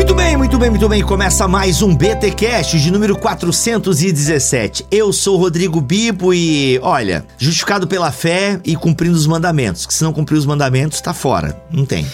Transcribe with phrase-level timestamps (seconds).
[0.00, 1.02] Muito bem, muito bem, muito bem.
[1.02, 4.86] Começa mais um BT Cast de número 417.
[4.90, 9.84] Eu sou Rodrigo Bibo e, olha, justificado pela fé e cumprindo os mandamentos.
[9.84, 11.62] Que se não cumprir os mandamentos, tá fora.
[11.70, 12.06] Não tem.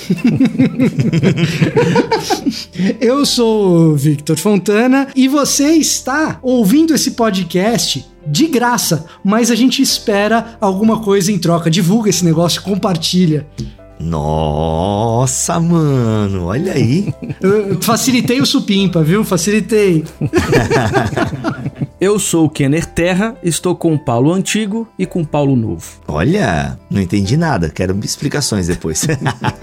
[3.00, 9.80] Eu sou Victor Fontana e você está ouvindo esse podcast de graça, mas a gente
[9.80, 11.70] espera alguma coisa em troca.
[11.70, 13.46] Divulga esse negócio, compartilha.
[13.98, 17.12] Nossa, mano, olha aí.
[17.40, 19.24] Eu facilitei o supimpa, viu?
[19.24, 20.04] Facilitei.
[21.98, 25.86] Eu sou o Kenner Terra, estou com o Paulo Antigo e com o Paulo Novo.
[26.06, 27.70] Olha, não entendi nada.
[27.70, 29.06] Quero explicações depois.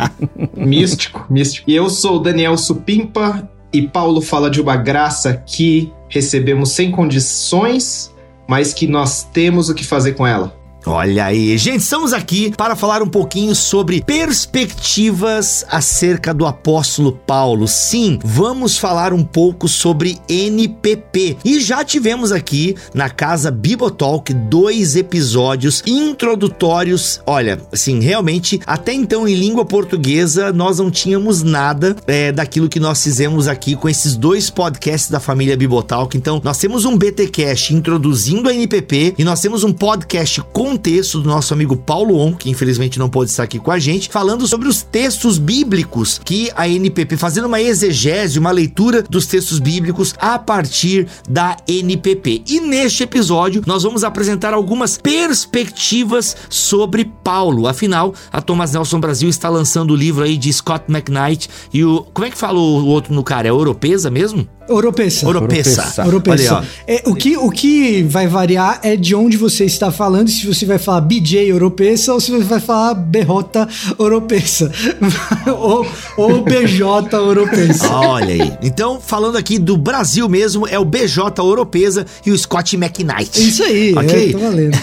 [0.58, 1.70] místico, místico.
[1.70, 6.90] E eu sou o Daniel Supimpa e Paulo fala de uma graça que recebemos sem
[6.92, 8.12] condições,
[8.48, 10.56] mas que nós temos o que fazer com ela.
[10.86, 17.70] Olha aí, gente, estamos aqui para falar um pouquinho sobre perspectivas acerca do apóstolo Paulo.
[17.70, 21.38] Sim, vamos falar um pouco sobre NPP.
[21.46, 27.22] E já tivemos aqui na casa Bibotalk dois episódios introdutórios.
[27.26, 32.80] Olha, assim, realmente, até então em língua portuguesa nós não tínhamos nada é, daquilo que
[32.80, 36.18] nós fizemos aqui com esses dois podcasts da família Bibotalk.
[36.18, 40.78] Então, nós temos um BTcast introduzindo a NPP e nós temos um podcast com um
[40.78, 44.10] texto do nosso amigo Paulo On, que infelizmente não pôde estar aqui com a gente,
[44.10, 49.60] falando sobre os textos bíblicos que a NPP, fazendo uma exegese, uma leitura dos textos
[49.60, 52.44] bíblicos a partir da NPP.
[52.48, 57.68] E neste episódio nós vamos apresentar algumas perspectivas sobre Paulo.
[57.68, 62.04] Afinal, a Thomas Nelson Brasil está lançando o livro aí de Scott McKnight e o.
[62.14, 63.48] Como é que fala o outro no cara?
[63.48, 64.48] É Europeza mesmo?
[64.68, 65.26] Europeça.
[65.26, 66.04] Europeça.
[66.04, 66.56] Europeça.
[66.56, 70.46] Olha, é, o, que, o que vai variar é de onde você está falando, se
[70.46, 73.68] você vai falar BJ Europeça ou se você vai falar Berrota
[74.00, 74.72] Europeça.
[75.58, 75.86] ou,
[76.18, 77.90] ou BJ Europeça.
[77.90, 78.54] Olha aí.
[78.62, 83.32] Então, falando aqui do Brasil mesmo, é o BJ Europeça e o Scott McKnight.
[83.38, 84.30] Isso aí, ok?
[84.30, 84.78] É, tô valendo.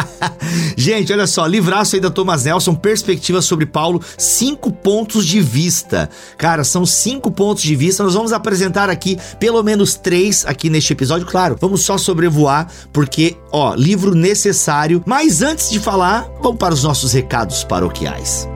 [0.76, 6.08] Gente, olha só, livraço aí da Thomas Nelson, perspectiva sobre Paulo, cinco pontos de vista.
[6.38, 8.02] Cara, são cinco pontos de vista.
[8.02, 11.26] Nós vamos apresentar aqui aqui pelo menos três aqui neste episódio.
[11.26, 15.02] Claro, vamos só sobrevoar, porque, ó, livro necessário.
[15.06, 18.48] Mas antes de falar, vamos para os nossos recados paroquiais.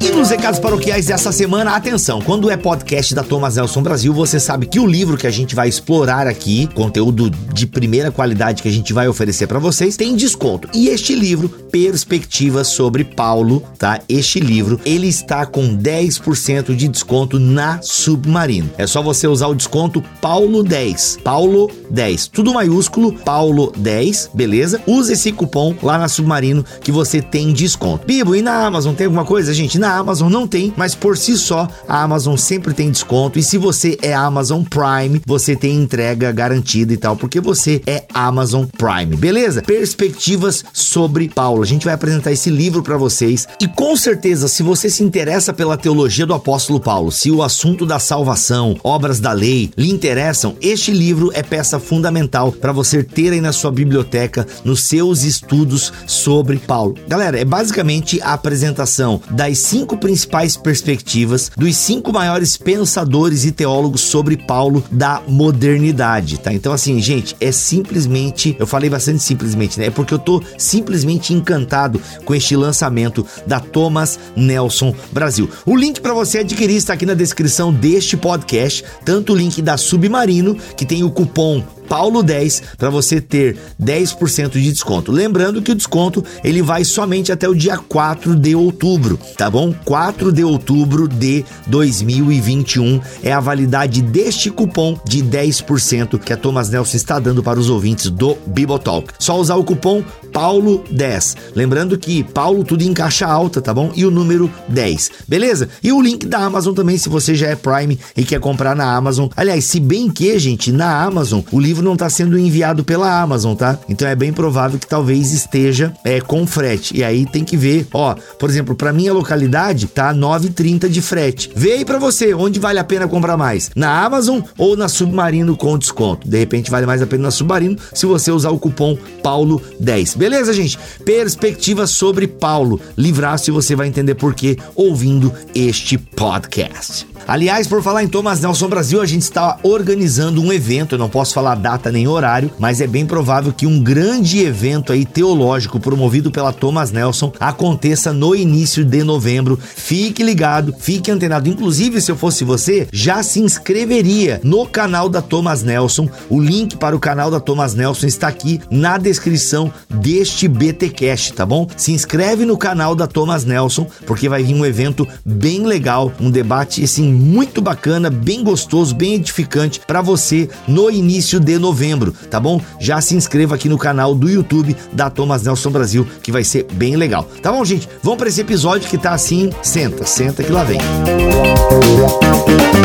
[0.00, 4.40] E nos recados paroquiais dessa semana, atenção, quando é podcast da Thomas Nelson Brasil, você
[4.40, 8.68] sabe que o livro que a gente vai explorar aqui, conteúdo de primeira qualidade que
[8.68, 10.68] a gente vai oferecer para vocês, tem desconto.
[10.74, 14.00] E este livro, Perspectivas sobre Paulo, tá?
[14.08, 18.70] Este livro, ele está com 10% de desconto na Submarino.
[18.76, 21.18] É só você usar o desconto Paulo 10.
[21.22, 24.82] Paulo 10, tudo maiúsculo, Paulo 10, beleza?
[24.86, 28.06] Use esse cupom lá na Submarino que você tem desconto.
[28.06, 29.52] Bibo, e na Amazon tem alguma coisa?
[29.52, 33.38] Gente, na Amazon não tem, mas por si só a Amazon sempre tem desconto.
[33.38, 38.04] E se você é Amazon Prime, você tem entrega garantida e tal, porque você é
[38.12, 39.62] Amazon Prime, beleza?
[39.62, 41.62] Perspectivas sobre Paulo.
[41.62, 45.52] A gente vai apresentar esse livro para vocês e com certeza, se você se interessa
[45.52, 50.56] pela teologia do apóstolo Paulo, se o assunto da salvação, obras da lei lhe interessam,
[50.60, 55.24] este livro é peça fundamental para você ter aí na sua biblioteca, nos seus os
[55.24, 56.94] estudos sobre Paulo.
[57.08, 64.02] Galera, é basicamente a apresentação das cinco principais perspectivas dos cinco maiores pensadores e teólogos
[64.02, 66.52] sobre Paulo da modernidade, tá?
[66.52, 69.86] Então, assim, gente, é simplesmente, eu falei bastante simplesmente, né?
[69.86, 75.50] É porque eu tô simplesmente encantado com este lançamento da Thomas Nelson Brasil.
[75.66, 79.76] O link para você adquirir está aqui na descrição deste podcast, tanto o link da
[79.76, 85.10] Submarino, que tem o cupom Paulo 10 para você ter 10% de desconto.
[85.10, 89.74] Lembrando que o desconto ele vai somente até o dia 4 de outubro, tá bom?
[89.84, 96.70] 4 de outubro de 2021 é a validade deste cupom de 10% que a Thomas
[96.70, 99.12] Nelson está dando para os ouvintes do Bibotalk.
[99.18, 100.02] Só usar o cupom
[100.32, 101.36] Paulo 10.
[101.54, 103.90] Lembrando que Paulo tudo em caixa alta, tá bom?
[103.94, 105.10] E o número 10.
[105.26, 105.68] Beleza?
[105.82, 108.94] E o link da Amazon também se você já é Prime e quer comprar na
[108.94, 109.28] Amazon.
[109.36, 113.20] Aliás, se bem que, gente, na Amazon o livro livro não está sendo enviado pela
[113.20, 113.78] Amazon, tá?
[113.88, 116.96] Então é bem provável que talvez esteja é, com frete.
[116.96, 121.50] E aí tem que ver, ó, por exemplo, para minha localidade tá 9,30 de frete.
[121.54, 125.56] Vê aí para você onde vale a pena comprar mais, na Amazon ou na Submarino
[125.56, 126.28] com desconto.
[126.28, 130.16] De repente vale mais a pena na Submarino se você usar o cupom Paulo10.
[130.16, 130.78] Beleza, gente?
[131.04, 132.80] Perspectiva sobre Paulo.
[132.96, 137.06] Livrar-se você vai entender por quê ouvindo este podcast.
[137.28, 141.10] Aliás, por falar em Thomas Nelson Brasil, a gente está organizando um evento, eu não
[141.10, 145.78] posso falar data nem horário, mas é bem provável que um grande evento aí teológico
[145.78, 149.58] promovido pela Thomas Nelson aconteça no início de novembro.
[149.60, 151.46] Fique ligado, fique antenado.
[151.46, 156.08] Inclusive, se eu fosse você, já se inscreveria no canal da Thomas Nelson.
[156.30, 161.44] O link para o canal da Thomas Nelson está aqui na descrição deste BTcast, tá
[161.44, 161.68] bom?
[161.76, 166.30] Se inscreve no canal da Thomas Nelson, porque vai vir um evento bem legal, um
[166.30, 172.38] debate assim muito bacana, bem gostoso, bem edificante para você no início de novembro, tá
[172.40, 172.60] bom?
[172.78, 176.66] Já se inscreva aqui no canal do YouTube da Thomas Nelson Brasil, que vai ser
[176.72, 177.28] bem legal.
[177.42, 177.88] Tá bom, gente?
[178.02, 180.78] Vamos para esse episódio que tá assim, senta, senta que lá vem.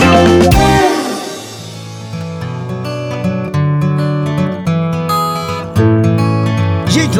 [0.03, 0.92] Música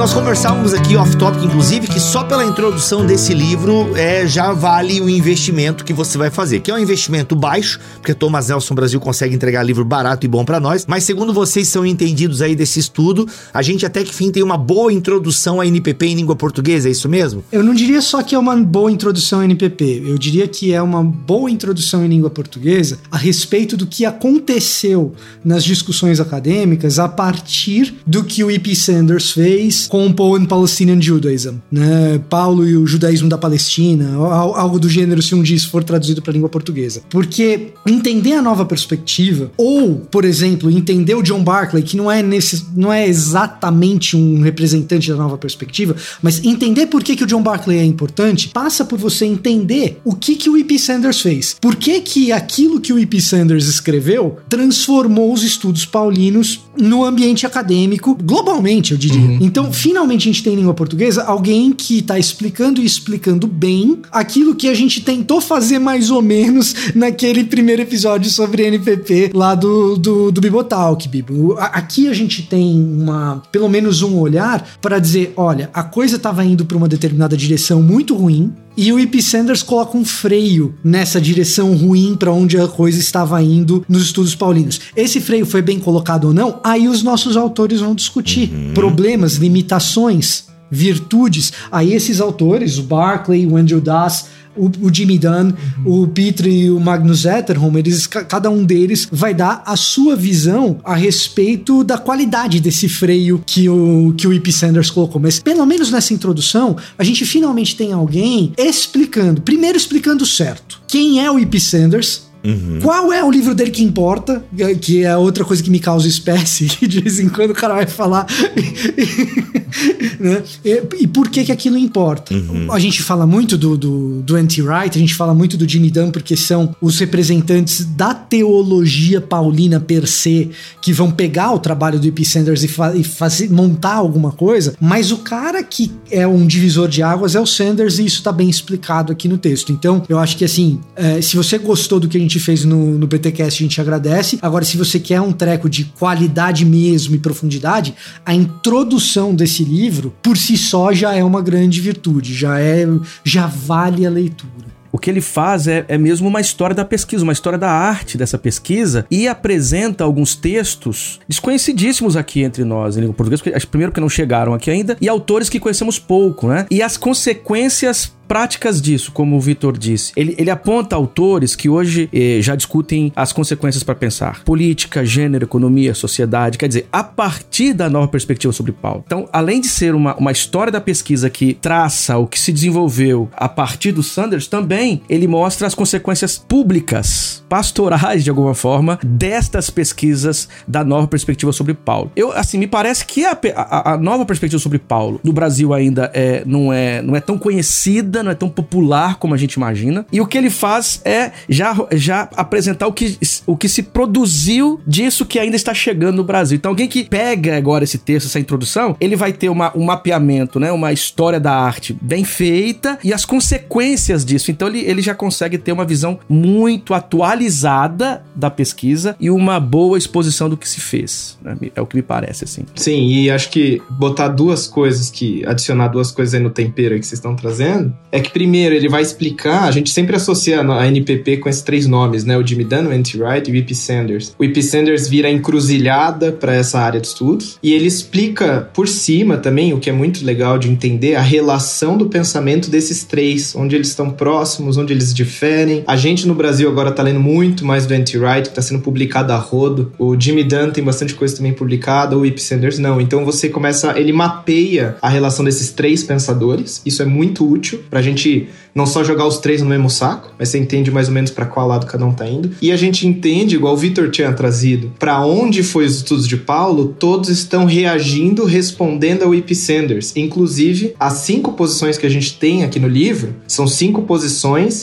[0.04, 5.10] nós conversávamos aqui off-topic, inclusive, que só pela introdução desse livro é, já vale o
[5.10, 9.34] investimento que você vai fazer, que é um investimento baixo, porque Thomas Nelson Brasil consegue
[9.34, 13.26] entregar livro barato e bom para nós, mas segundo vocês são entendidos aí desse estudo,
[13.54, 16.92] a gente até que fim tem uma boa introdução à NPP em língua portuguesa, é
[16.92, 17.42] isso mesmo?
[17.50, 20.82] Eu não diria só que é uma boa introdução à NPP, eu diria que é
[20.82, 25.14] uma boa introdução em língua portuguesa a respeito do que aconteceu
[25.46, 28.76] nas discussões acadêmicas a partir do que o E.P.
[28.76, 32.20] Sanders fez fez com Paul and Palestinian Judaism, né?
[32.28, 36.20] Paulo e o judaísmo da Palestina, algo do gênero se um dia isso for traduzido
[36.20, 37.04] para a língua portuguesa.
[37.12, 42.24] Porque entender a nova perspectiva, ou, por exemplo, entender o John Barclay, que não é,
[42.24, 47.28] nesse, não é exatamente um representante da nova perspectiva, mas entender por que, que o
[47.28, 50.80] John Barclay é importante, passa por você entender o que, que o E.P.
[50.80, 51.56] Sanders fez.
[51.62, 53.22] Por que, que aquilo que o E.P.
[53.22, 59.20] Sanders escreveu transformou os estudos paulinos no ambiente acadêmico, globalmente, eu diria.
[59.20, 59.38] Uhum.
[59.42, 64.00] Então, finalmente a gente tem em língua portuguesa alguém que está explicando e explicando bem
[64.14, 69.54] aquilo que a gente tentou fazer mais ou menos naquele primeiro episódio sobre NPP lá
[69.54, 71.58] do, do, do Bibotalk, Bibo.
[71.60, 76.46] Aqui a gente tem uma, pelo menos um olhar para dizer, olha, a coisa estava
[76.46, 79.22] indo para uma determinada direção muito ruim, e o E.P.
[79.22, 84.36] Sanders coloca um freio nessa direção ruim para onde a coisa estava indo nos estudos
[84.36, 84.80] paulinos.
[84.96, 86.60] Esse freio foi bem colocado ou não?
[86.64, 88.74] Aí os nossos autores vão discutir uhum.
[88.74, 91.54] problemas, limitações, virtudes.
[91.72, 95.52] Aí esses autores, o Barclay, o Andrew Das, o, o Jimmy Dunn,
[95.86, 96.04] uhum.
[96.04, 100.80] o Peter e o Magnus Etterholm, eles, cada um deles vai dar a sua visão
[100.84, 104.52] a respeito da qualidade desse freio que o, que o E.P.
[104.52, 105.22] Sanders colocou.
[105.22, 110.82] Mas pelo menos nessa introdução, a gente finalmente tem alguém explicando, primeiro explicando certo.
[110.88, 111.60] Quem é o E.P.
[111.60, 112.33] Sanders?
[112.44, 112.80] Uhum.
[112.82, 114.44] Qual é o livro dele que importa?
[114.82, 117.76] Que é outra coisa que me causa espécie, que de vez em quando o cara
[117.76, 118.28] vai falar.
[120.20, 120.44] né?
[120.64, 122.34] e, e, por que que aquilo importa?
[122.34, 122.72] Uhum.
[122.72, 126.12] A gente fala muito do, do, do Anti-Wright, a gente fala muito do Jimmy Dunn,
[126.12, 130.52] porque são os representantes da teologia paulina per se,
[130.82, 132.26] que vão pegar o trabalho do E.P.
[132.26, 136.88] Sanders e, fa e fazer, montar alguma coisa, mas o cara que é um divisor
[136.88, 139.72] de águas é o Sanders, e isso está bem explicado aqui no texto.
[139.72, 142.66] Então, eu acho que assim, é, se você gostou do que a gente gente fez
[142.66, 144.40] no, no PTCast, a gente agradece.
[144.42, 147.94] Agora, se você quer um treco de qualidade mesmo e profundidade,
[148.26, 152.88] a introdução desse livro, por si só, já é uma grande virtude, já é
[153.24, 154.74] já vale a leitura.
[154.94, 158.16] O que ele faz é, é mesmo uma história da pesquisa, uma história da arte
[158.16, 164.00] dessa pesquisa e apresenta alguns textos desconhecidíssimos aqui entre nós em língua portuguesa, primeiro porque
[164.00, 166.68] não chegaram aqui ainda, e autores que conhecemos pouco, né?
[166.70, 170.12] E as consequências práticas disso, como o Vitor disse.
[170.16, 174.44] Ele, ele aponta autores que hoje eh, já discutem as consequências para pensar.
[174.44, 176.58] Política, gênero, economia, sociedade.
[176.58, 179.04] Quer dizer, a partir da nova perspectiva sobre Paulo.
[179.06, 183.30] Então, além de ser uma, uma história da pesquisa que traça o que se desenvolveu
[183.34, 189.70] a partir do Sanders, também ele mostra as consequências públicas, pastorais de alguma forma, destas
[189.70, 192.12] pesquisas da nova perspectiva sobre Paulo.
[192.16, 196.12] Eu, assim, me parece que a, a, a nova perspectiva sobre Paulo no Brasil ainda
[196.14, 200.06] é, não, é, não é tão conhecida, não é tão popular como a gente imagina.
[200.12, 204.82] E o que ele faz é já, já apresentar o que, o que se produziu
[204.86, 206.58] disso que ainda está chegando no Brasil.
[206.58, 210.60] Então, alguém que pega agora esse texto, essa introdução, ele vai ter uma, um mapeamento,
[210.60, 210.72] né?
[210.72, 214.52] Uma história da arte bem feita e as consequências disso.
[214.52, 219.98] Então, ele, ele já consegue ter uma visão muito atualizada da pesquisa e uma boa
[219.98, 221.38] exposição do que se fez.
[221.42, 221.56] Né?
[221.76, 222.64] É o que me parece, assim.
[222.76, 225.46] Sim, e acho que botar duas coisas que.
[225.46, 227.94] adicionar duas coisas aí no tempero que vocês estão trazendo.
[228.12, 231.86] É que primeiro ele vai explicar, a gente sempre associa a NPP com esses três
[231.86, 232.38] nomes, né?
[232.38, 233.76] O Jimmy Dunn, o Anti-Wright e o E.P.
[233.76, 234.36] Sanders.
[234.38, 234.62] O E.P.
[234.62, 239.80] Sanders vira encruzilhada para essa área de estudos e ele explica por cima também, o
[239.80, 244.10] que é muito legal de entender, a relação do pensamento desses três, onde eles estão
[244.10, 245.84] próximos, onde eles diferem.
[245.88, 249.32] A gente no Brasil agora tá lendo muito mais do Anti-Wright, que tá sendo publicado
[249.34, 249.92] a rodo.
[249.98, 252.40] O Jimmy Dunn tem bastante coisa também publicada, o E.P.
[252.40, 253.00] Sanders não.
[253.00, 256.82] Então você começa, ele mapeia a relação desses três pensadores.
[256.86, 260.50] Isso é muito útil pra gente não só jogar os três no mesmo saco, mas
[260.50, 262.52] você entende mais ou menos para qual lado cada um tá indo.
[262.62, 266.38] E a gente entende, igual o Vitor tinha trazido, para onde foi os estudos de
[266.38, 269.54] Paulo, todos estão reagindo, respondendo ao E.P.
[269.54, 270.14] Sanders.
[270.16, 274.34] Inclusive, as cinco posições que a gente tem aqui no livro são cinco posições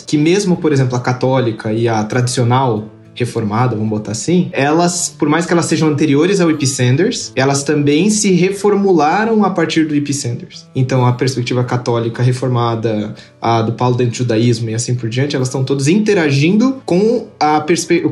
[0.06, 5.28] que mesmo, por exemplo, a católica e a tradicional reformada, vamos botar assim, elas, por
[5.28, 10.66] mais que elas sejam anteriores ao Epicenders, elas também se reformularam a partir do Epicenders.
[10.74, 15.36] Então, a perspectiva católica reformada, a do Paulo dentro do judaísmo e assim por diante,
[15.36, 17.60] elas estão todas interagindo com a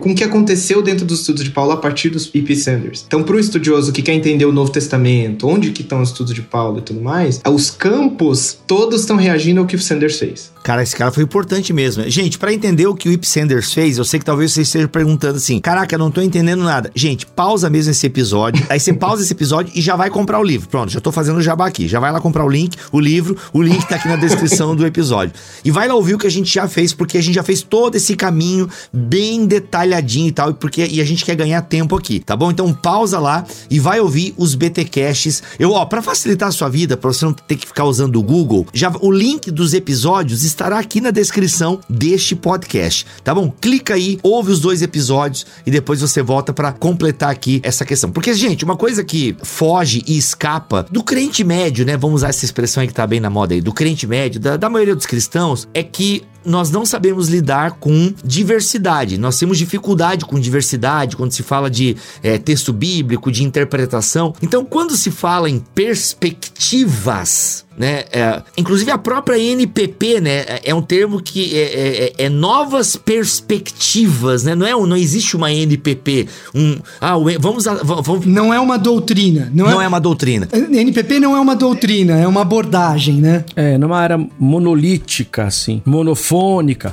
[0.00, 3.04] com o que aconteceu dentro dos estudos de Paulo a partir dos Epicenders.
[3.06, 6.34] Então, para o estudioso que quer entender o Novo Testamento, onde que estão os estudos
[6.34, 10.52] de Paulo e tudo mais, os campos todos estão reagindo ao que o Sanders fez.
[10.68, 12.04] Cara, esse cara foi importante mesmo.
[12.10, 14.86] Gente, para entender o que o Ip Sanders fez, eu sei que talvez você esteja
[14.86, 16.90] perguntando assim: caraca, eu não tô entendendo nada.
[16.94, 18.62] Gente, pausa mesmo esse episódio.
[18.68, 20.68] aí você pausa esse episódio e já vai comprar o livro.
[20.68, 21.88] Pronto, já tô fazendo o jabá aqui.
[21.88, 24.84] Já vai lá comprar o link, o livro, o link tá aqui na descrição do
[24.84, 25.32] episódio.
[25.64, 27.62] E vai lá ouvir o que a gente já fez, porque a gente já fez
[27.62, 32.20] todo esse caminho bem detalhadinho e tal, porque e a gente quer ganhar tempo aqui,
[32.20, 32.50] tá bom?
[32.50, 35.42] Então pausa lá e vai ouvir os BT Casts.
[35.58, 38.22] Eu, ó, para facilitar a sua vida, para você não ter que ficar usando o
[38.22, 43.48] Google, já o link dos episódios estará aqui na descrição deste podcast, tá bom?
[43.60, 48.10] Clica aí, ouve os dois episódios e depois você volta para completar aqui essa questão.
[48.10, 51.96] Porque, gente, uma coisa que foge e escapa do crente médio, né?
[51.96, 54.56] Vamos usar essa expressão aí que tá bem na moda aí, do crente médio, da,
[54.56, 59.18] da maioria dos cristãos, é que nós não sabemos lidar com diversidade.
[59.18, 64.34] Nós temos dificuldade com diversidade quando se fala de é, texto bíblico, de interpretação.
[64.42, 68.04] Então, quando se fala em perspectivas, né?
[68.12, 70.44] É, inclusive a própria NPP, né?
[70.64, 74.54] É um termo que é, é, é, é novas perspectivas, né?
[74.54, 79.66] Não é, não existe uma NPP, um, ah, vamos, vamos, não é uma doutrina, não,
[79.66, 80.48] não é, é, uma doutrina.
[80.52, 83.44] NPP não é uma doutrina, é uma abordagem, né?
[83.54, 86.37] É, numa área monolítica, assim, monofônica.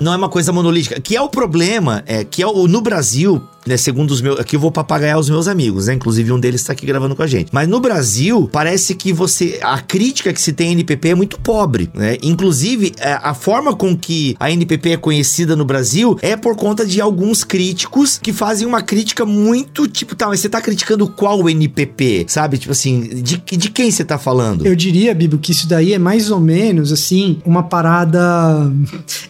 [0.01, 3.41] Não é uma coisa monolítica, que é o problema, é que é o, no Brasil
[3.65, 4.39] né, segundo os meus.
[4.39, 5.93] Aqui eu vou papagaiar os meus amigos, né?
[5.93, 7.50] Inclusive um deles está aqui gravando com a gente.
[7.51, 9.60] Mas no Brasil, parece que você.
[9.62, 12.17] A crítica que se tem à NPP é muito pobre, né?
[12.22, 16.86] Inclusive, é, a forma com que a NPP é conhecida no Brasil é por conta
[16.86, 21.50] de alguns críticos que fazem uma crítica muito tipo, tá, mas você tá criticando qual
[21.50, 22.25] NPP?
[22.27, 22.57] Sabe?
[22.57, 24.65] Tipo assim, de, de quem você tá falando?
[24.65, 28.72] Eu diria, Bibo, que isso daí é mais ou menos assim, uma parada.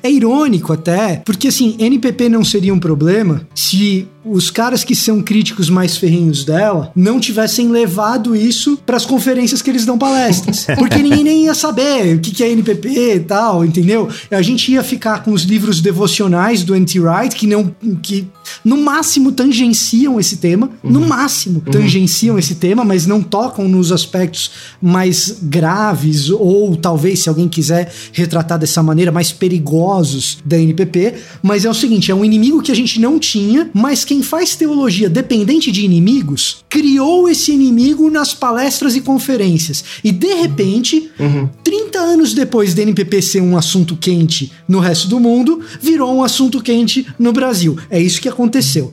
[0.04, 5.22] É irônico até, porque assim, NPP não seria um problema se os caras que são
[5.22, 10.66] críticos mais ferrinhos dela não tivessem levado isso para as conferências que eles dão palestras.
[10.78, 14.10] Porque ninguém nem ia saber o que, é NPP e tal, entendeu?
[14.32, 17.74] A gente ia ficar com os livros devocionais do Anti-Wright, que não.
[18.02, 18.28] que
[18.64, 20.92] no máximo tangenciam esse tema, uhum.
[20.92, 21.72] no máximo uhum.
[21.72, 27.92] tangenciam esse tema, mas não tocam nos aspectos mais graves ou talvez, se alguém quiser
[28.12, 31.16] retratar dessa maneira, mais perigosos da NPP.
[31.42, 34.56] Mas é o seguinte: é um inimigo que a gente não tinha, mas quem faz
[34.56, 39.84] teologia dependente de inimigos criou esse inimigo nas palestras e conferências.
[40.04, 41.50] E de repente, uhum.
[41.64, 46.24] 30 anos depois da NPP ser um assunto quente no resto do mundo, virou um
[46.24, 47.78] assunto quente no Brasil.
[47.90, 48.35] É isso que aconteceu,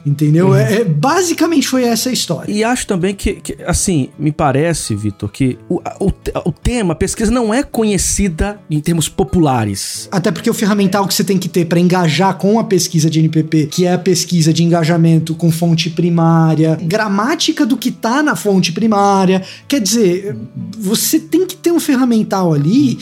[0.04, 0.48] entendeu?
[0.48, 0.56] Uhum.
[0.56, 2.52] É, é, basicamente foi essa a história.
[2.52, 6.12] E acho também que, que assim, me parece, Vitor, que o, o,
[6.46, 10.08] o, tema, a pesquisa não é conhecida em termos populares.
[10.10, 13.18] Até porque o ferramental que você tem que ter para engajar com a pesquisa de
[13.18, 18.36] NPP, que é a pesquisa de engajamento com fonte primária, gramática do que tá na
[18.36, 19.42] fonte primária.
[19.66, 20.36] Quer dizer,
[20.78, 22.96] você tem que ter um ferramental ali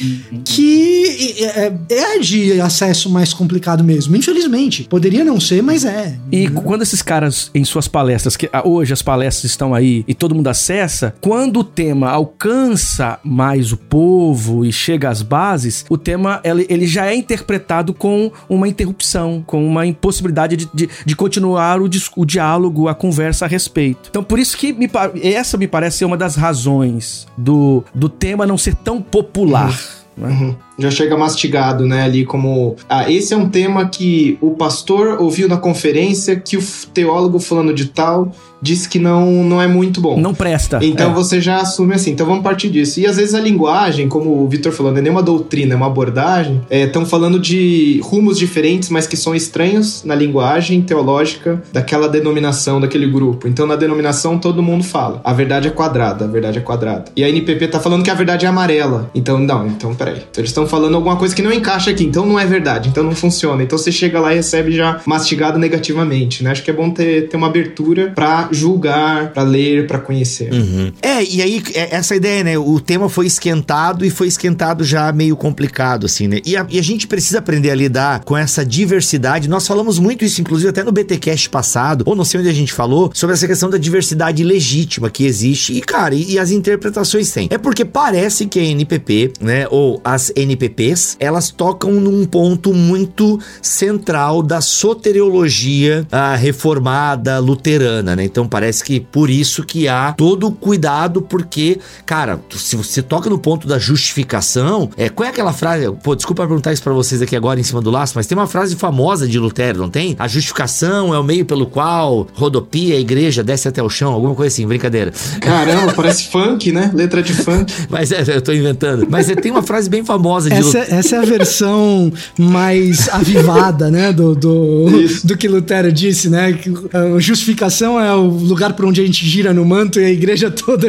[0.45, 4.17] que é, é, é de acesso mais complicado mesmo.
[4.17, 4.85] Infelizmente.
[4.85, 6.19] Poderia não ser, mas é.
[6.33, 10.15] E E quando esses caras, em suas palestras, que hoje as palestras estão aí e
[10.15, 15.99] todo mundo acessa, quando o tema alcança mais o povo e chega às bases, o
[15.99, 21.17] tema ele, ele já é interpretado com uma interrupção, com uma impossibilidade de, de, de
[21.17, 24.09] continuar o, o diálogo, a conversa a respeito.
[24.11, 24.91] Então, por isso que me,
[25.23, 29.79] essa me parece ser uma das razões do, do tema não ser tão popular.
[30.17, 30.29] né?
[30.29, 30.57] Uhum.
[30.81, 32.03] Já chega mastigado, né?
[32.05, 32.77] Ali como.
[32.89, 37.73] Ah, esse é um tema que o pastor ouviu na conferência que o teólogo falando
[37.75, 38.33] de tal
[38.63, 40.21] disse que não, não é muito bom.
[40.21, 40.81] Não presta.
[40.83, 41.15] Então É.
[41.15, 43.01] você já assume assim, então vamos partir disso.
[43.01, 45.77] E às vezes a linguagem, como o Vitor falou, não é nem uma doutrina, é
[45.77, 46.61] uma abordagem.
[46.71, 53.07] Estão falando de rumos diferentes, mas que são estranhos na linguagem teológica daquela denominação, daquele
[53.07, 53.49] grupo.
[53.49, 57.07] Então na denominação todo mundo fala, a verdade é quadrada, a verdade é quadrada.
[57.17, 59.11] E a NPP tá falando que a verdade é amarela.
[59.15, 60.17] Então, não, então peraí.
[60.19, 63.03] Então eles estão falando alguma coisa que não encaixa aqui, então não é verdade, então
[63.03, 63.63] não funciona.
[63.63, 66.53] Então você chega lá e recebe já mastigado negativamente, né?
[66.53, 70.53] Acho que é bom ter, ter uma abertura pra julgar, pra ler, pra conhecer.
[70.53, 70.93] Uhum.
[71.03, 72.57] É, e aí, é, essa ideia, né?
[72.57, 76.41] O tema foi esquentado e foi esquentado já meio complicado, assim, né?
[76.47, 79.49] E a, e a gente precisa aprender a lidar com essa diversidade.
[79.49, 82.73] Nós falamos muito isso, inclusive, até no BTcast passado, ou não sei onde a gente
[82.73, 85.73] falou, sobre essa questão da diversidade legítima que existe.
[85.73, 87.49] E, cara, e, e as interpretações têm.
[87.51, 89.67] É porque parece que a NPP, né?
[89.71, 90.31] Ou as
[90.61, 98.25] NPPs, elas tocam num ponto muito central da soteriologia ah, reformada luterana, né?
[98.25, 103.31] Então parece que por isso que há todo o cuidado, porque, cara, se você toca
[103.31, 105.91] no ponto da justificação, é, qual é aquela frase?
[106.03, 108.47] Pô, desculpa perguntar isso pra vocês aqui agora em cima do laço, mas tem uma
[108.47, 110.15] frase famosa de Lutero, não tem?
[110.19, 114.35] A justificação é o meio pelo qual rodopia a igreja desce até o chão, alguma
[114.35, 115.13] coisa assim, brincadeira.
[115.41, 116.91] Caramba, parece funk, né?
[116.93, 117.73] Letra de funk.
[117.89, 119.07] Mas é, eu tô inventando.
[119.09, 120.95] Mas é, tem uma frase bem famosa de Essa, Lutero.
[120.99, 124.13] essa é a versão mais avivada, né?
[124.13, 125.27] Do, do, Isso.
[125.27, 126.53] do que Lutero disse, né?
[126.53, 126.73] Que
[127.19, 130.89] justificação é o lugar por onde a gente gira no manto e a igreja toda.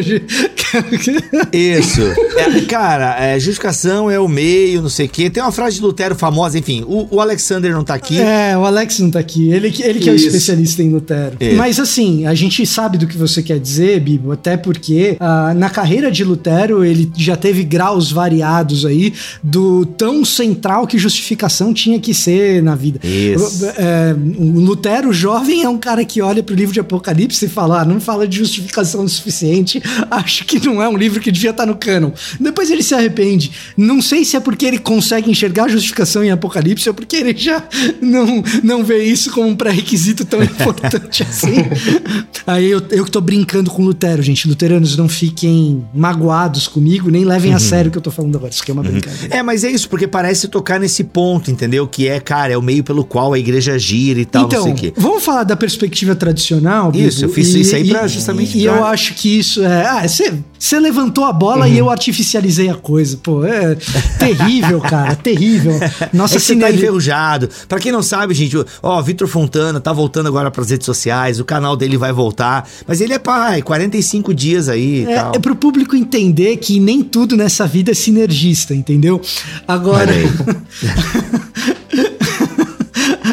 [1.51, 2.01] Isso.
[2.41, 5.29] É, cara, é, justificação é o meio, não sei o quê.
[5.29, 6.83] Tem uma frase de Lutero famosa, enfim.
[6.87, 8.17] O, o Alexander não tá aqui.
[8.19, 9.51] É, o Alex não tá aqui.
[9.51, 10.27] Ele, que- ele que é o Isso.
[10.27, 11.35] especialista em Lutero.
[11.39, 11.55] Isso.
[11.55, 15.69] Mas assim, a gente sabe do que você quer dizer, Bibo, até porque ah, na
[15.69, 21.99] carreira de Lutero ele já teve graus variados aí do tão central que justificação tinha
[21.99, 22.99] que ser na vida.
[23.05, 23.65] Isso.
[23.77, 27.81] É, o Lutero jovem é um cara que olha pro livro de Apocalipse e fala:
[27.81, 29.81] ah, não fala de justificação o suficiente,
[30.11, 32.11] acho que não é um livro que devia estar no cânon.
[32.39, 33.51] Depois ele se arrepende.
[33.75, 37.35] Não sei se é porque ele consegue enxergar a justificação em Apocalipse ou porque ele
[37.35, 37.63] já
[38.01, 41.55] não, não vê isso como um pré-requisito tão importante assim.
[42.45, 44.47] Aí eu, eu que tô brincando com Lutero, gente.
[44.47, 48.51] Luteranos, não fiquem magoados comigo, nem levem a sério o que eu tô falando agora.
[48.51, 49.30] Isso aqui é uma brincadeira.
[49.31, 51.87] É, mas é isso, porque parece tocar nesse ponto, entendeu?
[51.87, 54.59] Que é, cara, é o meio pelo qual a igreja gira e tal, não sei
[54.59, 54.93] então, o quê.
[54.97, 57.07] vamos falar da perspectiva tradicional, Bibo?
[57.07, 59.85] Isso, eu fiz isso aí pra justamente E, pra- eu acho que isso é.
[59.85, 61.73] Ah, você, levantou a bola Uhum.
[61.73, 63.17] e eu artificializei a coisa.
[63.21, 63.75] Pô, é
[64.19, 65.73] terrível, cara, terrível.
[66.13, 66.75] Nossa é que você tá sinergia.
[66.79, 67.49] enferrujado.
[67.67, 71.45] Pra quem não sabe, gente, ó, Vitor Fontana tá voltando agora pras redes sociais, o
[71.45, 75.31] canal dele vai voltar, mas ele é pai, 45 dias aí e tal.
[75.33, 79.20] É, é pro público entender que nem tudo nessa vida é sinergista, entendeu?
[79.67, 80.11] Agora.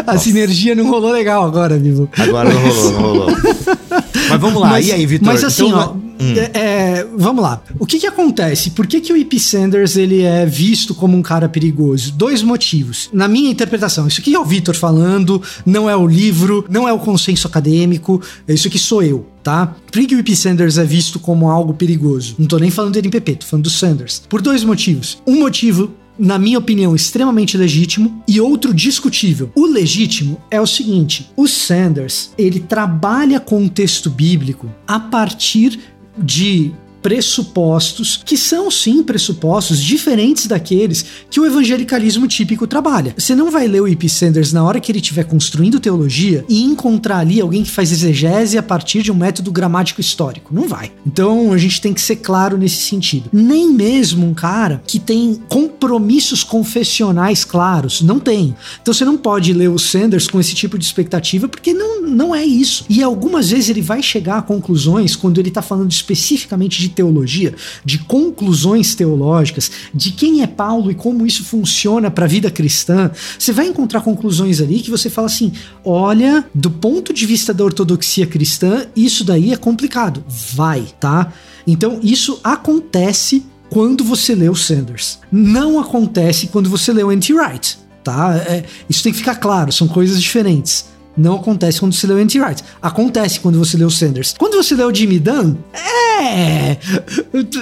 [0.06, 2.08] A sinergia não rolou legal agora, Vivo.
[2.16, 3.28] Agora não rolou, não rolou.
[4.28, 5.26] Mas vamos lá, e aí, Vitor?
[5.26, 7.62] Mas assim, Então, ó, é- é, vamos lá.
[7.78, 8.70] O que que acontece?
[8.70, 9.38] Por que que o E.P.
[9.38, 12.12] Sanders ele é visto como um cara perigoso?
[12.12, 13.08] Dois motivos.
[13.12, 16.92] Na minha interpretação, isso aqui é o Vitor falando, não é o livro, não é
[16.92, 19.26] o consenso acadêmico, isso aqui sou eu.
[19.42, 19.74] Tá?
[19.90, 20.36] Por que o E.P.
[20.36, 22.34] Sanders é visto como algo perigoso?
[22.38, 24.22] Não tô nem falando do NPP, tô falando do Sanders.
[24.28, 25.18] Por dois motivos.
[25.26, 29.52] Um motivo na minha opinião, extremamente legítimo e outro discutível.
[29.54, 35.78] O legítimo é o seguinte: o Sanders ele trabalha com o texto bíblico a partir
[36.16, 36.72] de
[37.08, 43.14] pressupostos que são sim pressupostos diferentes daqueles que o evangelicalismo típico trabalha.
[43.16, 44.06] Você não vai ler o E.P.
[44.10, 48.58] Sanders na hora que ele estiver construindo teologia e encontrar ali alguém que faz exegese
[48.58, 50.54] a partir de um método gramático histórico.
[50.54, 50.92] Não vai.
[51.06, 53.30] Então a gente tem que ser claro nesse sentido.
[53.32, 58.02] Nem mesmo um cara que tem compromissos confessionais claros.
[58.02, 58.54] Não tem.
[58.82, 62.34] Então você não pode ler o Sanders com esse tipo de expectativa porque não, não
[62.34, 62.84] é isso.
[62.86, 67.54] E algumas vezes ele vai chegar a conclusões quando ele está falando especificamente de teologia,
[67.84, 73.12] de conclusões teológicas, de quem é Paulo e como isso funciona para a vida cristã.
[73.38, 75.52] Você vai encontrar conclusões ali que você fala assim:
[75.84, 80.24] olha, do ponto de vista da ortodoxia cristã, isso daí é complicado.
[80.54, 81.32] Vai, tá?
[81.64, 85.20] Então isso acontece quando você lê o Sanders.
[85.30, 88.34] Não acontece quando você lê o Anti-Wright, tá?
[88.38, 90.86] É, isso tem que ficar claro, são coisas diferentes.
[91.18, 92.62] Não acontece quando você lê o Anti Wright.
[92.80, 94.34] Acontece quando você lê o Sanders.
[94.38, 96.78] Quando você lê o Jimmy Dunn, é,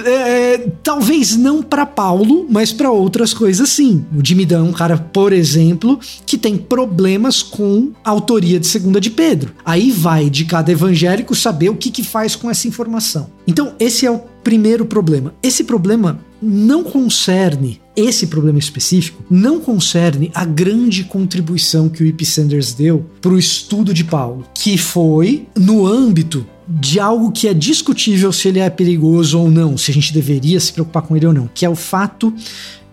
[0.05, 4.05] é talvez não para Paulo, mas para outras coisas sim.
[4.15, 8.67] O Jimmy Dunn é um cara, por exemplo, que tem problemas com a autoria de
[8.67, 9.53] Segunda de Pedro.
[9.65, 13.29] Aí vai de cada evangélico saber o que, que faz com essa informação.
[13.47, 15.33] Então, esse é o primeiro problema.
[15.41, 22.23] Esse problema não concerne esse problema específico não concerne a grande contribuição que o Ip
[22.23, 27.53] Sanders deu para o estudo de Paulo, que foi no âmbito de algo que é
[27.53, 31.25] discutível se ele é perigoso ou não, se a gente deveria se preocupar com ele
[31.25, 32.31] ou não, que é o fato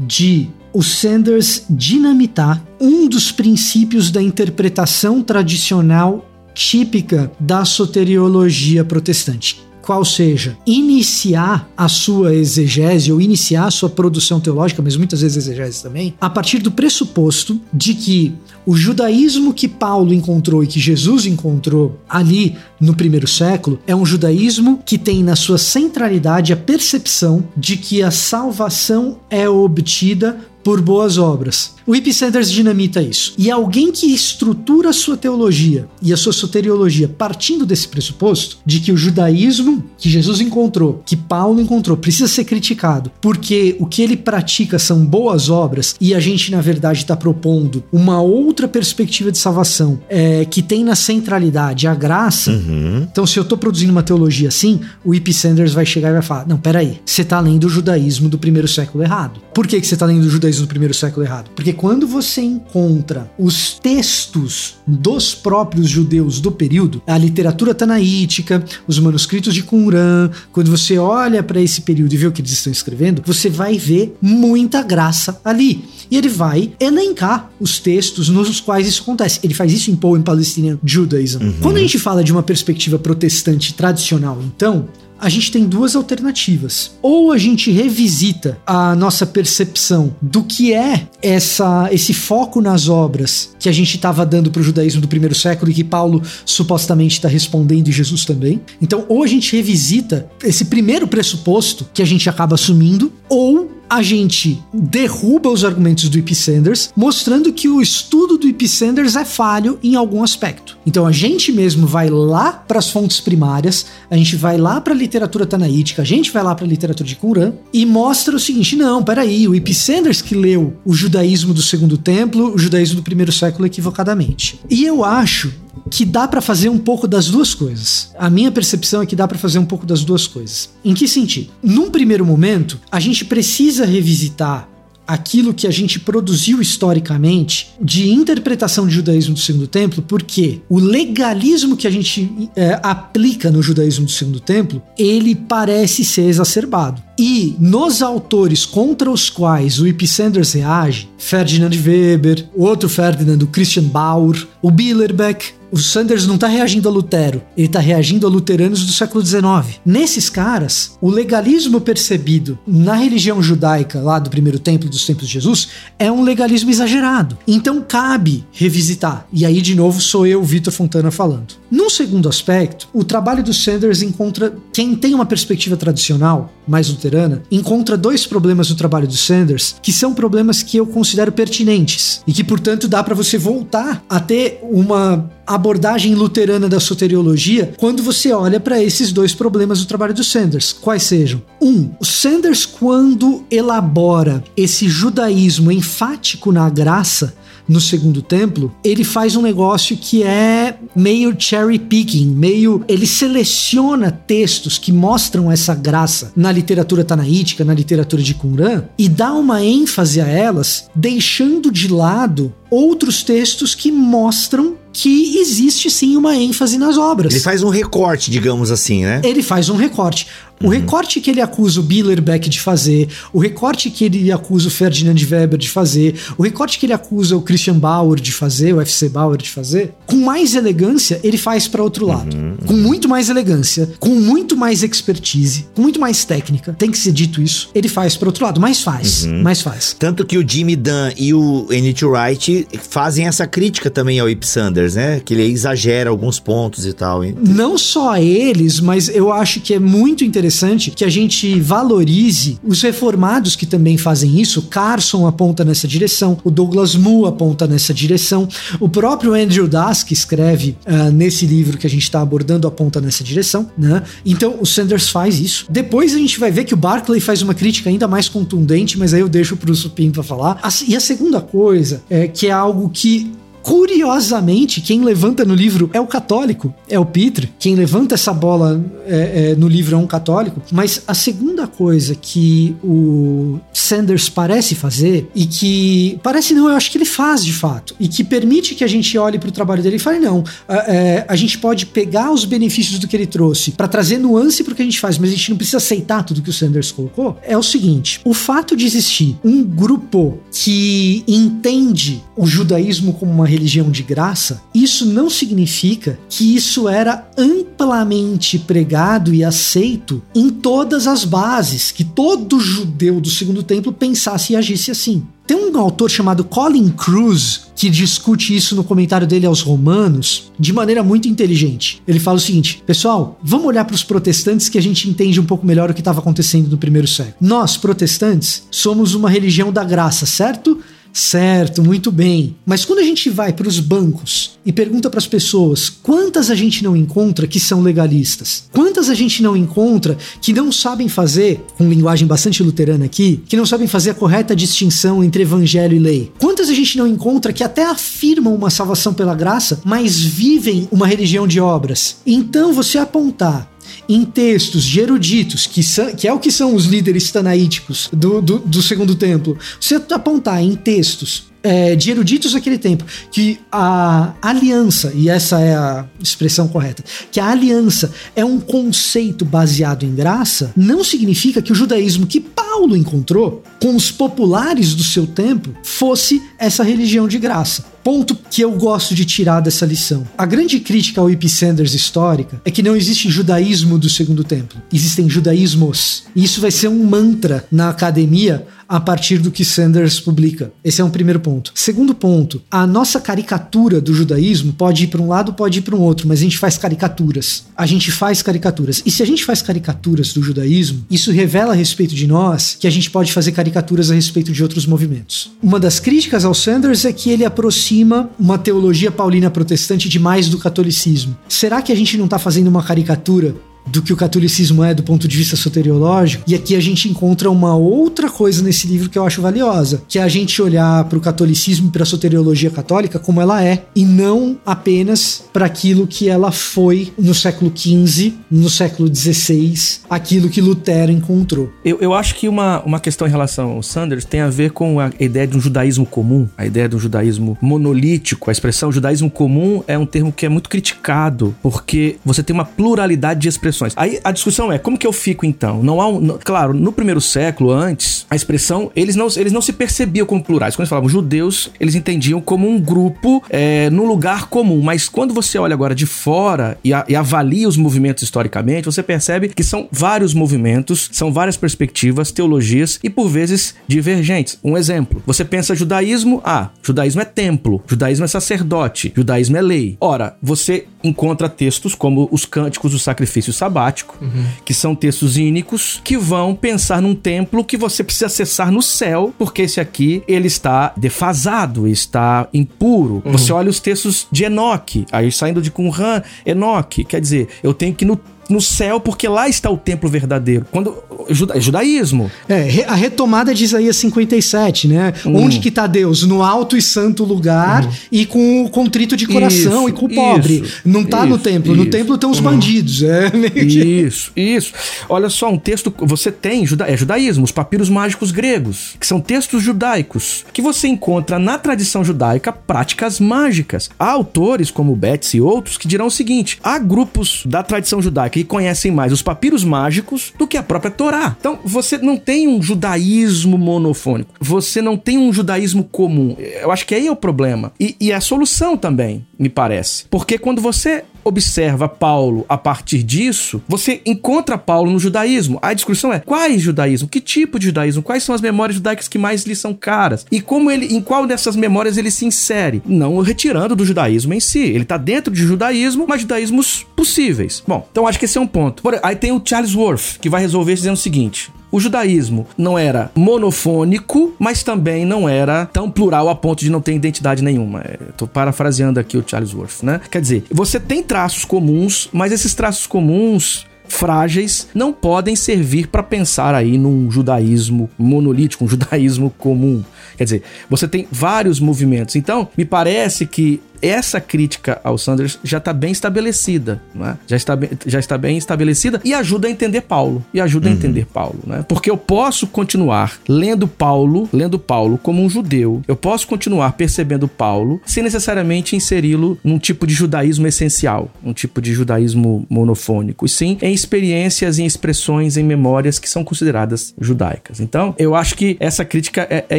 [0.01, 10.05] de o Sanders dinamitar um dos princípios da interpretação tradicional típica da soteriologia protestante, qual
[10.05, 15.83] seja iniciar a sua exegese ou iniciar a sua produção teológica, mas muitas vezes exegese
[15.83, 18.35] também, a partir do pressuposto de que
[18.66, 24.07] o judaísmo que Paulo encontrou e que Jesus encontrou ali no primeiro século é um
[24.07, 30.81] judaísmo que tem na sua centralidade a percepção de que a salvação é obtida por
[30.81, 31.74] boas obras.
[31.87, 33.35] O Ip Sanders dinamita isso.
[33.37, 38.81] E alguém que estrutura a sua teologia e a sua soteriologia partindo desse pressuposto de
[38.81, 44.03] que o judaísmo que Jesus encontrou, que Paulo encontrou, precisa ser criticado, porque o que
[44.03, 49.31] ele pratica são boas obras e a gente, na verdade, está propondo uma outra perspectiva
[49.31, 52.50] de salvação é, que tem na centralidade a graça.
[52.50, 53.07] Uhum.
[53.11, 56.22] Então, se eu estou produzindo uma teologia assim, o Ip Sanders vai chegar e vai
[56.22, 59.40] falar: não, peraí, você está lendo o judaísmo do primeiro século errado.
[59.53, 61.51] Por que, que você está lendo o judaísmo do primeiro século errado?
[61.55, 68.99] Porque quando você encontra os textos dos próprios judeus do período, a literatura tanaítica, os
[68.99, 72.73] manuscritos de Qumran, quando você olha para esse período e vê o que eles estão
[72.73, 75.85] escrevendo, você vai ver muita graça ali.
[76.11, 79.40] E ele vai elencar os textos nos quais isso acontece.
[79.43, 81.43] Ele faz isso em Poem Palestinian Judaism.
[81.43, 81.55] Uhum.
[81.62, 86.92] Quando a gente fala de uma perspectiva protestante tradicional, então, a gente tem duas alternativas.
[87.00, 93.55] Ou a gente revisita a nossa percepção do que é essa, esse foco nas obras
[93.59, 97.16] que a gente estava dando para o judaísmo do primeiro século e que Paulo supostamente
[97.16, 98.61] está respondendo e Jesus também.
[98.81, 104.03] Então, ou a gente revisita esse primeiro pressuposto que a gente acaba assumindo, ou a
[104.03, 109.25] gente derruba os argumentos do Ip Sanders, mostrando que o estudo do Ip Sanders é
[109.25, 110.77] falho em algum aspecto.
[110.87, 114.94] Então a gente mesmo vai lá para as fontes primárias, a gente vai lá para
[114.94, 118.40] a literatura tanaítica, a gente vai lá para a literatura de Qumran e mostra o
[118.40, 122.97] seguinte: não, peraí, o Ip Sanders que leu o judaísmo do segundo templo, o judaísmo
[122.97, 124.61] do primeiro século equivocadamente.
[124.70, 125.53] E eu acho
[125.90, 128.11] que dá para fazer um pouco das duas coisas.
[128.18, 130.70] A minha percepção é que dá para fazer um pouco das duas coisas.
[130.85, 131.51] Em que sentido?
[131.62, 134.68] Num primeiro momento, a gente precisa revisitar
[135.07, 140.79] aquilo que a gente produziu historicamente de interpretação de judaísmo do segundo templo, porque o
[140.79, 147.03] legalismo que a gente é, aplica no judaísmo do segundo templo, ele parece ser exacerbado.
[147.18, 153.38] E nos autores contra os quais o Ip Sanders reage, Ferdinand Weber, o outro Ferdinand,
[153.42, 158.24] o Christian Bauer, o Billerbeck, o Sanders não está reagindo a Lutero, ele está reagindo
[158.28, 159.80] a luteranos do século XIX.
[159.84, 165.34] Nesses caras, o legalismo percebido na religião judaica, lá do primeiro templo, dos templos de
[165.34, 167.37] Jesus, é um legalismo exagerado.
[167.44, 169.26] Então cabe revisitar.
[169.32, 171.54] E aí, de novo, sou eu, Vitor Fontana, falando.
[171.68, 174.54] Num segundo aspecto, o trabalho do Sanders encontra.
[174.72, 179.92] Quem tem uma perspectiva tradicional, mais luterana, encontra dois problemas no trabalho do Sanders que
[179.92, 184.60] são problemas que eu considero pertinentes e que, portanto, dá para você voltar a ter
[184.62, 190.24] uma abordagem luterana da soteriologia quando você olha para esses dois problemas do trabalho do
[190.24, 190.72] Sanders.
[190.72, 191.42] Quais sejam?
[191.61, 197.35] Um, o Sanders, quando elabora esse judaísmo enfático na graça,
[197.68, 204.11] no segundo templo, ele faz um negócio que é meio cherry picking, meio ele seleciona
[204.11, 209.64] textos que mostram essa graça na literatura tanaítica, na literatura de Qumran e dá uma
[209.64, 216.78] ênfase a elas, deixando de lado outros textos que mostram que existe sim uma ênfase
[216.78, 217.35] nas obras.
[217.35, 219.20] Ele faz um recorte, digamos assim, né?
[219.24, 220.26] Ele faz um recorte.
[220.61, 220.70] O uhum.
[220.70, 225.16] recorte que ele acusa o Billerbeck de fazer, o recorte que ele acusa o Ferdinand
[225.28, 229.09] Weber de fazer, o recorte que ele acusa o Christian Bauer de fazer, o FC
[229.09, 232.35] Bauer de fazer, com mais elegância, ele faz para outro lado.
[232.37, 232.57] Uhum.
[232.64, 237.12] Com muito mais elegância, com muito mais expertise, com muito mais técnica, tem que ser
[237.12, 239.42] dito isso, ele faz para outro lado, mas faz, uhum.
[239.42, 239.94] mas faz.
[239.98, 242.07] Tanto que o Jimmy Dunn e o N.T.
[242.07, 244.46] Wright fazem essa crítica também ao Ip
[244.85, 245.20] Sanders né?
[245.25, 247.23] Que ele exagera alguns pontos e tal.
[247.25, 252.83] Não só eles, mas eu acho que é muito interessante que a gente valorize os
[252.83, 254.62] reformados que também fazem isso.
[254.62, 258.49] Carson aponta nessa direção, o Douglas Moo aponta nessa direção,
[258.81, 263.01] o próprio Andrew Das, que escreve uh, nesse livro que a gente está abordando, aponta
[263.01, 264.03] nessa direção, né?
[264.25, 265.66] Então o Sanders faz isso.
[265.70, 269.14] Depois a gente vai ver que o Barclay faz uma crítica ainda mais contundente, mas
[269.14, 270.61] aí eu deixo pro Supim para falar.
[270.87, 273.33] E a segunda coisa é que é algo que
[273.64, 277.48] Curiosamente, quem levanta no livro é o católico, é o Peter.
[277.59, 280.61] Quem levanta essa bola é, é, no livro é um católico.
[280.70, 286.20] Mas a segunda coisa que o Sanders parece fazer, e que.
[286.22, 289.16] Parece não, eu acho que ele faz de fato, e que permite que a gente
[289.16, 292.44] olhe para o trabalho dele e fale: não, a, é, a gente pode pegar os
[292.44, 295.31] benefícios do que ele trouxe para trazer nuance para o que a gente faz, mas
[295.31, 297.38] a gente não precisa aceitar tudo que o Sanders colocou.
[297.42, 303.54] É o seguinte: o fato de existir um grupo que entende o judaísmo como uma
[303.55, 311.07] religião de graça, isso não significa que isso era amplamente pregado e aceito em todas
[311.07, 315.25] as bases, que todo judeu do Segundo Templo pensasse e agisse assim.
[315.47, 320.73] Tem um autor chamado Colin Cruz que discute isso no comentário dele aos Romanos de
[320.73, 322.01] maneira muito inteligente.
[322.09, 325.45] Ele fala o seguinte: pessoal, vamos olhar para os protestantes que a gente entende um
[325.45, 327.37] pouco melhor o que estava acontecendo no primeiro século.
[327.40, 330.81] Nós, protestantes, somos uma religião da graça, certo?
[331.14, 332.57] Certo, muito bem.
[332.66, 336.57] Mas quando a gente vai para os bancos e pergunta para as pessoas quantas a
[336.57, 341.64] gente não encontra que são legalistas, quantas a gente não encontra que não sabem fazer,
[341.79, 346.00] com linguagem bastante luterana aqui, que não sabem fazer a correta distinção entre evangelho e
[346.00, 350.88] lei, quantas a gente não encontra que até afirmam uma salvação pela graça, mas vivem
[350.90, 352.16] uma religião de obras.
[352.27, 353.70] Então você apontar
[354.09, 358.40] em textos de eruditos, que, são, que é o que são os líderes tanaíticos do,
[358.40, 364.35] do, do segundo templo, você apontar em textos é, de eruditos daquele tempo que a
[364.43, 370.14] aliança, e essa é a expressão correta, que a aliança é um conceito baseado em
[370.14, 375.71] graça, não significa que o judaísmo que Paulo encontrou com os populares do seu tempo
[375.83, 377.93] fosse essa religião de graça.
[378.05, 380.29] Ponto que eu gosto de tirar dessa lição.
[380.37, 384.79] A grande crítica ao Ip Sanders histórica é que não existe judaísmo do segundo templo.
[384.93, 386.25] Existem judaísmos.
[386.37, 390.71] E isso vai ser um mantra na academia a partir do que Sanders publica.
[390.85, 391.73] Esse é um primeiro ponto.
[391.75, 395.97] Segundo ponto, a nossa caricatura do judaísmo pode ir para um lado, pode ir para
[395.97, 397.64] um outro, mas a gente faz caricaturas.
[397.75, 399.03] A gente faz caricaturas.
[399.07, 402.87] E se a gente faz caricaturas do judaísmo, isso revela a respeito de nós que
[402.87, 405.51] a gente pode fazer caricaturas a respeito de outros movimentos.
[405.62, 410.59] Uma das críticas ao Sanders é que ele aproxima uma teologia paulina protestante demais do
[410.59, 411.37] catolicismo.
[411.48, 413.54] Será que a gente não está fazendo uma caricatura
[413.87, 416.44] do que o catolicismo é do ponto de vista soteriológico.
[416.47, 420.18] E aqui a gente encontra uma outra coisa nesse livro que eu acho valiosa, que
[420.18, 423.85] é a gente olhar para o catolicismo e para a soteriologia católica como ela é,
[423.94, 429.75] e não apenas para aquilo que ela foi no século XV, no século XVI,
[430.09, 431.70] aquilo que Lutero encontrou.
[431.85, 434.99] Eu, eu acho que uma, uma questão em relação ao Sanders tem a ver com
[435.01, 438.51] a ideia de um judaísmo comum, a ideia de um judaísmo monolítico.
[438.51, 442.64] A expressão judaísmo comum é um termo que é muito criticado, porque você tem uma
[442.64, 443.92] pluralidade de expressões expressões.
[443.96, 445.82] Aí a discussão é como que eu fico então?
[445.82, 449.60] Não há um, não, claro, no primeiro século antes, a expressão eles não, eles não
[449.60, 450.74] se percebiam como plurais.
[450.74, 454.80] Quando eles falavam judeus, eles entendiam como um grupo é, no lugar comum.
[454.82, 459.02] Mas quando você olha agora de fora e, a, e avalia os movimentos historicamente, você
[459.02, 464.58] percebe que são vários movimentos, são várias perspectivas, teologias e por vezes divergentes.
[464.62, 469.96] Um exemplo: você pensa judaísmo, ah, judaísmo é templo, judaísmo é sacerdote, judaísmo é lei.
[470.00, 474.44] Ora, você encontra textos como os cânticos do sacrifício sabático, uhum.
[474.64, 479.33] que são textos ínicos que vão pensar num templo que você precisa acessar no céu,
[479.38, 483.22] porque esse aqui ele está defasado, está impuro.
[483.24, 483.33] Uhum.
[483.33, 487.94] Você olha os textos de Enoque, aí saindo de Qumran, Enoque, quer dizer, eu tenho
[487.94, 490.66] que no no céu, porque lá está o templo verdadeiro.
[490.70, 492.30] Quando juda, judaísmo.
[492.48, 495.12] É, a retomada de Isaías 57, né?
[495.24, 495.37] Hum.
[495.37, 496.22] Onde que está Deus?
[496.24, 497.90] No alto e santo lugar hum.
[498.11, 500.61] e com o contrito de coração isso, e com o pobre.
[500.61, 501.72] Isso, Não está no templo.
[501.72, 501.85] Isso.
[501.85, 502.42] No templo estão os hum.
[502.42, 503.02] bandidos.
[503.02, 504.72] É Isso, isso.
[505.09, 505.94] Olha só, um texto.
[505.98, 510.88] Você tem juda, é judaísmo, os papiros mágicos gregos, que são textos judaicos, que você
[510.88, 513.90] encontra na tradição judaica práticas mágicas.
[513.98, 518.34] Há autores como Betts e outros que dirão o seguinte: há grupos da tradição judaica
[518.35, 521.37] que conhecem mais os papiros mágicos do que a própria Torá.
[521.38, 524.35] Então, você não tem um judaísmo monofônico.
[524.40, 526.37] Você não tem um judaísmo comum.
[526.38, 527.73] Eu acho que aí é o problema.
[527.79, 530.07] E, e a solução também, me parece.
[530.11, 535.58] Porque quando você observa Paulo a partir disso, você encontra Paulo no judaísmo.
[535.62, 539.18] A discussão é quais judaísmo, que tipo de judaísmo, quais são as memórias judaicas que
[539.18, 543.18] mais lhe são caras e como ele, em qual dessas memórias ele se insere, não
[543.20, 544.60] retirando do judaísmo em si.
[544.60, 547.62] Ele está dentro de judaísmo, mas judaísmos possíveis.
[547.66, 548.82] Bom, então acho que esse é um ponto.
[549.02, 553.10] Aí tem o Charles Worth que vai resolver dizendo o seguinte: o judaísmo não era
[553.16, 557.82] monofônico, mas também não era tão plural a ponto de não ter identidade nenhuma.
[558.10, 560.00] Estou é, parafraseando aqui o Charles Worth, né?
[560.08, 566.02] Quer dizer, você tem traços comuns, mas esses traços comuns frágeis não podem servir para
[566.04, 569.82] pensar aí num judaísmo monolítico, um judaísmo comum.
[570.16, 572.14] Quer dizer, você tem vários movimentos.
[572.14, 577.18] Então, me parece que essa crítica ao Sanders já está bem estabelecida, né?
[577.27, 580.25] já, está bem, já está bem estabelecida e ajuda a entender Paulo.
[580.33, 580.75] E ajuda uhum.
[580.75, 581.64] a entender Paulo, né?
[581.68, 585.83] Porque eu posso continuar lendo Paulo, lendo Paulo como um judeu.
[585.87, 591.61] Eu posso continuar percebendo Paulo sem necessariamente inseri-lo num tipo de judaísmo essencial, um tipo
[591.61, 597.61] de judaísmo monofônico, e sim em experiências, em expressões, em memórias que são consideradas judaicas.
[597.61, 599.59] Então, eu acho que essa crítica é, é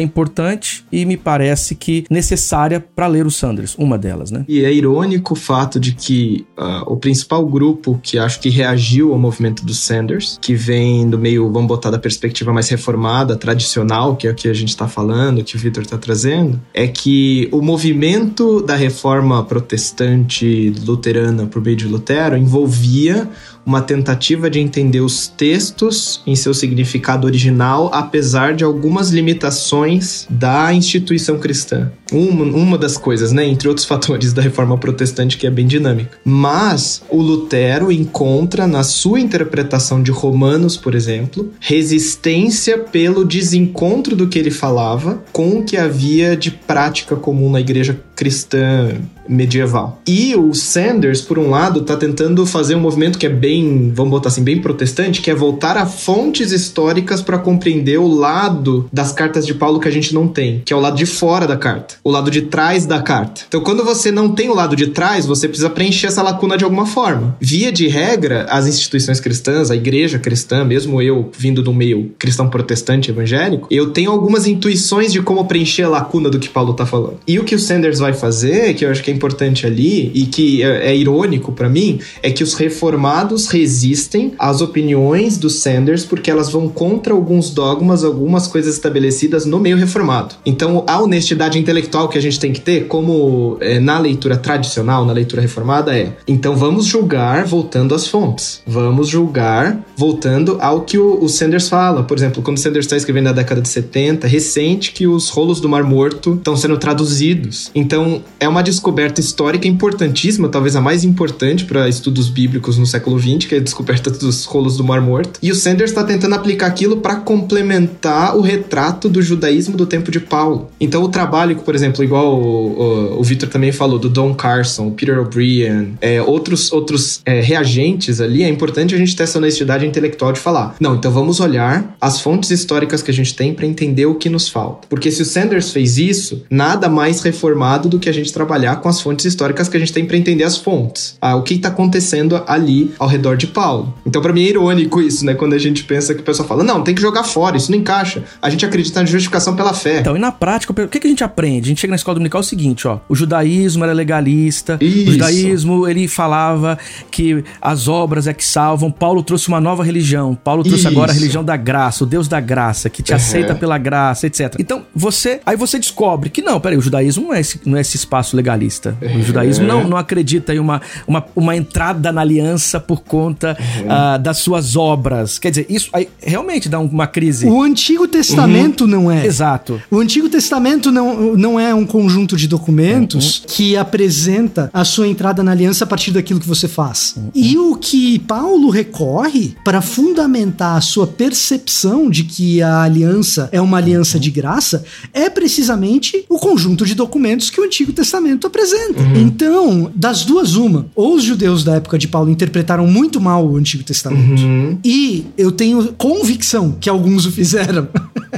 [0.00, 4.44] importante e me parece que necessária para ler o Sanders, uma delas delas, né?
[4.48, 9.12] E é irônico o fato de que uh, o principal grupo que acho que reagiu
[9.12, 14.16] ao movimento dos Sanders, que vem do meio, vamos botar da perspectiva mais reformada, tradicional,
[14.16, 17.48] que é o que a gente está falando, que o Victor está trazendo, é que
[17.52, 23.28] o movimento da reforma protestante luterana por meio de Lutero envolvia
[23.66, 30.72] uma tentativa de entender os textos em seu significado original, apesar de algumas limitações da
[30.72, 31.90] instituição cristã.
[32.12, 36.18] Uma, uma das coisas, né, entre outros fatores da reforma protestante que é bem dinâmica.
[36.24, 44.28] Mas o Lutero encontra na sua interpretação de Romanos, por exemplo, resistência pelo desencontro do
[44.28, 48.96] que ele falava com o que havia de prática comum na igreja cristã
[49.28, 50.00] medieval.
[50.06, 54.10] E o Sanders, por um lado, está tentando fazer um movimento que é bem, vamos
[54.10, 59.12] botar assim, bem protestante, que é voltar a fontes históricas para compreender o lado das
[59.12, 61.56] cartas de Paulo que a gente não tem, que é o lado de fora da
[61.56, 63.42] carta, o lado de trás da carta.
[63.48, 66.64] Então, quando você não tem o lado de trás, você precisa preencher essa lacuna de
[66.64, 67.36] alguma forma.
[67.40, 72.48] Via de regra, as instituições cristãs, a igreja cristã, mesmo eu vindo do meio cristão
[72.48, 76.86] protestante evangélico, eu tenho algumas intuições de como preencher a lacuna do que Paulo está
[76.86, 77.18] falando.
[77.26, 80.10] E o que o Sanders vai vai fazer, que eu acho que é importante ali
[80.14, 85.60] e que é, é irônico para mim, é que os reformados resistem às opiniões dos
[85.60, 90.36] Sanders porque elas vão contra alguns dogmas, algumas coisas estabelecidas no meio reformado.
[90.44, 95.04] Então, a honestidade intelectual que a gente tem que ter, como é, na leitura tradicional,
[95.04, 98.62] na leitura reformada, é: então vamos julgar voltando às fontes.
[98.66, 102.02] Vamos julgar voltando ao que o, o Sanders fala.
[102.02, 105.68] Por exemplo, quando Sanders está escrevendo na década de 70, recente que os rolos do
[105.68, 107.70] Mar Morto estão sendo traduzidos.
[107.74, 112.84] Então, então, é uma descoberta histórica importantíssima, talvez a mais importante para estudos bíblicos no
[112.84, 115.40] século XX, que é a descoberta dos rolos do Mar Morto.
[115.42, 120.10] E o Sanders está tentando aplicar aquilo para complementar o retrato do judaísmo do tempo
[120.10, 120.70] de Paulo.
[120.78, 124.90] Então, o trabalho, por exemplo, igual o, o, o Victor também falou, do Don Carson,
[124.90, 129.86] Peter O'Brien, é, outros, outros é, reagentes ali, é importante a gente ter essa honestidade
[129.86, 133.64] intelectual de falar: não, então vamos olhar as fontes históricas que a gente tem para
[133.64, 134.86] entender o que nos falta.
[134.86, 138.88] Porque se o Sanders fez isso, nada mais reformado do que a gente trabalhar com
[138.88, 141.16] as fontes históricas que a gente tem para entender as fontes.
[141.20, 143.94] Ah, o que está acontecendo ali ao redor de Paulo.
[144.04, 145.34] Então, para mim é irônico isso, né?
[145.34, 147.78] Quando a gente pensa que o pessoal fala, não, tem que jogar fora, isso não
[147.78, 148.22] encaixa.
[148.40, 150.00] A gente acredita na justificação pela fé.
[150.00, 151.66] Então, e na prática, o que, que a gente aprende?
[151.66, 152.98] A gente chega na escola dominical é o seguinte, ó.
[153.08, 154.78] O judaísmo era legalista.
[154.80, 155.10] Isso.
[155.10, 156.78] O judaísmo, ele falava
[157.10, 158.90] que as obras é que salvam.
[158.90, 160.34] Paulo trouxe uma nova religião.
[160.34, 160.88] Paulo trouxe isso.
[160.88, 163.16] agora a religião da graça, o Deus da graça, que te uhum.
[163.16, 164.54] aceita pela graça, etc.
[164.58, 165.40] Então, você.
[165.44, 168.34] Aí você descobre que não, peraí, o judaísmo não é esse, não não é espaço
[168.34, 168.96] legalista.
[169.02, 174.18] O judaísmo não, não acredita em uma, uma, uma entrada na aliança por conta uh,
[174.18, 175.38] das suas obras.
[175.38, 177.46] Quer dizer, isso aí realmente dá uma crise.
[177.46, 178.90] O Antigo Testamento uhum.
[178.90, 179.26] não é.
[179.26, 179.80] Exato.
[179.90, 183.44] O Antigo Testamento não, não é um conjunto de documentos uhum.
[183.48, 187.14] que apresenta a sua entrada na aliança a partir daquilo que você faz.
[187.16, 187.30] Uhum.
[187.34, 193.60] E o que Paulo recorre para fundamentar a sua percepção de que a aliança é
[193.60, 199.02] uma aliança de graça é precisamente o conjunto de documentos que o Antigo Testamento apresenta.
[199.02, 199.16] Uhum.
[199.16, 200.86] Então, das duas, uma.
[200.94, 204.40] Ou os judeus da época de Paulo interpretaram muito mal o Antigo Testamento.
[204.40, 204.78] Uhum.
[204.84, 207.88] E eu tenho convicção que alguns o fizeram.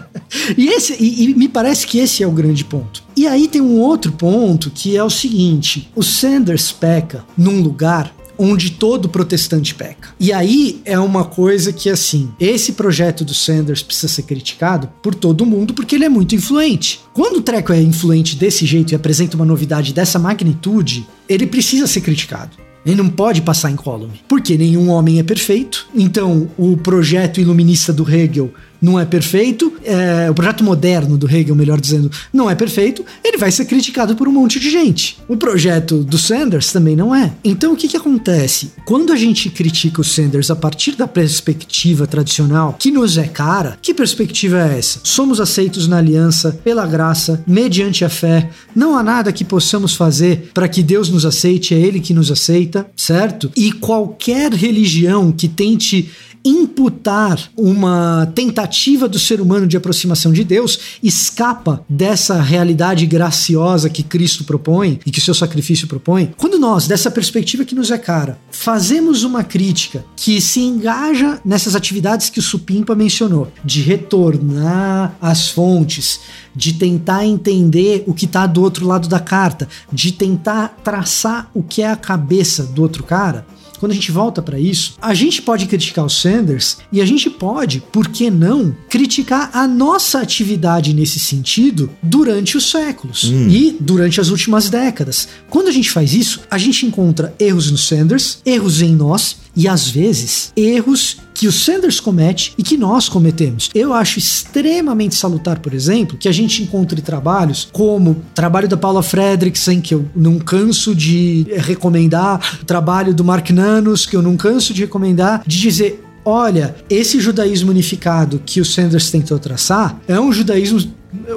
[0.56, 3.02] e, esse, e, e me parece que esse é o grande ponto.
[3.16, 8.14] E aí tem um outro ponto que é o seguinte: o Sanders peca num lugar
[8.38, 10.10] onde todo protestante peca.
[10.20, 15.14] E aí é uma coisa que, assim, esse projeto do Sanders precisa ser criticado por
[15.14, 17.00] todo mundo porque ele é muito influente.
[17.12, 21.86] Quando o treco é influente desse jeito e apresenta uma novidade dessa magnitude, ele precisa
[21.86, 22.56] ser criticado.
[22.86, 24.20] Ele não pode passar incólume.
[24.28, 25.86] Porque nenhum homem é perfeito.
[25.94, 31.54] Então, o projeto iluminista do Hegel não é perfeito, é, o projeto moderno do Hegel,
[31.54, 35.18] melhor dizendo, não é perfeito, ele vai ser criticado por um monte de gente.
[35.28, 37.32] O projeto do Sanders também não é.
[37.44, 38.72] Então o que, que acontece?
[38.84, 43.78] Quando a gente critica o Sanders a partir da perspectiva tradicional, que nos é cara,
[43.82, 45.00] que perspectiva é essa?
[45.02, 50.50] Somos aceitos na aliança pela graça, mediante a fé, não há nada que possamos fazer
[50.54, 53.50] para que Deus nos aceite, é Ele que nos aceita, certo?
[53.56, 56.10] E qualquer religião que tente
[56.44, 64.02] imputar uma tentativa do ser humano de aproximação de Deus escapa dessa realidade graciosa que
[64.02, 66.32] Cristo propõe e que seu sacrifício propõe.
[66.36, 71.74] Quando nós, dessa perspectiva que nos é cara, fazemos uma crítica que se engaja nessas
[71.74, 76.20] atividades que o Supimpa mencionou, de retornar às fontes,
[76.54, 81.62] de tentar entender o que está do outro lado da carta, de tentar traçar o
[81.62, 83.46] que é a cabeça do outro cara,
[83.78, 87.30] quando a gente volta para isso, a gente pode criticar o Sanders e a gente
[87.30, 93.48] pode, por que não, criticar a nossa atividade nesse sentido durante os séculos hum.
[93.48, 95.28] e durante as últimas décadas.
[95.48, 99.66] Quando a gente faz isso, a gente encontra erros no Sanders, erros em nós e
[99.66, 103.70] às vezes erros que o Sanders comete e que nós cometemos.
[103.72, 108.76] Eu acho extremamente salutar, por exemplo, que a gente encontre trabalhos como o trabalho da
[108.76, 114.22] Paula Fredrickson, que eu não canso de recomendar, o trabalho do Mark Nanos, que eu
[114.22, 119.98] não canso de recomendar, de dizer olha, esse judaísmo unificado que o Sanders tentou traçar
[120.06, 120.92] é um judaísmo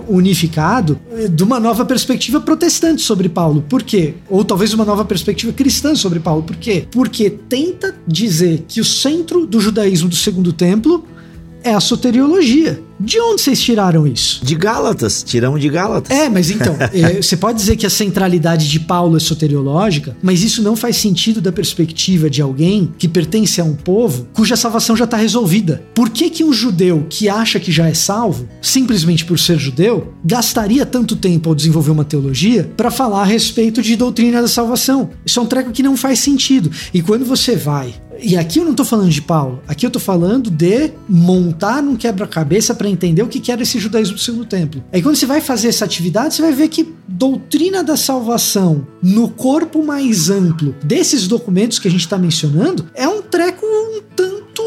[0.08, 3.64] unificado de uma nova perspectiva protestante sobre Paulo.
[3.68, 4.16] Por quê?
[4.30, 6.44] Ou talvez uma nova perspectiva cristã sobre Paulo.
[6.44, 6.86] Por quê?
[6.92, 11.06] Porque tenta dizer que o centro do judaísmo do Segundo Templo
[11.64, 12.82] é a soteriologia.
[13.04, 14.46] De onde vocês tiraram isso?
[14.46, 16.16] De Gálatas, tiramos de Gálatas.
[16.16, 20.44] É, mas então, é, você pode dizer que a centralidade de Paulo é soteriológica, mas
[20.44, 24.96] isso não faz sentido da perspectiva de alguém que pertence a um povo cuja salvação
[24.96, 25.84] já está resolvida.
[25.96, 30.14] Por que, que um judeu que acha que já é salvo, simplesmente por ser judeu,
[30.24, 35.10] gastaria tanto tempo ao desenvolver uma teologia para falar a respeito de doutrina da salvação?
[35.26, 36.70] Isso é um treco que não faz sentido.
[36.94, 37.94] E quando você vai
[38.24, 41.96] e aqui eu não tô falando de Paulo, aqui eu tô falando de montar num
[41.96, 44.84] quebra-cabeça para entender o que era esse judaísmo do segundo templo.
[44.92, 49.30] Aí quando você vai fazer essa atividade, você vai ver que doutrina da salvação no
[49.30, 54.64] corpo mais amplo desses documentos que a gente está mencionando é um treco um tanto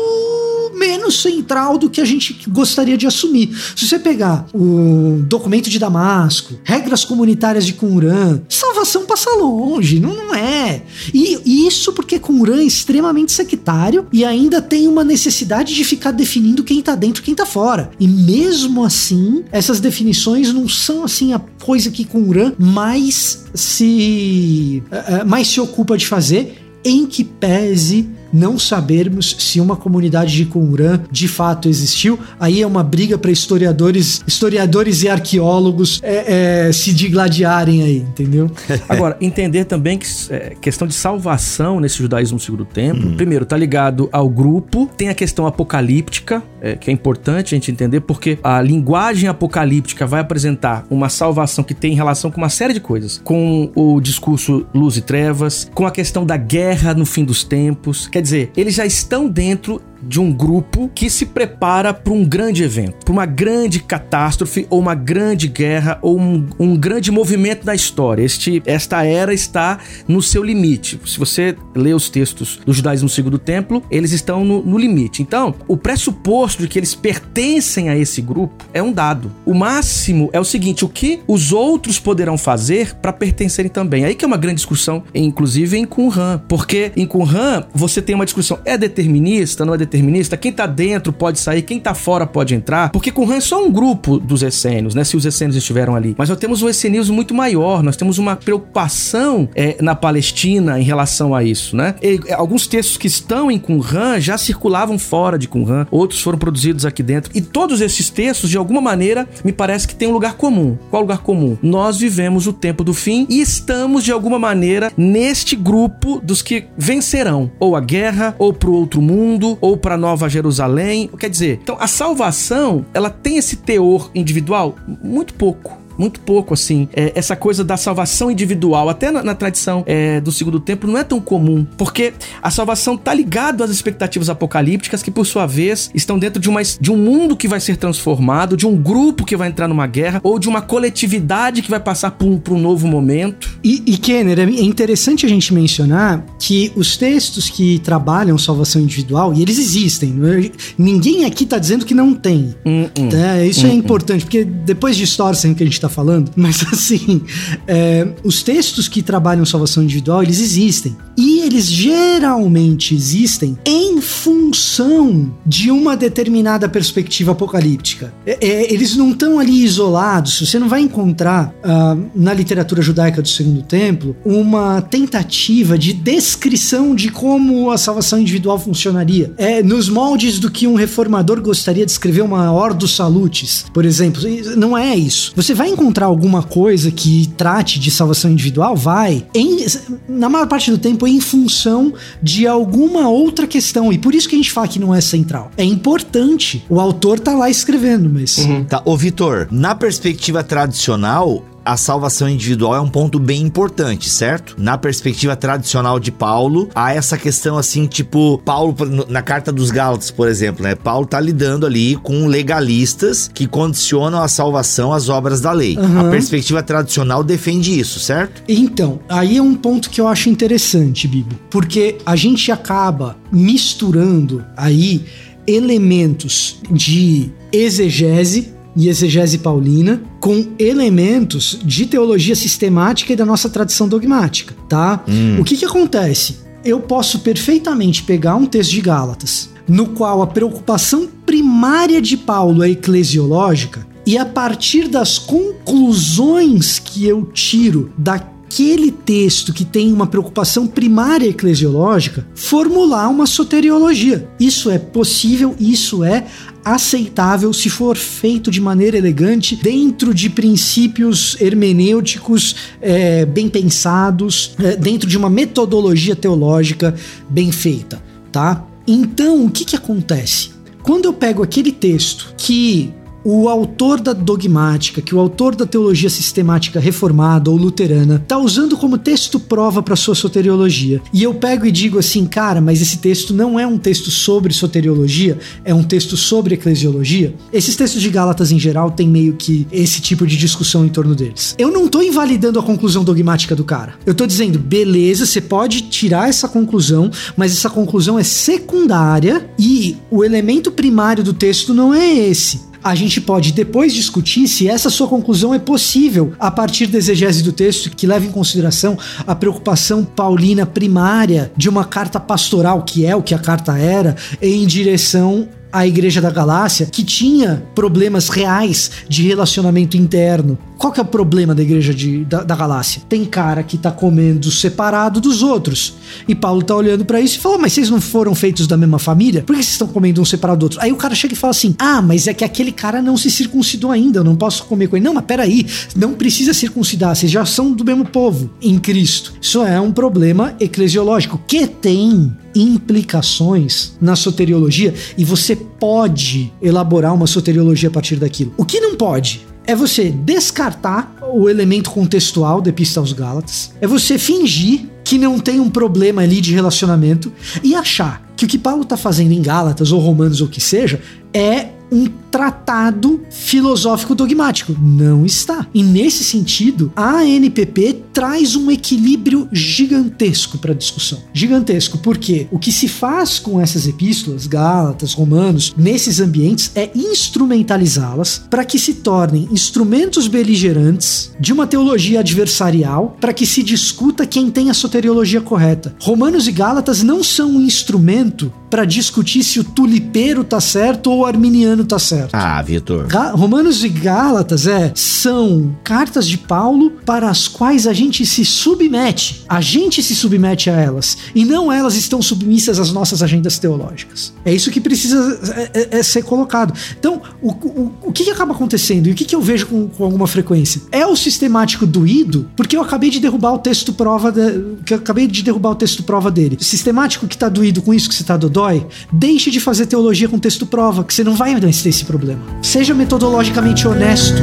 [0.85, 3.49] menos central do que a gente gostaria de assumir.
[3.75, 10.15] Se você pegar o documento de Damasco, regras comunitárias de Qumran, salvação passa longe, não,
[10.15, 10.83] não é.
[11.13, 16.63] E isso porque Qumran é extremamente sectário e ainda tem uma necessidade de ficar definindo
[16.63, 17.91] quem tá dentro e quem tá fora.
[17.99, 25.27] E mesmo assim, essas definições não são assim a coisa que Qumran mais se uh,
[25.27, 31.01] mais se ocupa de fazer em que pese não sabermos se uma comunidade de Qumran
[31.11, 32.19] de fato existiu.
[32.39, 38.51] Aí é uma briga para historiadores, historiadores e arqueólogos é, é, se digladiarem aí, entendeu?
[38.89, 43.17] Agora, entender também que é, questão de salvação nesse judaísmo do segundo tempo, hum.
[43.17, 47.71] primeiro, tá ligado ao grupo, tem a questão apocalíptica, é, que é importante a gente
[47.71, 52.73] entender, porque a linguagem apocalíptica vai apresentar uma salvação que tem relação com uma série
[52.73, 57.25] de coisas, com o discurso luz e trevas, com a questão da guerra no fim
[57.25, 62.13] dos tempos, quer dizer, eles já estão dentro de um grupo que se prepara para
[62.13, 67.11] um grande evento, para uma grande catástrofe ou uma grande guerra ou um, um, grande
[67.11, 68.23] movimento da história.
[68.23, 71.01] Este, esta era está no seu limite.
[71.07, 75.23] Se você lê os textos do judaísmo segundo templo, eles estão no, no limite.
[75.23, 79.33] Então, o pressuposto de que eles pertencem a esse grupo é um dado.
[79.45, 84.05] O máximo é o seguinte: o que os outros poderão fazer para pertencerem também?
[84.05, 88.25] Aí que é uma grande discussão, inclusive em Qumran, porque em Qumran você tem uma
[88.25, 92.27] discussão é determinista, não é determinista determinista, quem tá dentro pode sair, quem tá fora
[92.27, 95.05] pode entrar, porque Qumran é só um grupo dos essênios, né?
[95.05, 96.15] Se os essênios estiveram ali.
[96.19, 100.83] Mas nós temos um essenismo muito maior, nós temos uma preocupação é, na Palestina em
[100.83, 101.95] relação a isso, né?
[102.03, 106.39] E, é, alguns textos que estão em Qumran já circulavam fora de Qumran, outros foram
[106.39, 107.31] produzidos aqui dentro.
[107.35, 110.77] E todos esses textos, de alguma maneira, me parece que tem um lugar comum.
[110.91, 111.57] Qual lugar comum?
[111.63, 116.65] Nós vivemos o tempo do fim e estamos, de alguma maneira, neste grupo dos que
[116.77, 121.11] vencerão ou a guerra, ou pro outro mundo, ou para Nova Jerusalém.
[121.19, 124.77] Quer dizer, então a salvação, ela tem esse teor individual?
[125.03, 126.89] Muito pouco muito pouco, assim.
[126.93, 130.99] É, essa coisa da salvação individual, até na, na tradição é, do segundo tempo, não
[130.99, 135.91] é tão comum, porque a salvação tá ligado às expectativas apocalípticas que, por sua vez,
[135.95, 139.37] estão dentro de, uma, de um mundo que vai ser transformado, de um grupo que
[139.37, 142.61] vai entrar numa guerra, ou de uma coletividade que vai passar por um, por um
[142.61, 143.59] novo momento.
[143.63, 149.33] E, e Kenner, é interessante a gente mencionar que os textos que trabalham salvação individual,
[149.35, 150.51] e eles existem, é?
[150.77, 152.55] ninguém aqui tá dizendo que não tem.
[152.65, 153.09] Hum, hum.
[153.13, 157.23] É, isso é importante, porque depois distorcem o que a gente tá falando, mas assim,
[157.67, 160.97] é, os textos que trabalham salvação individual, eles existem.
[161.17, 168.13] E eles geralmente existem em função de uma determinada perspectiva apocalíptica.
[168.27, 170.41] É, é, eles não estão ali isolados.
[170.41, 176.95] Você não vai encontrar uh, na literatura judaica do Segundo Templo uma tentativa de descrição
[176.95, 179.33] de como a salvação individual funcionaria.
[179.37, 184.23] É nos moldes do que um reformador gostaria de escrever uma Ordo Salutis, por exemplo.
[184.57, 185.33] Não é isso.
[185.37, 188.75] Você vai encontrar alguma coisa que trate de salvação individual?
[188.77, 189.27] Vai.
[189.35, 189.65] Em,
[190.09, 193.93] na maior parte do tempo, em função de alguma outra questão.
[193.93, 195.51] E por isso que a gente fala que não é central.
[195.57, 196.65] É importante.
[196.69, 198.39] O autor tá lá escrevendo, mas.
[198.39, 198.65] Uhum.
[198.65, 198.83] Tá.
[198.85, 204.57] Ô, Vitor, na perspectiva tradicional, a salvação individual é um ponto bem importante, certo?
[204.59, 208.75] Na perspectiva tradicional de Paulo, há essa questão assim, tipo, Paulo,
[209.09, 210.75] na carta dos Gálatas, por exemplo, né?
[210.75, 215.77] Paulo tá lidando ali com legalistas que condicionam a salvação às obras da lei.
[215.77, 216.01] Uhum.
[216.01, 218.43] A perspectiva tradicional defende isso, certo?
[218.49, 224.45] Então, aí é um ponto que eu acho interessante, Bibo, porque a gente acaba misturando
[224.57, 225.05] aí
[225.47, 233.89] elementos de exegese e exegese paulina com elementos de teologia sistemática e da nossa tradição
[233.89, 235.05] dogmática, tá?
[235.09, 235.39] Hum.
[235.41, 236.39] O que que acontece?
[236.65, 242.63] Eu posso perfeitamente pegar um texto de Gálatas, no qual a preocupação primária de Paulo
[242.63, 250.07] é eclesiológica, e a partir das conclusões que eu tiro daquele texto que tem uma
[250.07, 254.29] preocupação primária eclesiológica, formular uma soteriologia.
[254.39, 256.27] Isso é possível, isso é
[256.65, 264.77] aceitável se for feito de maneira elegante, dentro de princípios hermenêuticos é, bem pensados, é,
[264.77, 266.95] dentro de uma metodologia teológica
[267.29, 268.03] bem feita,
[268.33, 268.67] tá?
[268.87, 270.51] Então, o que que acontece?
[270.83, 272.93] Quando eu pego aquele texto que
[273.25, 278.77] o autor da dogmática, que o autor da teologia sistemática reformada ou luterana está usando
[278.77, 281.01] como texto prova para sua soteriologia.
[281.13, 284.53] E eu pego e digo assim, cara, mas esse texto não é um texto sobre
[284.53, 287.35] soteriologia, é um texto sobre eclesiologia.
[287.53, 291.15] Esses textos de Gálatas em geral têm meio que esse tipo de discussão em torno
[291.15, 291.55] deles.
[291.59, 293.95] Eu não estou invalidando a conclusão dogmática do cara.
[294.05, 299.97] Eu estou dizendo, beleza, você pode tirar essa conclusão, mas essa conclusão é secundária e
[300.11, 304.91] o elemento primário do texto não é esse a gente pode depois discutir se essa
[304.91, 309.35] sua conclusão é possível a partir da exegese do texto que leva em consideração a
[309.35, 314.67] preocupação paulina primária de uma carta pastoral, que é o que a carta era, em
[314.67, 320.57] direção a Igreja da Galácia, que tinha problemas reais de relacionamento interno.
[320.79, 323.03] Qual que é o problema da Igreja de, da, da Galácia?
[323.09, 325.95] Tem cara que tá comendo separado dos outros.
[326.29, 329.01] E Paulo tá olhando para isso e fala: Mas vocês não foram feitos da mesma
[329.01, 329.43] família?
[329.43, 330.81] Por que vocês estão comendo um separado do outro?
[330.81, 333.29] Aí o cara chega e fala assim: Ah, mas é que aquele cara não se
[333.29, 335.05] circuncidou ainda, eu não posso comer com ele.
[335.05, 335.67] Não, mas peraí,
[335.97, 339.33] não precisa circuncidar, vocês já são do mesmo povo em Cristo.
[339.43, 347.27] Isso é um problema eclesiológico que tem implicações na soteriologia e você pode elaborar uma
[347.27, 348.53] soteriologia a partir daquilo.
[348.57, 353.87] O que não pode é você descartar o elemento contextual da Epístola aos Gálatas, é
[353.87, 357.33] você fingir que não tem um problema ali de relacionamento
[357.63, 360.61] e achar que o que Paulo está fazendo em Gálatas ou Romanos ou o que
[360.61, 361.01] seja
[361.33, 364.77] é um tratado filosófico dogmático.
[364.81, 365.67] Não está.
[365.73, 371.21] E nesse sentido, a NPP traz um equilíbrio gigantesco para a discussão.
[371.33, 378.43] Gigantesco, porque o que se faz com essas epístolas, Gálatas, Romanos, nesses ambientes é instrumentalizá-las
[378.51, 384.51] para que se tornem instrumentos beligerantes de uma teologia adversarial para que se discuta quem
[384.51, 385.95] tem a soteriologia correta.
[386.01, 391.21] Romanos e Gálatas não são um instrumento para discutir se o tulipeiro tá certo ou
[391.21, 392.35] o arminiano tá certo.
[392.35, 393.07] Ah, Vitor.
[393.33, 399.45] Romanos e Gálatas é são cartas de Paulo para as quais a gente se submete.
[399.49, 404.35] A gente se submete a elas e não elas estão submissas às nossas agendas teológicas.
[404.45, 406.75] É isso que precisa é, é, é ser colocado.
[406.99, 409.87] Então, o, o, o que, que, acaba acontecendo e o que, que eu vejo com,
[409.87, 410.83] com, alguma frequência?
[410.91, 414.99] É o sistemático doído, porque eu acabei de derrubar o texto prova de, que eu
[414.99, 416.59] acabei de derrubar o texto prova dele.
[416.61, 419.87] O sistemático que tá doído com isso que você tá dodói dói, deixe de fazer
[419.87, 422.43] teologia com texto prova, que você não vai mais ter esse problema.
[422.63, 424.43] Seja metodologicamente honesto.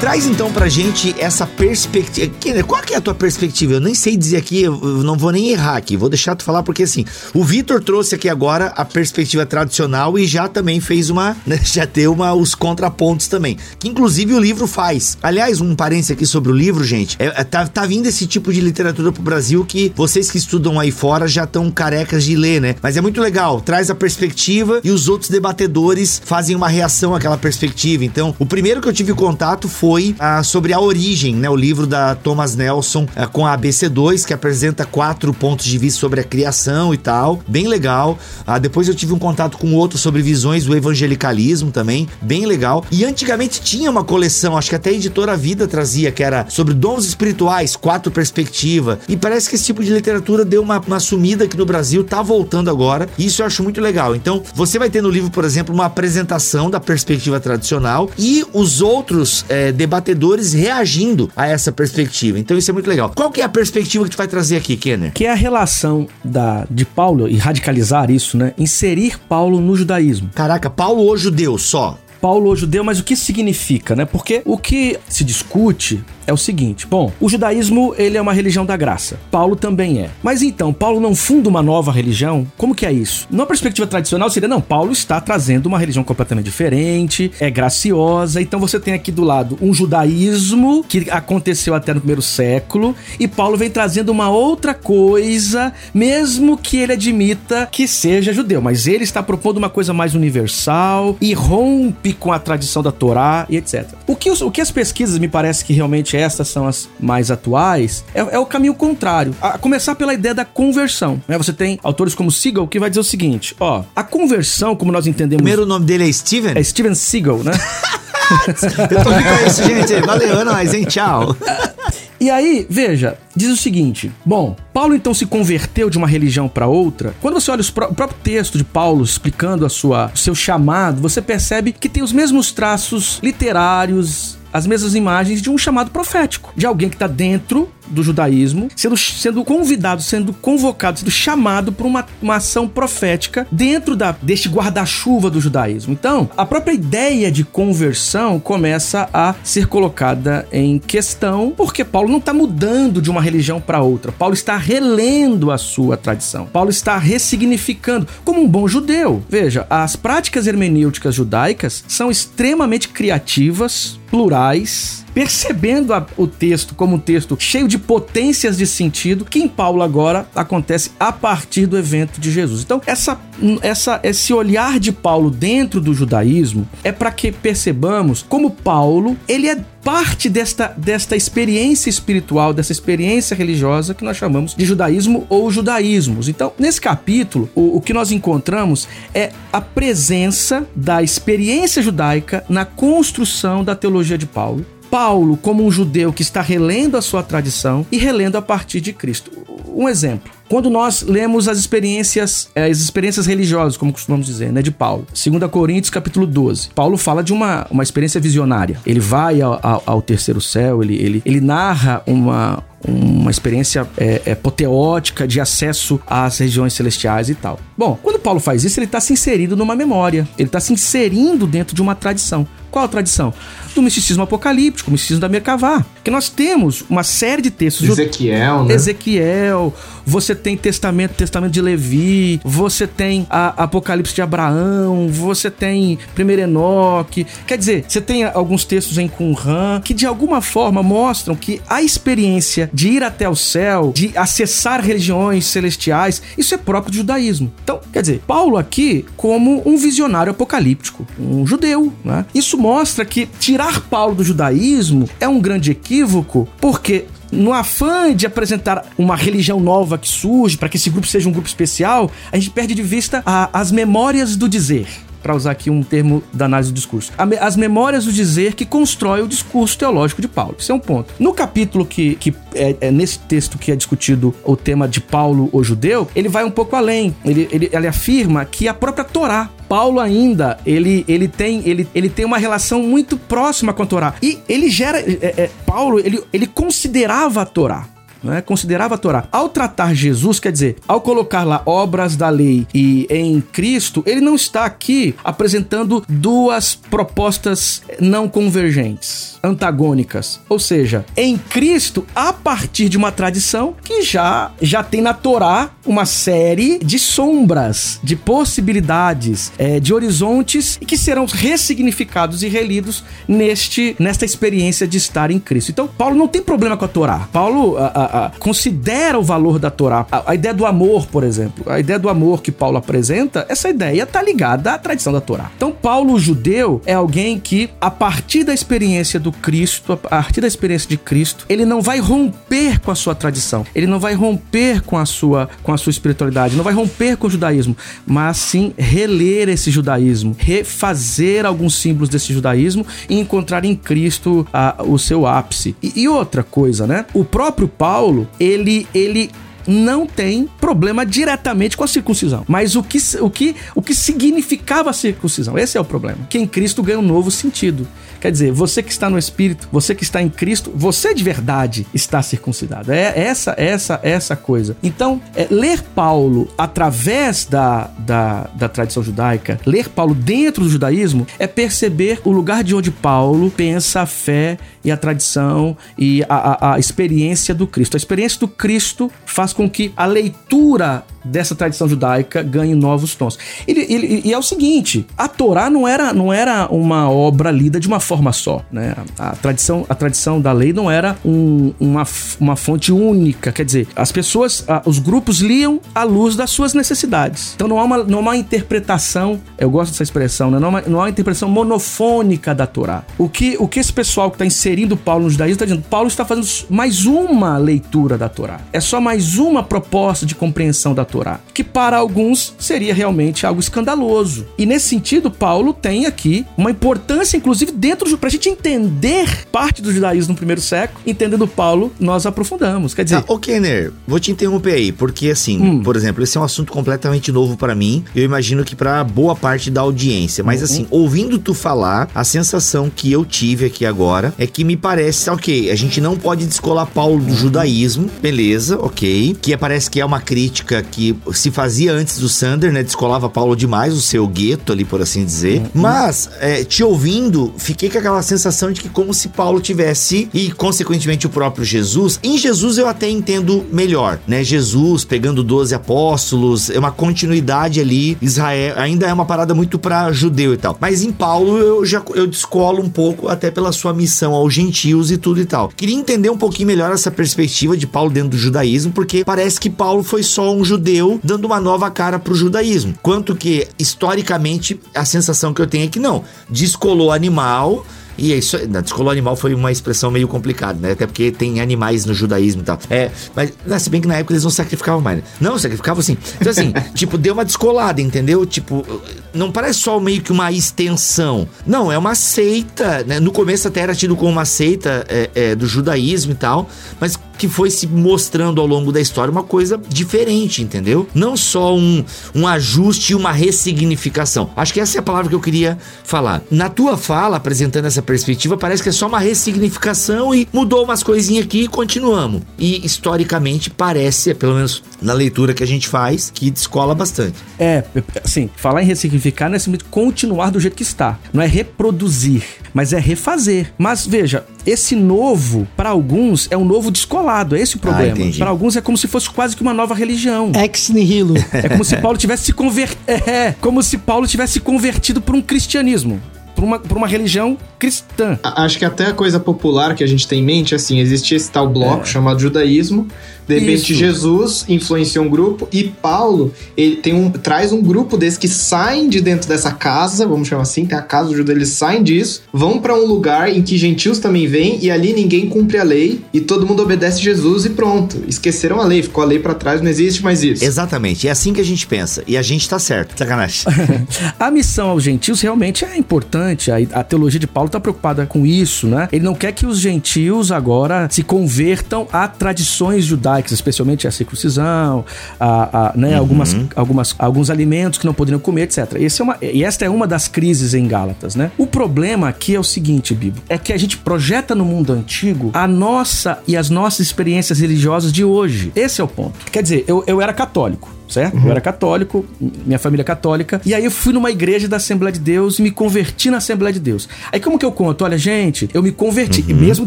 [0.00, 2.32] Traz então pra gente essa perspectiva.
[2.40, 3.74] Kenner, qual que é a tua perspectiva?
[3.74, 4.74] Eu nem sei dizer aqui, eu
[5.04, 8.26] não vou nem errar aqui, vou deixar tu falar, porque assim, o Vitor trouxe aqui
[8.26, 13.28] agora a perspectiva tradicional e já também fez uma, né, já deu uma, os contrapontos
[13.28, 15.18] também, que inclusive o livro faz.
[15.22, 18.50] Aliás, um parênteses aqui sobre o livro, gente, é, é, tá, tá vindo esse tipo
[18.54, 22.58] de literatura pro Brasil que vocês que estudam aí fora já estão carecas de ler,
[22.58, 22.74] né?
[22.82, 27.36] Mas é muito legal, traz a perspectiva e os outros debatedores fazem uma reação àquela
[27.36, 28.02] perspectiva.
[28.02, 31.50] Então, o primeiro que eu tive contato foi ah, sobre a origem, né?
[31.50, 36.00] O livro da Thomas Nelson ah, com a ABC2, que apresenta quatro pontos de vista
[36.00, 37.40] sobre a criação e tal.
[37.46, 38.18] Bem legal.
[38.46, 42.08] Ah, depois eu tive um contato com outro sobre visões do evangelicalismo também.
[42.22, 42.84] Bem legal.
[42.90, 46.74] E antigamente tinha uma coleção, acho que até a editora Vida trazia, que era sobre
[46.74, 48.98] dons espirituais, quatro perspectivas.
[49.08, 52.22] E parece que esse tipo de literatura deu uma, uma sumida aqui no Brasil, tá
[52.22, 53.08] voltando agora.
[53.18, 54.14] E isso eu acho muito legal.
[54.14, 58.80] Então, você vai ter no livro, por exemplo, uma apresentação da perspectiva tradicional e os
[58.80, 62.38] outros é, debatedores reagindo a essa perspectiva.
[62.38, 63.10] Então, isso é muito legal.
[63.14, 65.10] Qual que é a perspectiva que tu vai trazer aqui, Kenner?
[65.10, 68.52] Que é a relação da, de Paulo, e radicalizar isso, né?
[68.58, 70.28] Inserir Paulo no judaísmo.
[70.34, 71.98] Caraca, Paulo o judeu só.
[72.20, 74.04] Paulo o judeu, mas o que significa, né?
[74.04, 78.64] Porque o que se discute é o seguinte: bom, o judaísmo ele é uma religião
[78.64, 79.18] da graça.
[79.30, 80.10] Paulo também é.
[80.22, 82.46] Mas então, Paulo não funda uma nova religião?
[82.56, 83.26] Como que é isso?
[83.30, 88.40] Numa perspectiva tradicional seria não, Paulo está trazendo uma religião completamente diferente, é graciosa.
[88.40, 93.26] Então você tem aqui do lado um judaísmo que aconteceu até no primeiro século e
[93.26, 99.04] Paulo vem trazendo uma outra coisa, mesmo que ele admita que seja judeu, mas ele
[99.04, 103.86] está propondo uma coisa mais universal e rompe com a tradição da Torá e etc.
[104.06, 107.30] O que, os, o que as pesquisas me parece que realmente estas são as mais
[107.30, 109.34] atuais, é, é o caminho contrário.
[109.40, 111.22] A começar pela ideia da conversão.
[111.26, 111.36] Né?
[111.38, 115.06] Você tem autores como Siegel que vai dizer o seguinte: ó, a conversão, como nós
[115.06, 115.42] entendemos.
[115.42, 116.52] Primeiro o nome dele é Steven?
[116.56, 117.52] É Steven Siegel, né?
[118.30, 120.06] Eu tô com isso, gente.
[120.06, 120.84] Valeu, é nóis, hein?
[120.84, 121.34] Tchau.
[122.20, 126.66] E aí, veja, diz o seguinte: bom, Paulo então se converteu de uma religião para
[126.66, 127.14] outra.
[127.20, 131.22] Quando você olha o próprio texto de Paulo explicando a sua, o seu chamado, você
[131.22, 136.66] percebe que tem os mesmos traços literários, as mesmas imagens de um chamado profético, de
[136.66, 142.06] alguém que está dentro do judaísmo, sendo, sendo convidado, sendo convocado, sendo chamado para uma,
[142.22, 145.92] uma ação profética dentro da, deste guarda-chuva do judaísmo.
[145.92, 152.18] Então, a própria ideia de conversão começa a ser colocada em questão, porque Paulo não
[152.18, 154.12] está mudando de uma religião para outra.
[154.12, 156.46] Paulo está relendo a sua tradição.
[156.46, 159.22] Paulo está ressignificando, como um bom judeu.
[159.28, 166.98] Veja, as práticas hermenêuticas judaicas são extremamente criativas, plurais, percebendo a, o texto como um
[166.98, 172.20] texto cheio de potências de sentido, que em Paulo agora acontece a partir do evento
[172.20, 172.62] de Jesus.
[172.62, 173.20] Então, essa,
[173.62, 179.48] essa, esse olhar de Paulo dentro do judaísmo é para que percebamos como Paulo ele
[179.48, 185.50] é parte desta, desta experiência espiritual, dessa experiência religiosa que nós chamamos de judaísmo ou
[185.50, 186.28] judaísmos.
[186.28, 192.64] Então, nesse capítulo, o, o que nós encontramos é a presença da experiência judaica na
[192.64, 197.86] construção da teologia de Paulo Paulo como um judeu que está relendo a sua tradição
[197.90, 199.30] e relendo a partir de Cristo.
[199.74, 200.30] Um exemplo.
[200.48, 205.06] Quando nós lemos as experiências, eh, as experiências religiosas, como costumamos dizer, né, de Paulo,
[205.10, 208.80] 2 Coríntios capítulo 12, Paulo fala de uma, uma experiência visionária.
[208.84, 214.22] Ele vai ao, ao, ao terceiro céu, ele, ele, ele narra uma, uma experiência é,
[214.26, 217.60] é, poteótica de acesso às regiões celestiais e tal.
[217.78, 221.46] Bom, quando Paulo faz isso, ele está se inserindo numa memória, ele está se inserindo
[221.46, 222.44] dentro de uma tradição.
[222.70, 223.32] Qual a tradição?
[223.74, 225.84] Do misticismo apocalíptico, o misticismo da Merkavá.
[226.02, 227.88] Que nós temos uma série de textos.
[227.88, 228.74] Ezequiel, né?
[228.74, 235.98] Ezequiel, você tem Testamento, Testamento de Levi, você tem a Apocalipse de Abraão, você tem
[236.14, 237.26] Primeiro Enoque.
[237.46, 241.82] Quer dizer, você tem alguns textos em Qumran que de alguma forma mostram que a
[241.82, 247.52] experiência de ir até o céu, de acessar religiões celestiais, isso é próprio do judaísmo.
[247.62, 252.24] Então, quer dizer, Paulo aqui como um visionário apocalíptico, um judeu, né?
[252.34, 258.26] Isso mostra que tirar Paulo do judaísmo é um grande equívoco, porque no afã de
[258.26, 262.36] apresentar uma religião nova que surge, para que esse grupo seja um grupo especial, a
[262.36, 264.86] gente perde de vista a, as memórias do dizer
[265.22, 267.12] para usar aqui um termo da análise do discurso.
[267.40, 270.56] As memórias do dizer que constrói o discurso teológico de Paulo.
[270.58, 271.14] Isso é um ponto.
[271.18, 275.48] No capítulo que, que é, é nesse texto que é discutido o tema de Paulo,
[275.52, 277.14] o judeu, ele vai um pouco além.
[277.24, 282.08] Ele, ele, ele afirma que a própria Torá Paulo ainda, ele, ele, tem, ele, ele
[282.08, 284.14] tem uma relação muito próxima com a Torá.
[284.20, 284.98] E ele gera.
[284.98, 287.86] É, é, Paulo, ele, ele considerava a Torá
[288.22, 288.40] né?
[288.40, 289.24] considerava a Torá.
[289.30, 294.20] Ao tratar Jesus, quer dizer, ao colocar lá obras da lei e em Cristo, ele
[294.20, 300.40] não está aqui apresentando duas propostas não convergentes, antagônicas.
[300.48, 305.70] Ou seja, em Cristo, a partir de uma tradição que já, já tem na Torá
[305.86, 313.96] uma série de sombras, de possibilidades, é, de horizontes que serão ressignificados e relidos neste,
[313.98, 315.70] nesta experiência de estar em Cristo.
[315.70, 317.28] Então, Paulo não tem problema com a Torá.
[317.32, 320.06] Paulo a, a, a, considera o valor da Torá.
[320.10, 324.02] A, ideia do amor, por exemplo, a ideia do amor que Paulo apresenta, essa ideia
[324.02, 325.50] está ligada à tradição da Torá.
[325.56, 330.46] Então, Paulo, judeu, é alguém que, a partir da experiência do Cristo, a partir da
[330.46, 334.82] experiência de Cristo, ele não vai romper com a sua tradição, ele não vai romper
[334.82, 338.72] com a sua, com a sua espiritualidade, não vai romper com o judaísmo, mas sim
[338.76, 345.26] reler esse judaísmo, refazer alguns símbolos desse judaísmo e encontrar em Cristo a, o seu
[345.26, 345.76] ápice.
[345.82, 347.04] E, e outra coisa, né?
[347.14, 347.99] O próprio Paulo,
[348.38, 349.30] ele, ele
[349.66, 352.44] não tem problema diretamente com a circuncisão.
[352.48, 355.58] Mas o que, o que, o que significava a circuncisão?
[355.58, 356.18] Esse é o problema.
[356.28, 357.86] Que em Cristo ganha um novo sentido.
[358.20, 361.86] Quer dizer, você que está no Espírito, você que está em Cristo, você de verdade
[361.94, 362.92] está circuncidado.
[362.92, 364.76] É essa, essa, essa coisa.
[364.82, 371.26] Então, é, ler Paulo através da, da, da tradição judaica, ler Paulo dentro do judaísmo,
[371.38, 376.34] é perceber o lugar de onde Paulo pensa a fé e a tradição e a,
[376.34, 377.96] a, a experiência do Cristo.
[377.96, 383.38] A experiência do Cristo faz com que a leitura dessa tradição judaica ganhe novos tons.
[383.66, 387.78] Ele, ele, e é o seguinte: a Torá não era, não era uma obra lida
[387.78, 388.62] de uma forma só.
[388.70, 388.94] Né?
[389.18, 392.06] A, tradição, a tradição da lei não era um, uma,
[392.38, 393.52] uma fonte única.
[393.52, 397.52] Quer dizer, as pessoas, os grupos liam à luz das suas necessidades.
[397.54, 400.58] Então não há uma, não há uma interpretação, eu gosto dessa expressão, né?
[400.58, 403.04] não, há uma, não há uma interpretação monofônica da Torá.
[403.18, 405.84] O que, o que esse pessoal que está inserindo Paulo no judaísmo está dizendo?
[405.90, 408.60] Paulo está fazendo mais uma leitura da Torá.
[408.72, 413.58] É só mais uma proposta de compreensão da Torá, que para alguns seria realmente algo
[413.58, 414.46] escandaloso.
[414.56, 418.16] E nesse sentido, Paulo tem aqui uma importância, inclusive, dentro do.
[418.16, 422.94] Para a gente entender parte do judaísmo no primeiro século, entendendo Paulo, nós aprofundamos.
[422.94, 423.16] Quer dizer.
[423.16, 425.82] Ah, ô, Kenner, vou te interromper aí, porque assim, hum.
[425.82, 428.04] por exemplo, esse é um assunto completamente novo para mim.
[428.14, 430.44] Eu imagino que para boa parte da audiência.
[430.44, 430.64] Mas uhum.
[430.64, 435.28] assim, ouvindo tu falar, a sensação que eu tive aqui agora é que me parece,
[435.28, 439.36] ok, a gente não pode descolar Paulo do judaísmo, beleza, ok.
[439.40, 442.82] Que parece que é uma crítica que que se fazia antes do Sander, né?
[442.82, 445.60] Descolava Paulo demais, o seu gueto ali, por assim dizer.
[445.60, 445.68] Uhum.
[445.74, 450.50] Mas, é, te ouvindo, fiquei com aquela sensação de que como se Paulo tivesse, e
[450.50, 454.44] consequentemente o próprio Jesus, em Jesus eu até entendo melhor, né?
[454.44, 460.12] Jesus pegando 12 apóstolos, é uma continuidade ali, Israel ainda é uma parada muito para
[460.12, 460.76] judeu e tal.
[460.78, 465.10] Mas em Paulo eu já eu descolo um pouco até pela sua missão aos gentios
[465.10, 465.68] e tudo e tal.
[465.68, 469.70] Queria entender um pouquinho melhor essa perspectiva de Paulo dentro do judaísmo, porque parece que
[469.70, 472.94] Paulo foi só um judeu dando uma nova cara pro judaísmo.
[473.00, 477.86] Quanto que, historicamente, a sensação que eu tenho é que não, descolou animal,
[478.20, 480.92] e isso, descolou animal foi uma expressão meio complicada, né?
[480.92, 482.78] Até porque tem animais no judaísmo e tal.
[482.90, 485.18] É, mas né, se bem que na época eles não sacrificavam mais.
[485.18, 485.24] Né?
[485.40, 486.18] Não, sacrificavam assim.
[486.38, 488.44] Então, assim, tipo, deu uma descolada, entendeu?
[488.44, 488.84] Tipo,
[489.32, 491.48] não parece só meio que uma extensão.
[491.66, 493.18] Não, é uma seita, né?
[493.18, 496.68] No começo até era tido como uma seita é, é, do judaísmo e tal,
[497.00, 501.08] mas que foi se mostrando ao longo da história uma coisa diferente, entendeu?
[501.14, 502.04] Não só um,
[502.34, 504.50] um ajuste e uma ressignificação.
[504.54, 506.42] Acho que essa é a palavra que eu queria falar.
[506.50, 511.02] Na tua fala, apresentando essa perspectiva, parece que é só uma ressignificação e mudou umas
[511.02, 512.42] coisinhas aqui e continuamos.
[512.58, 517.36] E historicamente parece, pelo menos na leitura que a gente faz, que descola bastante.
[517.58, 517.84] É,
[518.24, 521.18] assim, falar em ressignificar não é simplesmente continuar do jeito que está.
[521.32, 522.42] Não é reproduzir,
[522.74, 523.72] mas é refazer.
[523.78, 528.16] Mas veja, esse novo, para alguns, é um novo descolado é esse o ah, problema.
[528.18, 530.50] Ah, Para alguns é como se fosse quase que uma nova religião.
[530.54, 531.34] Ex nihilo.
[531.52, 533.00] É como se Paulo tivesse se convertido.
[533.30, 536.20] É, como se Paulo tivesse se convertido para um cristianismo
[536.54, 538.38] por uma, por uma religião cristã.
[538.42, 541.50] Acho que até a coisa popular que a gente tem em mente, assim, existia esse
[541.50, 542.06] tal bloco é.
[542.06, 543.08] chamado judaísmo,
[543.50, 543.94] de repente, Isso.
[543.94, 549.08] Jesus influenciou um grupo e Paulo ele tem um, traz um grupo desses que saem
[549.08, 552.42] de dentro dessa casa, vamos chamar assim, tem a casa do judeu, eles saem disso,
[552.52, 556.20] vão para um lugar em que gentios também vêm e ali ninguém cumpre a lei
[556.32, 558.22] e todo mundo obedece Jesus e pronto.
[558.28, 560.64] Esqueceram a lei, ficou a lei para trás, não existe mais isso.
[560.64, 563.18] Exatamente, é assim que a gente pensa e a gente tá certo.
[563.18, 563.64] Sacanagem.
[564.38, 566.70] a missão aos gentios realmente é importante interessante.
[566.70, 569.08] A, a teologia de Paulo está preocupada com isso, né?
[569.12, 575.04] Ele não quer que os gentios agora se convertam a tradições judaicas, especialmente a circuncisão,
[575.38, 576.18] a, a né, uhum.
[576.18, 578.94] algumas, algumas, alguns alimentos que não poderiam comer, etc.
[578.96, 581.50] Esse é uma, e esta é uma das crises em Gálatas, né?
[581.58, 585.50] O problema aqui é o seguinte, Bibo, é que a gente projeta no mundo antigo
[585.54, 588.72] a nossa e as nossas experiências religiosas de hoje.
[588.74, 589.38] Esse é o ponto.
[589.50, 591.36] Quer dizer, eu, eu era católico certo?
[591.36, 591.44] Uhum.
[591.44, 595.12] Eu era católico, minha família é católica, e aí eu fui numa igreja da Assembleia
[595.12, 597.08] de Deus e me converti na Assembleia de Deus.
[597.32, 598.04] Aí como que eu conto?
[598.04, 599.56] Olha, gente, eu me converti, uhum.
[599.56, 599.86] mesmo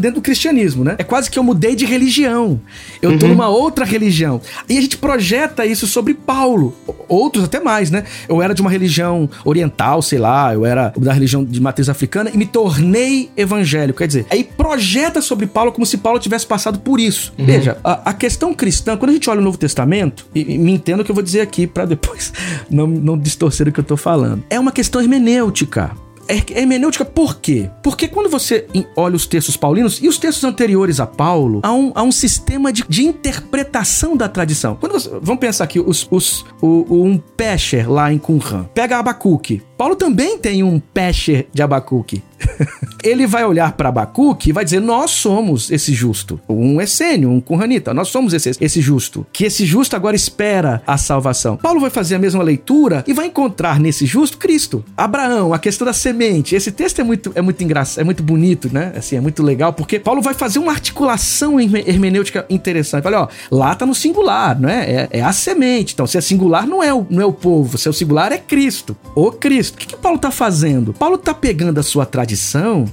[0.00, 0.96] dentro do cristianismo, né?
[0.98, 2.60] É quase que eu mudei de religião.
[3.00, 3.18] Eu uhum.
[3.18, 4.40] tô numa outra religião.
[4.68, 6.74] E a gente projeta isso sobre Paulo.
[7.08, 8.04] Outros até mais, né?
[8.28, 12.30] Eu era de uma religião oriental, sei lá, eu era da religião de matriz africana
[12.32, 13.98] e me tornei evangélico.
[13.98, 17.32] Quer dizer, aí projeta sobre Paulo como se Paulo tivesse passado por isso.
[17.38, 17.46] Uhum.
[17.46, 20.72] Veja, a, a, questão cristã, quando a gente olha o Novo Testamento, e, e me
[20.72, 22.32] entendo que eu vou dizer aqui para depois
[22.68, 24.44] não, não distorcer o que eu tô falando.
[24.50, 25.92] É uma questão hermenêutica.
[26.26, 27.70] É, é hermenêutica por quê?
[27.82, 31.92] Porque quando você olha os textos paulinos e os textos anteriores a Paulo, há um,
[31.94, 34.76] há um sistema de, de interpretação da tradição.
[34.80, 39.62] Quando você, vamos pensar aqui, os, os, o, um Pesher lá em Qumran, pega Abacuque.
[39.76, 42.22] Paulo também tem um Pesher de Abacuque.
[43.02, 46.40] ele vai olhar para Abacuque e vai dizer: Nós somos esse justo.
[46.48, 49.26] Um essênio, um curranita, nós somos esse, esse justo.
[49.32, 51.56] Que esse justo agora espera a salvação.
[51.56, 54.84] Paulo vai fazer a mesma leitura e vai encontrar nesse justo Cristo.
[54.96, 56.54] Abraão, a questão da semente.
[56.54, 58.92] Esse texto é muito, é muito engraçado, é muito bonito, né?
[58.96, 63.06] Assim, é muito legal, porque Paulo vai fazer uma articulação hermenêutica interessante.
[63.06, 64.90] Olha, ó, lá tá no singular, não é?
[64.90, 65.94] É, é a semente.
[65.94, 67.78] Então, se é singular, não é o, não é o povo.
[67.78, 68.96] Se é o singular, é Cristo.
[69.14, 69.74] O Cristo.
[69.74, 70.92] O que, que Paulo tá fazendo?
[70.92, 72.33] Paulo tá pegando a sua tradição,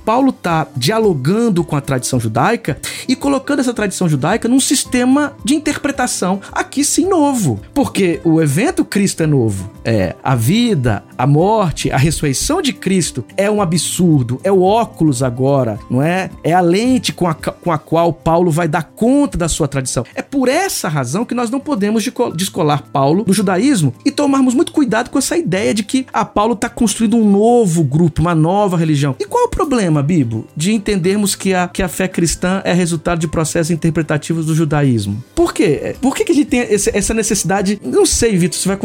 [0.05, 2.77] Paulo está dialogando com a tradição judaica
[3.07, 7.59] e colocando essa tradição judaica num sistema de interpretação aqui sim novo.
[7.73, 9.69] Porque o evento Cristo é novo.
[9.83, 15.23] É a vida, a morte, a ressurreição de Cristo é um absurdo, é o óculos
[15.23, 16.29] agora, não é?
[16.43, 20.05] É a lente com a, com a qual Paulo vai dar conta da sua tradição.
[20.13, 24.71] É por essa razão que nós não podemos descolar Paulo do judaísmo e tomarmos muito
[24.71, 28.77] cuidado com essa ideia de que a Paulo está construindo um novo grupo, uma nova
[28.77, 29.15] religião religião.
[29.19, 32.73] E qual é o problema, Bibo, de entendermos que a, que a fé cristã é
[32.73, 35.23] resultado de processos interpretativos do judaísmo?
[35.33, 35.95] Por quê?
[36.01, 37.79] Por que, que a gente tem esse, essa necessidade?
[37.81, 38.77] Não sei, Vitor, você vai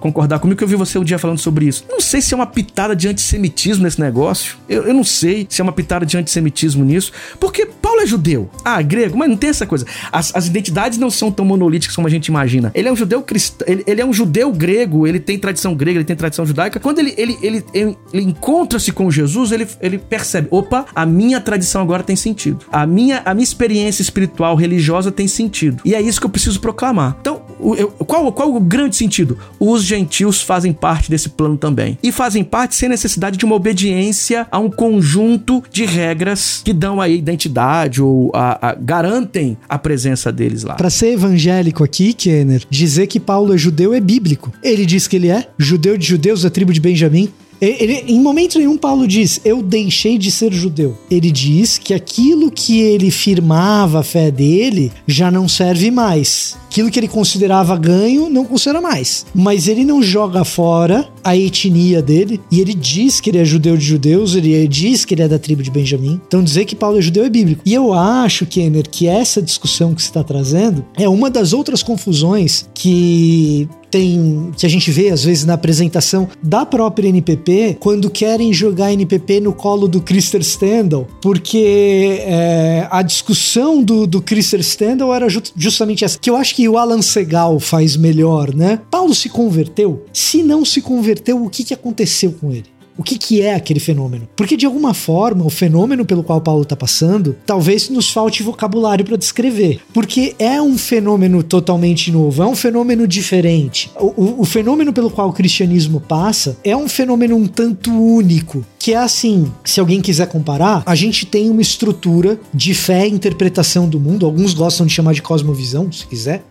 [0.00, 1.84] concordar comigo que eu vi você um dia falando sobre isso.
[1.86, 4.56] Não sei se é uma pitada de antissemitismo nesse negócio.
[4.66, 7.12] Eu, eu não sei se é uma pitada de antissemitismo nisso.
[7.38, 8.48] Porque Paulo é judeu.
[8.64, 9.84] Ah, grego, mas não tem essa coisa.
[10.10, 12.72] As, as identidades não são tão monolíticas como a gente imagina.
[12.74, 15.98] Ele é um judeu cristão, ele, ele, é um judeu grego, ele tem tradição grega,
[15.98, 16.80] ele tem tradição judaica.
[16.80, 21.40] Quando ele, ele, ele, ele, ele encontra-se com Jesus, ele, ele percebe: opa, a minha
[21.40, 22.60] tradição agora tem sentido.
[22.70, 25.80] A minha, a minha experiência espiritual, religiosa tem sentido.
[25.84, 27.16] E é isso que eu preciso proclamar.
[27.20, 27.42] Então,
[27.76, 29.38] eu, qual, qual o grande sentido?
[29.58, 31.98] Os gentios fazem parte desse plano também.
[32.02, 37.00] E fazem parte sem necessidade de uma obediência a um conjunto de regras que dão
[37.00, 40.74] a identidade ou a, a, garantem a presença deles lá.
[40.74, 44.52] Para ser evangélico aqui, Kenner, dizer que Paulo é judeu é bíblico.
[44.62, 47.32] Ele diz que ele é judeu de judeus da tribo de Benjamim.
[47.60, 50.96] Ele, em momento nenhum, Paulo diz: Eu deixei de ser judeu.
[51.10, 56.56] Ele diz que aquilo que ele firmava a fé dele já não serve mais.
[56.76, 59.24] Aquilo que ele considerava ganho, não considera mais.
[59.34, 62.38] Mas ele não joga fora a etnia dele.
[62.50, 65.38] E ele diz que ele é judeu de judeus, ele diz que ele é da
[65.38, 66.20] tribo de Benjamim.
[66.26, 67.62] Então dizer que Paulo é judeu é bíblico.
[67.64, 71.82] E eu acho, Kenner, que essa discussão que você está trazendo é uma das outras
[71.82, 78.10] confusões que tem que a gente vê às vezes na apresentação da própria NPP quando
[78.10, 84.62] querem jogar NPP no colo do Christer Stendhal, porque é, a discussão do, do Christer
[84.62, 88.80] Stendhal era ju justamente essa, que eu acho que o Alan Segal faz melhor, né?
[88.90, 90.04] Paulo se converteu?
[90.12, 92.75] Se não se converteu, o que, que aconteceu com ele?
[92.96, 94.28] O que, que é aquele fenômeno.
[94.34, 99.04] Porque, de alguma forma, o fenômeno pelo qual Paulo está passando, talvez nos falte vocabulário
[99.04, 99.80] para descrever.
[99.92, 103.90] Porque é um fenômeno totalmente novo, é um fenômeno diferente.
[103.98, 108.64] O, o, o fenômeno pelo qual o cristianismo passa é um fenômeno um tanto único.
[108.78, 113.12] Que é assim, se alguém quiser comparar, a gente tem uma estrutura de fé e
[113.12, 114.24] interpretação do mundo.
[114.24, 116.44] Alguns gostam de chamar de cosmovisão, se quiser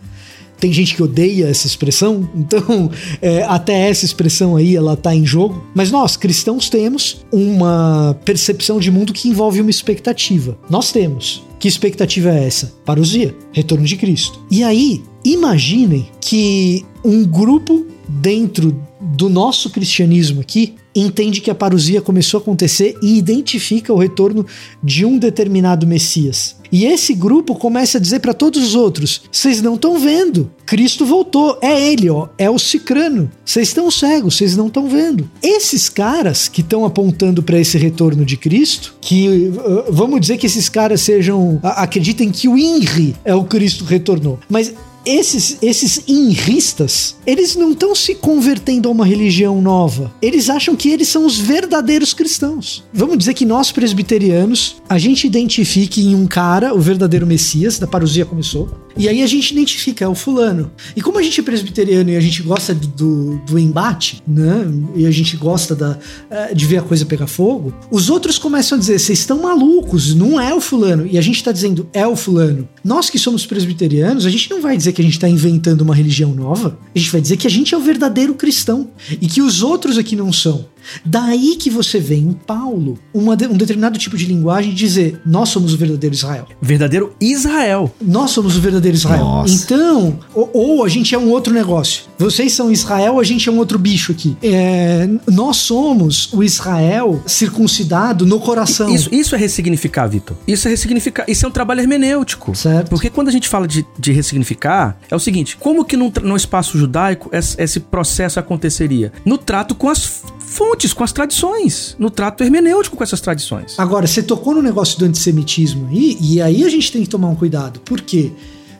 [0.58, 2.90] tem gente que odeia essa expressão, então
[3.20, 5.64] é, até essa expressão aí ela tá em jogo.
[5.74, 10.58] Mas nós, cristãos, temos uma percepção de mundo que envolve uma expectativa.
[10.68, 11.44] Nós temos.
[11.58, 12.74] Que expectativa é essa?
[12.84, 14.38] Parousia, retorno de Cristo.
[14.50, 22.00] E aí, imaginem que um grupo dentro do nosso cristianismo aqui entende que a parousia
[22.00, 24.46] começou a acontecer e identifica o retorno
[24.82, 26.56] de um determinado Messias.
[26.72, 30.50] E esse grupo começa a dizer para todos os outros: vocês não estão vendo.
[30.64, 33.30] Cristo voltou, é ele, ó, é o Cicrano.
[33.44, 35.30] Vocês estão cegos, vocês não estão vendo.
[35.42, 40.46] Esses caras que estão apontando para esse retorno de Cristo, que uh, vamos dizer que
[40.46, 44.74] esses caras sejam acreditem que o INRI é o Cristo retornou, mas
[45.06, 50.12] esses, esses inristas, eles não estão se convertendo a uma religião nova.
[50.20, 52.84] Eles acham que eles são os verdadeiros cristãos.
[52.92, 57.86] Vamos dizer que nós, presbiterianos, a gente identifique em um cara o verdadeiro Messias, da
[57.86, 60.70] parousia começou, e aí a gente identifica, é o fulano.
[60.94, 64.66] E como a gente é presbiteriano e a gente gosta do, do, embate, né?
[64.94, 65.98] E a gente gosta da,
[66.30, 70.14] eh, de ver a coisa pegar fogo, os outros começam a dizer: vocês estão malucos,
[70.14, 71.06] não é o fulano.
[71.06, 72.68] E a gente está dizendo: é o fulano.
[72.82, 75.94] Nós que somos presbiterianos, a gente não vai dizer que a gente está inventando uma
[75.94, 78.90] religião nova, a gente vai dizer que a gente é o verdadeiro cristão
[79.20, 80.66] e que os outros aqui não são.
[81.04, 85.74] Daí que você vê em Paulo uma, um determinado tipo de linguagem dizer: nós somos
[85.74, 86.46] o verdadeiro Israel.
[86.60, 87.94] Verdadeiro Israel.
[88.00, 89.24] Nós somos o verdadeiro Israel.
[89.24, 89.54] Nossa.
[89.54, 92.04] Então, ou, ou, a gente é um outro negócio.
[92.18, 94.36] Vocês são Israel, a gente é um outro bicho aqui.
[94.42, 98.94] É, nós somos o Israel circuncidado no coração.
[98.94, 100.36] Isso, isso é ressignificar, Vitor.
[100.46, 101.24] Isso é ressignificar.
[101.28, 102.54] Isso é um trabalho hermenêutico.
[102.54, 102.88] Certo.
[102.88, 106.78] Porque quando a gente fala de, de ressignificar, é o seguinte: como que no, espaço
[106.78, 109.12] judaico esse, esse processo aconteceria?
[109.24, 110.22] No trato com as
[110.56, 113.78] fontes, com as tradições, no trato hermenêutico com essas tradições.
[113.78, 117.28] Agora, você tocou no negócio do antissemitismo aí, e aí a gente tem que tomar
[117.28, 117.78] um cuidado.
[117.80, 118.32] Por quê?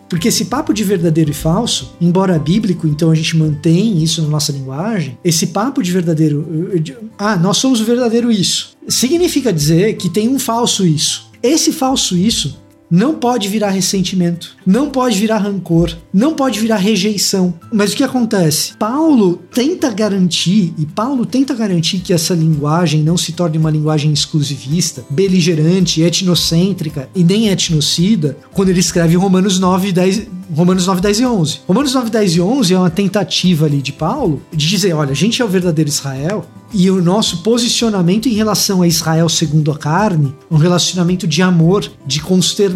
[0.08, 4.28] Porque esse papo de verdadeiro e falso, embora bíblico, então a gente mantém isso na
[4.28, 6.46] nossa linguagem, esse papo de verdadeiro.
[7.18, 8.70] Ah, nós somos o verdadeiro isso.
[8.88, 11.28] Significa dizer que tem um falso isso.
[11.42, 12.56] Esse falso isso
[12.90, 17.54] não pode virar ressentimento, não pode virar rancor, não pode virar rejeição.
[17.72, 18.74] Mas o que acontece?
[18.78, 24.12] Paulo tenta garantir, e Paulo tenta garantir que essa linguagem não se torne uma linguagem
[24.12, 31.20] exclusivista, beligerante, etnocêntrica e nem etnocida, quando ele escreve Romanos 9, 10, Romanos 9, 10
[31.20, 31.60] e 11.
[31.66, 35.14] Romanos 9, 10 e 11 é uma tentativa ali de Paulo de dizer: olha, a
[35.14, 39.78] gente é o verdadeiro Israel, e o nosso posicionamento em relação a Israel segundo a
[39.78, 42.75] carne, um relacionamento de amor, de consternação,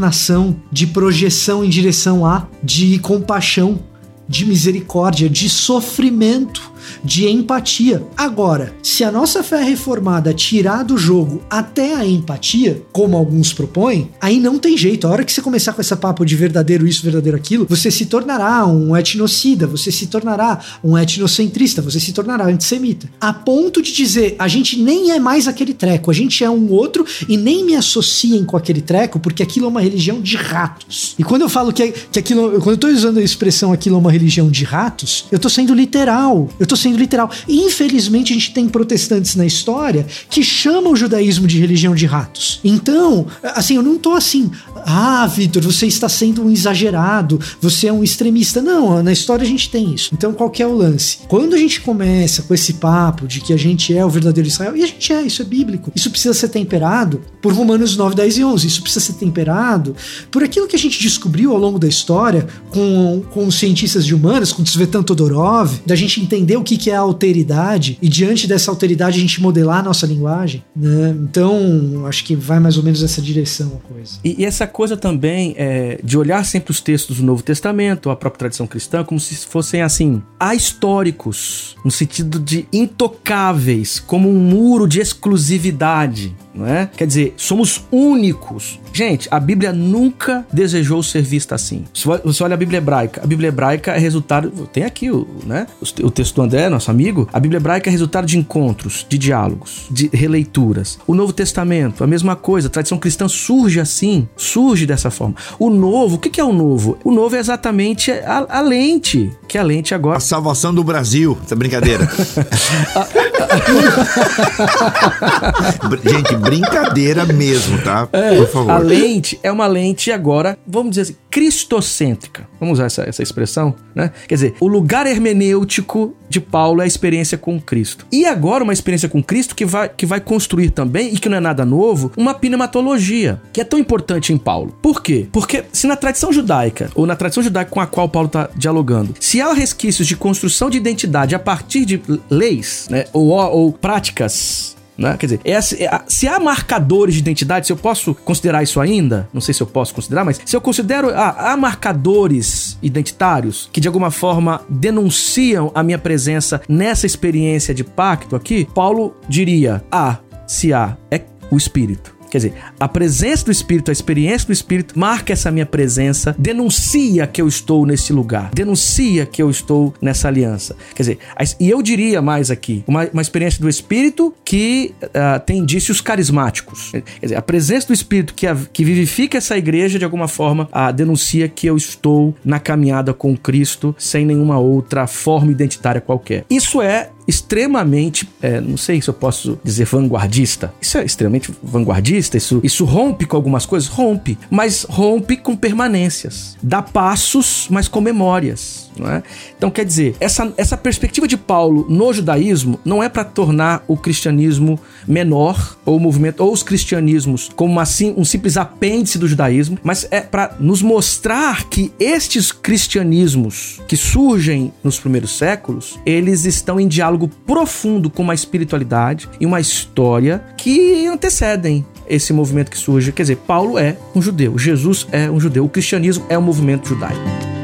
[0.72, 3.80] de projeção em direção a, de compaixão,
[4.28, 6.70] de misericórdia, de sofrimento
[7.02, 8.02] de empatia.
[8.16, 14.10] Agora, se a nossa fé reformada tirar do jogo até a empatia, como alguns propõem,
[14.20, 15.06] aí não tem jeito.
[15.06, 18.06] A hora que você começar com essa papo de verdadeiro isso, verdadeiro aquilo, você se
[18.06, 23.08] tornará um etnocida, você se tornará um etnocentrista, você se tornará antissemita.
[23.20, 26.70] A ponto de dizer, a gente nem é mais aquele treco, a gente é um
[26.70, 31.14] outro e nem me associem com aquele treco, porque aquilo é uma religião de ratos.
[31.18, 33.98] E quando eu falo que, que aquilo, quando eu tô usando a expressão aquilo é
[33.98, 36.48] uma religião de ratos, eu tô sendo literal.
[36.58, 37.30] Eu tô sendo literal.
[37.48, 42.60] Infelizmente, a gente tem protestantes na história que chamam o judaísmo de religião de ratos.
[42.64, 44.50] Então, assim, eu não tô assim,
[44.86, 48.62] ah, Vitor, você está sendo um exagerado, você é um extremista.
[48.62, 50.10] Não, na história a gente tem isso.
[50.12, 51.18] Então, qual que é o lance?
[51.28, 54.76] Quando a gente começa com esse papo de que a gente é o verdadeiro Israel,
[54.76, 58.38] e a gente é, isso é bíblico, isso precisa ser temperado por Romanos 9, 10
[58.38, 58.66] e 11.
[58.66, 59.94] Isso precisa ser temperado
[60.30, 64.14] por aquilo que a gente descobriu ao longo da história com, com os cientistas de
[64.14, 68.46] humanas, com Tsvetan Todorov, da gente entender o que, que é a alteridade e diante
[68.46, 71.16] dessa alteridade a gente modelar a nossa linguagem, né?
[71.22, 74.18] Então, acho que vai mais ou menos nessa direção a coisa.
[74.24, 78.16] E, e essa coisa também é, de olhar sempre os textos do Novo Testamento, a
[78.16, 84.86] própria tradição cristã, como se fossem assim, ahistóricos, no sentido de intocáveis, como um muro
[84.86, 86.88] de exclusividade não é?
[86.96, 88.78] Quer dizer, somos únicos.
[88.92, 91.84] Gente, a Bíblia nunca desejou ser vista assim.
[91.94, 94.50] Se você olha a Bíblia hebraica, a Bíblia hebraica é resultado.
[94.72, 95.66] Tem aqui o, né,
[96.02, 97.28] o texto do André, nosso amigo.
[97.32, 100.98] A Bíblia hebraica é resultado de encontros, de diálogos, de releituras.
[101.06, 102.68] O Novo Testamento, a mesma coisa.
[102.68, 105.36] A tradição cristã surge assim, surge dessa forma.
[105.58, 106.98] O novo, o que é o novo?
[107.04, 110.16] O novo é exatamente a, a lente, que é a lente agora.
[110.16, 111.38] A salvação do Brasil.
[111.44, 112.08] Essa brincadeira.
[116.04, 118.08] Gente, brincadeira mesmo, tá?
[118.12, 118.70] É, Por favor.
[118.70, 122.48] A lente é uma lente agora, vamos dizer assim, cristocêntrica.
[122.58, 124.10] Vamos usar essa, essa expressão, né?
[124.26, 128.06] Quer dizer, o lugar hermenêutico de Paulo é a experiência com Cristo.
[128.10, 131.36] E agora uma experiência com Cristo que vai, que vai construir também, e que não
[131.36, 134.76] é nada novo, uma pneumatologia, que é tão importante em Paulo.
[134.80, 135.26] Por quê?
[135.32, 139.14] Porque se na tradição judaica, ou na tradição judaica com a qual Paulo está dialogando,
[139.18, 144.76] se há resquícios de construção de identidade a partir de leis, né, ou, ou práticas
[145.00, 145.16] Né?
[145.16, 149.26] Quer dizer, essa, é se há marcadores de identidade, se eu posso considerar isso ainda,
[149.32, 151.08] não sei se eu posso considerar, mas se eu considero.
[151.08, 157.82] Ah, há marcadores identitários que de alguma forma denunciam a minha presença nessa experiência de
[157.82, 162.19] pacto aqui, Paulo diria: ah, se há, é o Espírito.
[162.30, 167.26] Quer dizer, a presença do Espírito, a experiência do Espírito marca essa minha presença, denuncia
[167.26, 170.76] que eu estou nesse lugar, denuncia que eu estou nessa aliança.
[170.94, 171.18] Quer dizer,
[171.58, 176.90] e eu diria mais aqui, uma, uma experiência do Espírito que uh, tem indícios carismáticos.
[176.92, 180.68] Quer dizer, a presença do Espírito que, a, que vivifica essa igreja, de alguma forma,
[180.72, 186.44] uh, denuncia que eu estou na caminhada com Cristo sem nenhuma outra forma identitária qualquer.
[186.48, 190.72] Isso é extremamente, é, não sei se eu posso dizer vanguardista.
[190.80, 193.88] Isso é extremamente vanguardista, isso, isso rompe com algumas coisas?
[193.88, 196.56] Rompe, mas rompe com permanências.
[196.62, 198.89] Dá passos, mas com memórias.
[199.08, 199.22] É?
[199.56, 203.96] Então, quer dizer, essa, essa perspectiva de Paulo no judaísmo não é para tornar o
[203.96, 209.78] cristianismo menor, ou o movimento, ou os cristianismos como assim um simples apêndice do judaísmo,
[209.82, 216.80] mas é para nos mostrar que estes cristianismos que surgem nos primeiros séculos, eles estão
[216.80, 223.12] em diálogo profundo com uma espiritualidade e uma história que antecedem esse movimento que surge.
[223.12, 226.88] Quer dizer, Paulo é um judeu, Jesus é um judeu, o cristianismo é um movimento
[226.88, 227.59] judaico.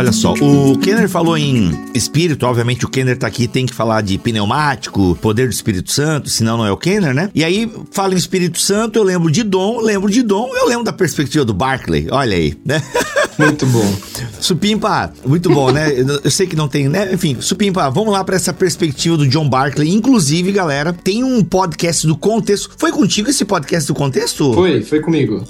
[0.00, 4.00] Olha só, o Kenner falou em espírito, obviamente o Kenner tá aqui, tem que falar
[4.00, 7.30] de pneumático, poder do Espírito Santo, senão não é o Kenner, né?
[7.34, 10.84] E aí, fala em Espírito Santo, eu lembro de Dom, lembro de Dom, eu lembro
[10.84, 12.82] da perspectiva do Barclay, olha aí, né?
[13.38, 13.94] Muito bom.
[14.38, 15.88] Supimpa, muito bom, né?
[16.22, 17.10] Eu sei que não tem, né?
[17.14, 19.88] Enfim, Supimpa, vamos lá para essa perspectiva do John Barclay.
[19.88, 22.70] Inclusive, galera, tem um podcast do Contexto.
[22.76, 24.52] Foi contigo esse podcast do Contexto?
[24.52, 25.42] Foi, foi comigo.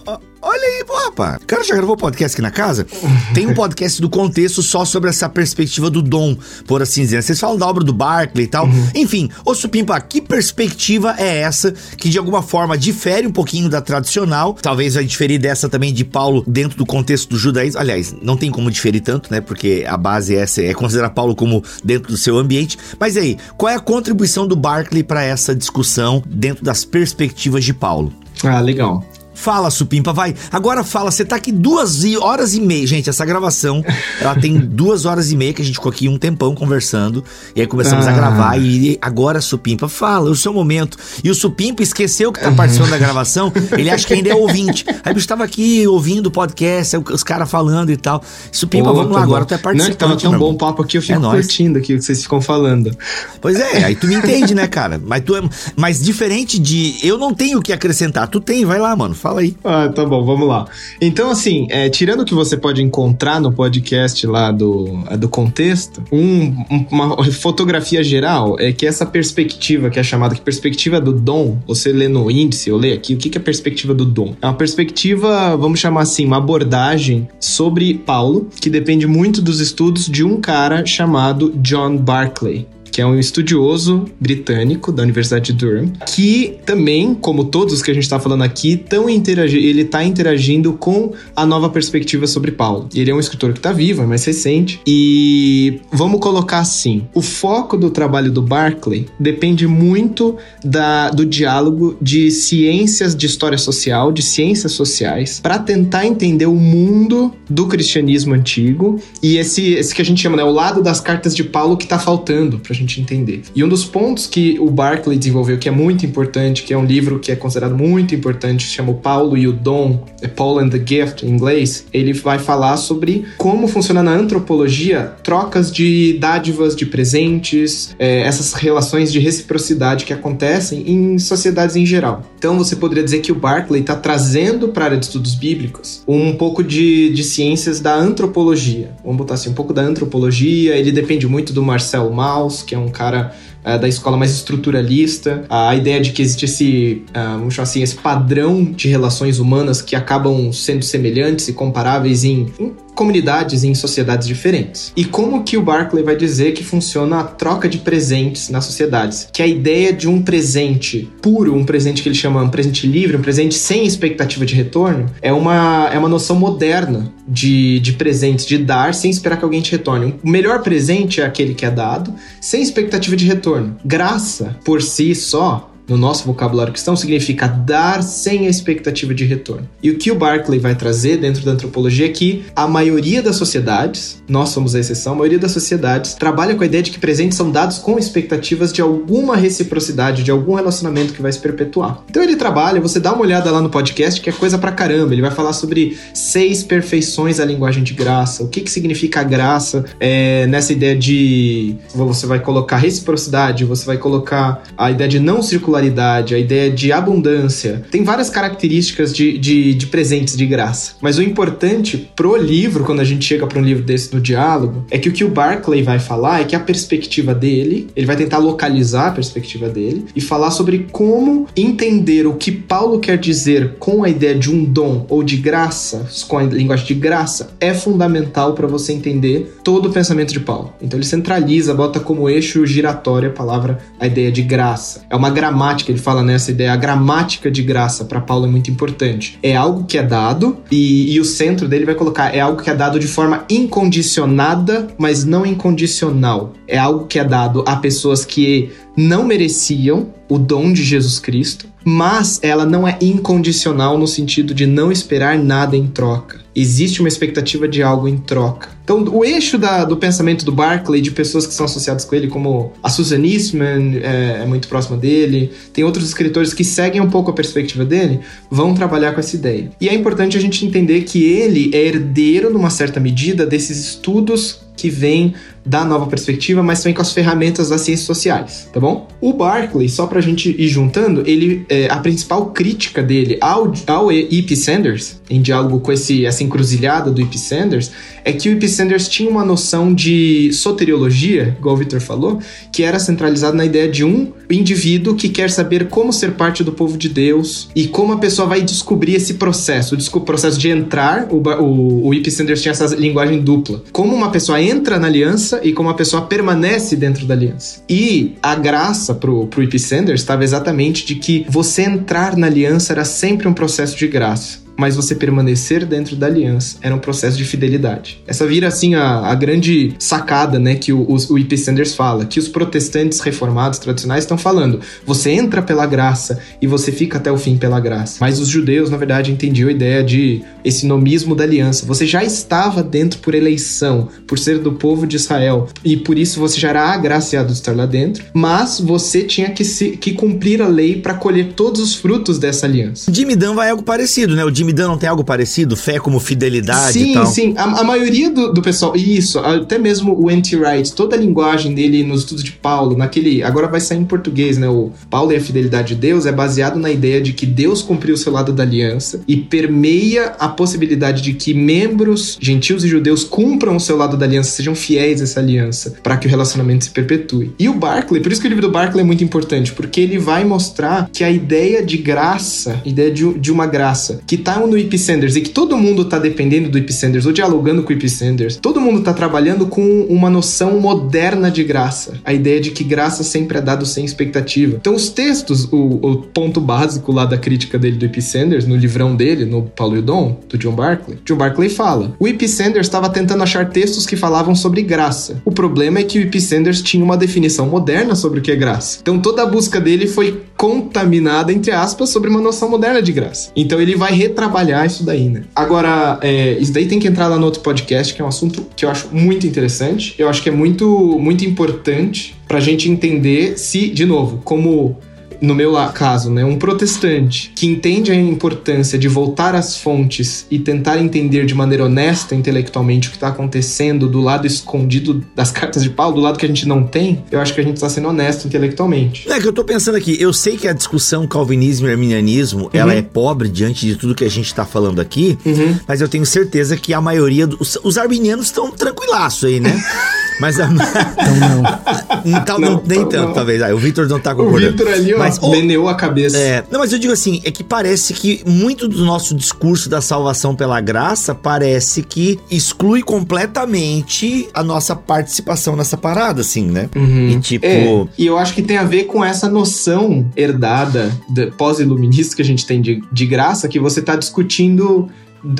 [0.61, 1.36] Olha aí, pô, rapaz.
[1.42, 2.86] O cara já gravou podcast aqui na casa?
[3.32, 6.36] Tem um podcast do contexto só sobre essa perspectiva do dom,
[6.66, 7.22] por assim dizer.
[7.22, 8.66] Vocês falam da obra do Barclay e tal.
[8.66, 8.88] Uhum.
[8.94, 13.80] Enfim, ô Supimpa, que perspectiva é essa que de alguma forma difere um pouquinho da
[13.80, 14.52] tradicional?
[14.52, 17.80] Talvez vai diferir dessa também de Paulo dentro do contexto do judaísmo.
[17.80, 19.40] Aliás, não tem como diferir tanto, né?
[19.40, 22.76] Porque a base é essa, é considerar Paulo como dentro do seu ambiente.
[22.98, 27.72] Mas aí, qual é a contribuição do Barclay para essa discussão dentro das perspectivas de
[27.72, 28.12] Paulo?
[28.44, 29.04] Ah, legal.
[29.41, 30.34] Fala, Supimpa, vai.
[30.53, 32.86] Agora fala, você tá aqui duas horas e meia.
[32.86, 33.82] Gente, essa gravação,
[34.20, 37.24] ela tem duas horas e meia que a gente ficou aqui um tempão conversando.
[37.57, 38.11] E aí começamos ah.
[38.11, 38.59] a gravar.
[38.59, 40.99] E agora, Supimpa, fala, é o seu momento.
[41.24, 43.51] E o Supimpa esqueceu que tá participando da gravação.
[43.72, 44.84] Ele acha que ainda é ouvinte.
[45.03, 48.22] Aí o bicho tava aqui ouvindo o podcast, os caras falando e tal.
[48.53, 50.03] Supimpa, vamos lá, agora tu é participante.
[50.03, 52.43] Não, tava tão bom papo aqui, eu fico é curtindo aqui o que vocês ficam
[52.43, 52.95] falando.
[53.41, 55.01] Pois é, aí tu me entende, né, cara?
[55.03, 55.41] Mas tu é.
[55.76, 56.97] Mas diferente de.
[57.03, 58.28] Eu não tenho o que acrescentar.
[58.28, 59.14] Tu tem, vai lá, mano.
[59.14, 59.54] Fala Fala aí.
[59.62, 60.66] Ah, tá bom, vamos lá.
[61.00, 65.28] Então, assim, é, tirando o que você pode encontrar no podcast lá do, é, do
[65.28, 66.52] contexto, um,
[66.90, 71.92] uma fotografia geral é que essa perspectiva, que é chamada de perspectiva do dom, você
[71.92, 74.34] lê no índice, eu leio aqui, o que é a perspectiva do dom?
[74.42, 80.06] É uma perspectiva, vamos chamar assim, uma abordagem sobre Paulo, que depende muito dos estudos
[80.06, 85.93] de um cara chamado John Barclay que é um estudioso britânico da Universidade de Durham,
[86.07, 91.12] que também, como todos que a gente está falando aqui, tão ele está interagindo com
[91.34, 92.88] a nova perspectiva sobre Paulo.
[92.95, 97.22] Ele é um escritor que está vivo, é mais recente, e vamos colocar assim: o
[97.22, 104.12] foco do trabalho do Barclay depende muito da, do diálogo de ciências de história social,
[104.12, 110.03] de ciências sociais, para tentar entender o mundo do cristianismo antigo e esse, esse que
[110.03, 113.00] a gente chama, né, o lado das cartas de Paulo que está faltando para gente
[113.00, 113.42] entender.
[113.54, 116.84] E um dos pontos que o Barclay desenvolveu, que é muito importante, que é um
[116.84, 120.68] livro que é considerado muito importante, chama o Paulo e o Dom, é Paul and
[120.70, 126.74] the Gift em inglês, ele vai falar sobre como funciona na antropologia trocas de dádivas,
[126.74, 132.22] de presentes, é, essas relações de reciprocidade que acontecem em sociedades em geral.
[132.38, 136.02] Então você poderia dizer que o Barclay está trazendo para a área de estudos bíblicos
[136.06, 138.92] um pouco de, de ciências da antropologia.
[139.02, 142.78] Vamos botar assim, um pouco da antropologia, ele depende muito do Marcel Mauss, que é
[142.78, 147.52] um cara é, da escola mais estruturalista, a ideia de que existe esse, uh, vamos
[147.52, 152.72] chamar assim, esse padrão de relações humanas que acabam sendo semelhantes e comparáveis em, em
[153.01, 154.92] comunidades e em sociedades diferentes.
[154.94, 159.26] E como que o Barclay vai dizer que funciona a troca de presentes nas sociedades?
[159.32, 163.16] Que a ideia de um presente puro, um presente que ele chama um presente livre,
[163.16, 168.44] um presente sem expectativa de retorno, é uma, é uma noção moderna de, de presentes,
[168.44, 170.16] de dar sem esperar que alguém te retorne.
[170.22, 173.78] O melhor presente é aquele que é dado sem expectativa de retorno.
[173.82, 179.68] Graça, por si só, no nosso vocabulário cristão, significa dar sem a expectativa de retorno.
[179.82, 183.36] E o que o Barclay vai trazer dentro da antropologia é que a maioria das
[183.36, 186.99] sociedades, nós somos a exceção, a maioria das sociedades trabalha com a ideia de que
[186.99, 192.05] presentes são dados com expectativas de alguma reciprocidade, de algum relacionamento que vai se perpetuar.
[192.09, 195.12] Então ele trabalha, você dá uma olhada lá no podcast, que é coisa pra caramba.
[195.12, 199.84] Ele vai falar sobre seis perfeições da linguagem de graça, o que, que significa graça
[199.99, 201.76] é, nessa ideia de.
[201.95, 205.43] Você vai colocar reciprocidade, você vai colocar a ideia de não
[205.80, 207.82] circularidade, a ideia de abundância.
[207.90, 210.92] Tem várias características de, de, de presentes de graça.
[211.00, 214.84] Mas o importante pro livro, quando a gente chega para um livro desse no diálogo,
[214.90, 218.16] é que o que o Barclay vai falar é que a perspectiva dele, ele vai
[218.16, 223.76] tentar localizar a perspectiva dele e falar sobre como entender o que Paulo quer dizer
[223.78, 227.72] com a ideia de um dom ou de graça, com a linguagem de graça, é
[227.72, 230.72] fundamental para você entender todo o pensamento de Paulo.
[230.80, 235.02] Então ele centraliza, bota como eixo giratório a palavra, a ideia de graça.
[235.08, 238.70] É uma gramática, ele fala nessa ideia, a gramática de graça para Paulo é muito
[238.70, 239.38] importante.
[239.42, 242.70] É algo que é dado e, e o centro dele vai colocar é algo que
[242.70, 246.53] é dado de forma incondicionada, mas não incondicional.
[246.66, 251.66] É algo que é dado a pessoas que não mereciam o dom de Jesus Cristo,
[251.84, 256.39] mas ela não é incondicional no sentido de não esperar nada em troca.
[256.54, 258.68] Existe uma expectativa de algo em troca.
[258.82, 262.26] Então, o eixo da, do pensamento do Barclay, de pessoas que são associadas com ele,
[262.26, 267.08] como a Susan Eastman, é, é, muito próxima dele, tem outros escritores que seguem um
[267.08, 268.20] pouco a perspectiva dele,
[268.50, 269.70] vão trabalhar com essa ideia.
[269.80, 274.60] E é importante a gente entender que ele é herdeiro, numa certa medida, desses estudos
[274.76, 275.34] que vêm
[275.64, 279.08] da nova perspectiva, mas também com as ferramentas das ciências sociais, tá bom?
[279.20, 284.11] O Barclay, só pra gente ir juntando, ele é, a principal crítica dele ao, ao
[284.11, 284.57] E.P.
[284.57, 287.37] Sanders, em diálogo com esse, essa encruzilhada do E.P.
[287.37, 287.92] Sanders,
[288.25, 288.68] é que o E.P.
[288.68, 292.41] Sanders tinha uma noção de soteriologia, igual o Victor falou,
[292.72, 296.72] que era centralizado na ideia de um indivíduo que quer saber como ser parte do
[296.72, 301.29] povo de Deus e como a pessoa vai descobrir esse processo, o processo de entrar,
[301.30, 302.30] o, o, o E.P.
[302.30, 306.22] Sanders tinha essa linguagem dupla, como uma pessoa entra na aliança e como a pessoa
[306.22, 307.83] permanece dentro da aliança.
[307.88, 309.79] E a graça pro, pro E.P.
[309.79, 314.59] Sanders estava exatamente de que você entrar na aliança era sempre um processo de graça
[314.80, 318.22] mas você permanecer dentro da aliança era um processo de fidelidade.
[318.26, 321.57] Essa vira, assim, a, a grande sacada, né, que o, o, E.P.
[321.58, 324.80] Sanders fala, que os protestantes reformados tradicionais estão falando.
[325.04, 328.16] Você entra pela graça e você fica até o fim pela graça.
[328.20, 331.84] Mas os judeus, na verdade, entendiam a ideia de esse nomismo da aliança.
[331.84, 336.40] Você já estava dentro por eleição, por ser do povo de Israel, e por isso
[336.40, 340.62] você já era agraciado de estar lá dentro, mas você tinha que, se, que cumprir
[340.62, 343.11] a lei para colher todos os frutos dessa aliança.
[343.11, 344.44] O Dunn vai algo parecido, né?
[344.44, 345.76] O Jimmy Dunn não tem algo parecido?
[345.76, 347.26] Fé como fidelidade sim, e tal?
[347.26, 351.75] Sim, a, a maioria do, do, pessoal, isso, até mesmo o Anti-Wright, toda a linguagem
[351.75, 354.68] dele nos estudos de Paulo, naquele, agora vai sair em português, né?
[354.68, 358.14] O Paulo e a fidelidade de Deus é baseado na ideia de que Deus cumpriu
[358.14, 363.25] o seu lado da aliança e permeia a possibilidade de que membros, gentios e judeus,
[363.25, 366.84] cumpram o seu lado da aliança, sejam fiéis a essa aliança, para que o relacionamento
[366.84, 367.53] se perpetue.
[367.59, 370.18] E o Barclay, por isso que o livro do Barclay é muito importante, porque ele
[370.18, 374.78] vai mostrar que a ideia de graça, ideia de, de uma graça, que tá no
[374.78, 377.92] IP Sanders e que todo mundo tá dependendo do IP Sanders ou dialogando com o
[377.92, 382.14] IP Sanders, todo mundo tá trabalhando com uma noção moderna de graça.
[382.24, 384.76] A ideia de que graça sempre é dado sem expectativa.
[384.80, 388.76] Então, os textos, o, o ponto básico lá da crítica dele do IP Sanders, no
[388.76, 392.87] livrão dele, no Paulo e Dom, do John Barclay, John Barclay fala: o IP Sanders
[392.87, 395.41] estava tentando achar textos que falavam sobre graça.
[395.45, 398.57] O problema é que o IP Sanders tinha uma definição moderna sobre o que é
[398.57, 398.99] graça.
[399.00, 403.50] Então, toda a busca dele foi contaminada, entre aspas, sobre uma noção moderna de graça.
[403.57, 404.49] Então, ele vai retrabalhar
[404.86, 405.42] isso daí, né?
[405.54, 408.66] Agora, é, isso daí tem que entrar lá no outro podcast, que é um assunto
[408.74, 410.14] que eu acho muito interessante.
[410.18, 414.98] Eu acho que é muito, muito importante pra gente entender se, de novo, como
[415.41, 420.58] no meu caso, né, um protestante que entende a importância de voltar às fontes e
[420.58, 425.83] tentar entender de maneira honesta intelectualmente o que está acontecendo do lado escondido das cartas
[425.83, 427.88] de Paulo, do lado que a gente não tem, eu acho que a gente está
[427.88, 429.30] sendo honesto intelectualmente.
[429.30, 432.71] É que eu tô pensando aqui, eu sei que a discussão calvinismo e arminianismo, uhum.
[432.72, 435.76] ela é pobre diante de tudo que a gente está falando aqui, uhum.
[435.87, 439.71] mas eu tenho certeza que a maioria dos os arminianos estão tranquilaço aí, né?
[440.41, 440.64] Mas a...
[440.64, 442.45] então não.
[442.45, 443.33] Tal, não, não nem tanto, não.
[443.33, 443.62] talvez.
[443.62, 444.68] Ah, o Vitor não tá concordando.
[444.68, 446.37] O Vitor ali, ó, mas, meneou a cabeça.
[446.37, 450.00] É, não, mas eu digo assim, é que parece que muito do nosso discurso da
[450.00, 456.88] salvação pela graça parece que exclui completamente a nossa participação nessa parada, assim, né?
[456.96, 457.29] Uhum.
[457.29, 457.67] E tipo.
[457.67, 461.12] É, e eu acho que tem a ver com essa noção herdada
[461.57, 465.08] pós-iluminista que a gente tem de, de graça, que você tá discutindo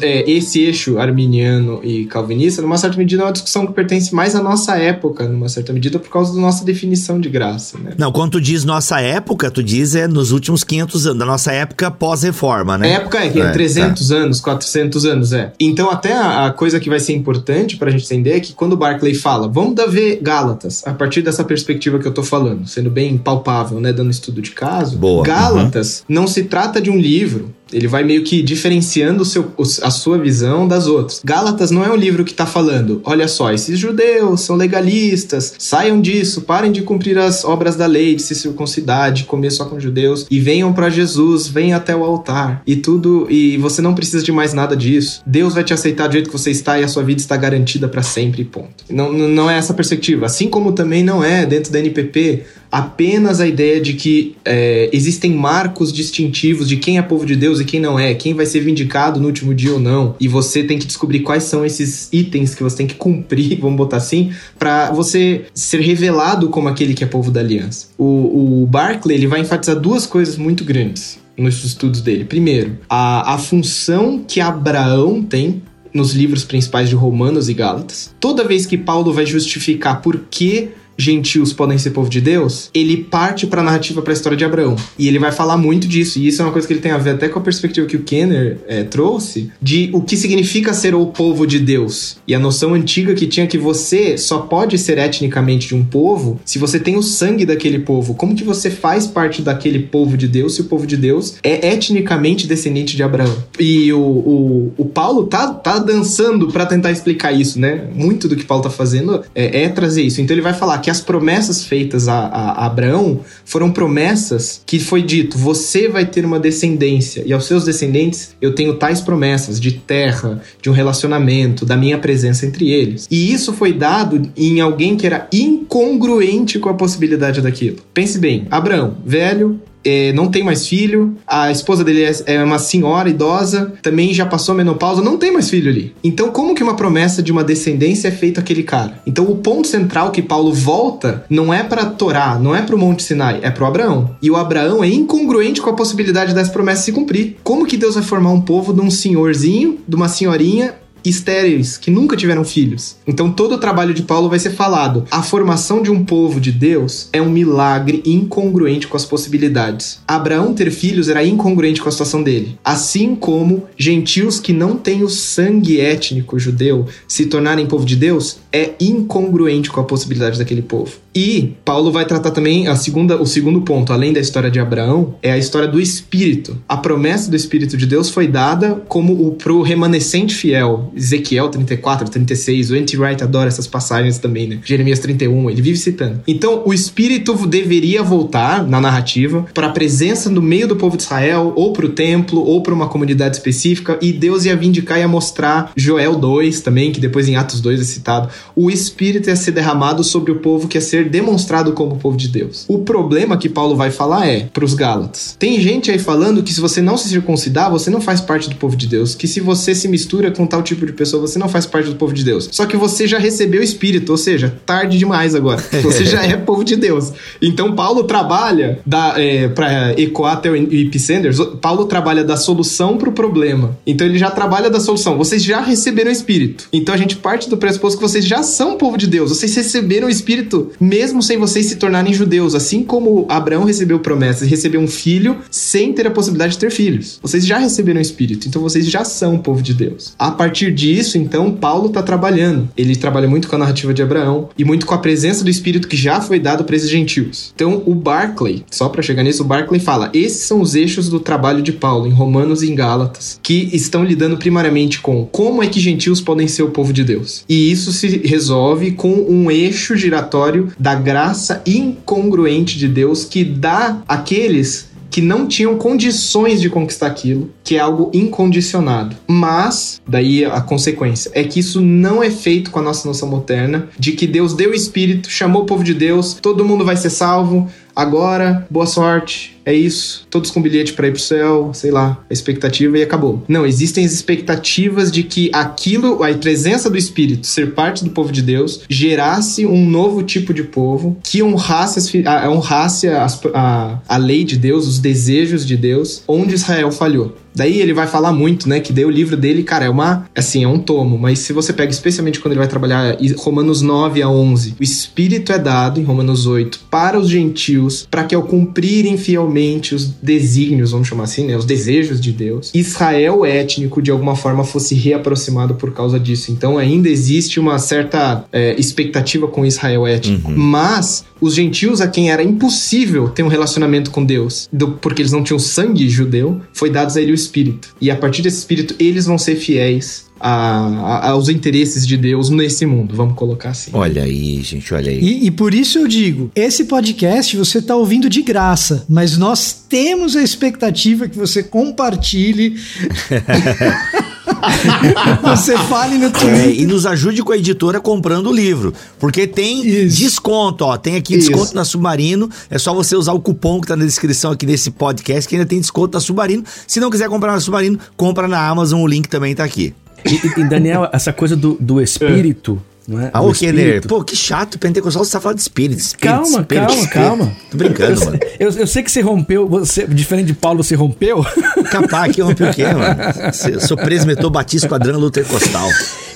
[0.01, 4.35] é, esse eixo arminiano e calvinista, numa certa medida, é uma discussão que pertence mais
[4.35, 7.93] à nossa época, numa certa medida, por causa da nossa definição de graça, né?
[7.98, 11.52] Não, quando tu diz nossa época, tu diz é nos últimos 500 anos, da nossa
[11.52, 12.86] época pós-reforma, né?
[12.86, 15.52] A época é, que é, É, 300 anos, 400 anos, é.
[15.59, 18.74] Então, até a, a coisa que vai ser importante pra gente entender é que quando
[18.74, 22.66] o Barclay fala, vamos dar ver Gálatas, a partir dessa perspectiva que eu tô falando,
[22.66, 25.24] sendo bem palpável, né, dando estudo de caso, Boa.
[25.24, 29.52] Gálatas não se trata de um livro ele vai meio que diferenciando seu,
[29.82, 31.20] a sua visão das outras.
[31.24, 36.01] Gálatas não é um livro que tá falando, olha só, esses judeus são legalistas, saiam
[36.01, 39.80] disso, parem de cumprir as obras da lei, de se circuncidar, de comer só com
[39.80, 44.22] judeus, e venham pra Jesus, venham até o altar, e tudo, e você não precisa
[44.22, 45.22] de mais nada disso.
[45.26, 47.88] Deus vai te aceitar do jeito que você está e a sua vida está garantida
[47.88, 48.84] pra sempre, ponto.
[48.88, 50.26] Não, não é essa perspectiva.
[50.26, 55.32] Assim como também não é, dentro da NPP, apenas a ideia de que é, existem
[55.32, 58.60] marcos distintivos de quem é povo de Deus e quem não é, quem vai ser
[58.60, 62.55] vindicado no último dia ou não, e você tem que descobrir quais são esses itens
[62.55, 67.05] que você tem que cumprir, vamos botar assim, para você ser revelado como aquele que
[67.05, 67.88] é povo da aliança.
[67.98, 72.24] O, o Barclay ele vai enfatizar duas coisas muito grandes nos estudos dele.
[72.24, 78.14] Primeiro, a, a função que Abraão tem nos livros principais de Romanos e Gálatas.
[78.20, 80.70] Toda vez que Paulo vai justificar por que
[81.02, 84.44] gentios podem ser povo de Deus, ele parte para a narrativa para a história de
[84.44, 84.77] Abraão.
[84.98, 86.98] E ele vai falar muito disso, e isso é uma coisa que ele tem a
[86.98, 90.94] ver até com a perspectiva que o Kenner é, trouxe, de o que significa ser
[90.94, 92.18] o povo de Deus.
[92.27, 96.40] E a noção antiga que tinha que você só pode ser etnicamente de um povo
[96.44, 98.14] se você tem o sangue daquele povo.
[98.14, 101.72] Como que você faz parte daquele povo de Deus se o povo de Deus é
[101.72, 103.36] etnicamente descendente de Abraão?
[103.59, 107.89] E o, o, o Paulo tá, tá dançando para tentar explicar isso, né?
[107.94, 110.20] Muito do que Paulo tá fazendo é, é trazer isso.
[110.20, 114.78] Então ele vai falar que as promessas feitas a, a- a Abraão foram promessas que
[114.78, 119.58] foi dito: você vai ter uma descendência, e aos seus descendentes eu tenho tais promessas
[119.60, 123.06] de terra, de um relacionamento, da minha presença entre eles.
[123.10, 127.78] E isso foi dado em alguém que era incongruente com a possibilidade daquilo.
[127.94, 132.59] Pense bem: Abraão, velho, é, não tem mais filho, a esposa dele é, é uma
[132.59, 135.94] senhora idosa, também já passou a menopausa, não tem mais filho ali.
[136.02, 139.01] Então, como que uma promessa de uma descendência é feita aquele cara?
[139.07, 142.78] Então, o ponto central que Paulo volta não é para Torá, não é para o
[142.78, 144.16] Monte Sinai, é para o Abraão.
[144.23, 147.36] E o Abraão é incongruente com a possibilidade das promessas se cumprir.
[147.43, 150.74] Como que Deus vai formar um povo de um senhorzinho, de uma senhorinha
[151.05, 152.97] estéreis, que nunca tiveram filhos.
[153.06, 155.05] Então todo o trabalho de Paulo vai ser falado.
[155.10, 160.01] A formação de um povo de Deus é um milagre incongruente com as possibilidades.
[160.06, 162.59] Abraão ter filhos era incongruente com a situação dele.
[162.64, 168.39] Assim como gentios que não têm o sangue étnico judeu se tornarem povo de Deus
[168.52, 170.98] é incongruente com a possibilidade daquele povo.
[171.14, 175.14] E Paulo vai tratar também a segunda, o segundo ponto, além da história de Abraão,
[175.22, 176.56] é a história do Espírito.
[176.68, 180.89] A promessa do Espírito de Deus foi dada como o pro remanescente fiel.
[180.94, 182.96] Ezequiel 34, 36, o N.T.
[182.96, 184.58] Wright adora essas passagens também, né?
[184.64, 186.20] Jeremias 31, ele vive citando.
[186.26, 191.02] Então, o Espírito deveria voltar na narrativa para a presença no meio do povo de
[191.02, 195.00] Israel, ou para o templo, ou para uma comunidade específica, e Deus ia vindicar e
[195.02, 198.28] ia mostrar Joel 2 também, que depois em Atos 2 é citado.
[198.54, 202.28] O Espírito ia ser derramado sobre o povo que ia ser demonstrado como povo de
[202.28, 202.64] Deus.
[202.68, 205.36] O problema que Paulo vai falar é para os Gálatas.
[205.38, 208.56] Tem gente aí falando que se você não se circuncidar, você não faz parte do
[208.56, 211.48] povo de Deus, que se você se mistura com tal tipo de pessoa, você não
[211.48, 212.48] faz parte do povo de Deus.
[212.52, 215.62] Só que você já recebeu o Espírito, ou seja, tarde demais agora.
[215.82, 217.12] Você já é povo de Deus.
[217.40, 222.97] Então Paulo trabalha da é, para ecoar até o IP Sanders, Paulo trabalha da solução
[222.97, 223.78] para o problema.
[223.86, 225.16] Então ele já trabalha da solução.
[225.16, 226.69] Vocês já receberam o Espírito.
[226.73, 229.31] Então a gente parte do pressuposto que vocês já são povo de Deus.
[229.31, 234.43] Vocês receberam o Espírito mesmo sem vocês se tornarem judeus, assim como Abraão recebeu promessas
[234.43, 237.19] e recebeu um filho sem ter a possibilidade de ter filhos.
[237.23, 240.15] Vocês já receberam o Espírito, então vocês já são povo de Deus.
[240.19, 242.68] A partir disso, então, Paulo está trabalhando.
[242.76, 245.88] Ele trabalha muito com a narrativa de Abraão e muito com a presença do Espírito
[245.88, 247.52] que já foi dado para esses gentios.
[247.55, 251.20] Então, o Barclay, só para chegar nisso, o Barclay fala: esses são os eixos do
[251.20, 255.66] trabalho de Paulo em Romanos e em Gálatas, que estão lidando primariamente com como é
[255.66, 257.44] que gentios podem ser o povo de Deus.
[257.48, 264.02] E isso se resolve com um eixo giratório da graça incongruente de Deus que dá
[264.06, 269.16] àqueles que não tinham condições de conquistar aquilo, que é algo incondicionado.
[269.27, 273.89] Mas, daí a consequência, é que isso não é feito com a nossa noção moderna
[273.99, 277.11] de que Deus deu o Espírito, chamou o povo de Deus, todo mundo vai ser
[277.11, 280.26] salvo, agora, boa sorte, é isso.
[280.30, 283.42] Todos com bilhete para ir pro céu, sei lá, a expectativa e acabou.
[283.48, 288.32] Não, existem as expectativas de que aquilo, a presença do Espírito, ser parte do povo
[288.32, 293.98] de Deus, gerasse um novo tipo de povo que honrasse, as, a, honrasse as, a,
[294.08, 297.36] a lei de Deus, os desejos de Deus, onde Israel falhou.
[297.55, 298.81] Daí ele vai falar muito, né?
[298.81, 300.27] Que daí o livro dele, cara, é uma.
[300.35, 301.18] Assim, é um tomo.
[301.18, 305.52] Mas se você pega, especialmente quando ele vai trabalhar Romanos 9 a 11, o Espírito
[305.52, 310.93] é dado, em Romanos 8, para os gentios, para que ao cumprirem fielmente os desígnios,
[310.93, 311.56] vamos chamar assim, né?
[311.56, 316.52] Os desejos de Deus, Israel étnico, de alguma forma, fosse reaproximado por causa disso.
[316.52, 320.51] Então ainda existe uma certa é, expectativa com Israel étnico.
[320.51, 320.56] Uhum.
[320.56, 325.32] Mas os gentios a quem era impossível ter um relacionamento com Deus, do, porque eles
[325.32, 327.94] não tinham sangue judeu, foi dados a ele o Espírito.
[328.00, 332.48] E a partir desse Espírito, eles vão ser fiéis a, a, aos interesses de Deus
[332.48, 333.90] nesse mundo, vamos colocar assim.
[333.92, 335.20] Olha aí, gente, olha aí.
[335.20, 339.84] E, e por isso eu digo: esse podcast você está ouvindo de graça, mas nós
[339.88, 342.76] temos a expectativa que você compartilhe.
[345.43, 346.55] você fale no Twitter.
[346.55, 348.93] É, e nos ajude com a editora comprando o livro.
[349.19, 350.19] Porque tem Isso.
[350.19, 350.97] desconto, ó.
[350.97, 351.49] Tem aqui Isso.
[351.49, 352.49] desconto na Submarino.
[352.69, 355.66] É só você usar o cupom que tá na descrição aqui desse podcast, que ainda
[355.66, 356.65] tem desconto na Submarino.
[356.87, 359.95] Se não quiser comprar na Submarino, compra na Amazon, o link também tá aqui.
[360.24, 362.81] E, e Daniel, essa coisa do, do espírito.
[363.11, 363.31] Não é?
[363.32, 364.07] Ah, o Kenner.
[364.07, 365.99] Pô, que chato, pentecostal, você tá falando de espírito.
[365.99, 367.12] espírito calma, espírito, calma, espírito.
[367.12, 367.53] calma.
[367.69, 368.39] Tô brincando, eu, mano.
[368.61, 371.45] Eu, eu, sei que você rompeu, você, diferente de Paulo, você rompeu.
[371.91, 373.16] Capaz, que rompeu o quê, mano?
[373.85, 375.89] Sou presmetor batista quadrando luter costal.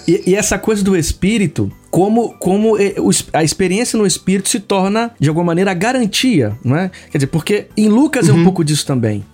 [0.08, 2.76] E, e, essa coisa do espírito, como, como
[3.32, 6.90] a experiência no espírito se torna, de alguma maneira, a garantia, não é?
[7.08, 8.30] Quer dizer, porque em Lucas uhum.
[8.30, 8.44] é um uhum.
[8.46, 9.24] pouco disso também.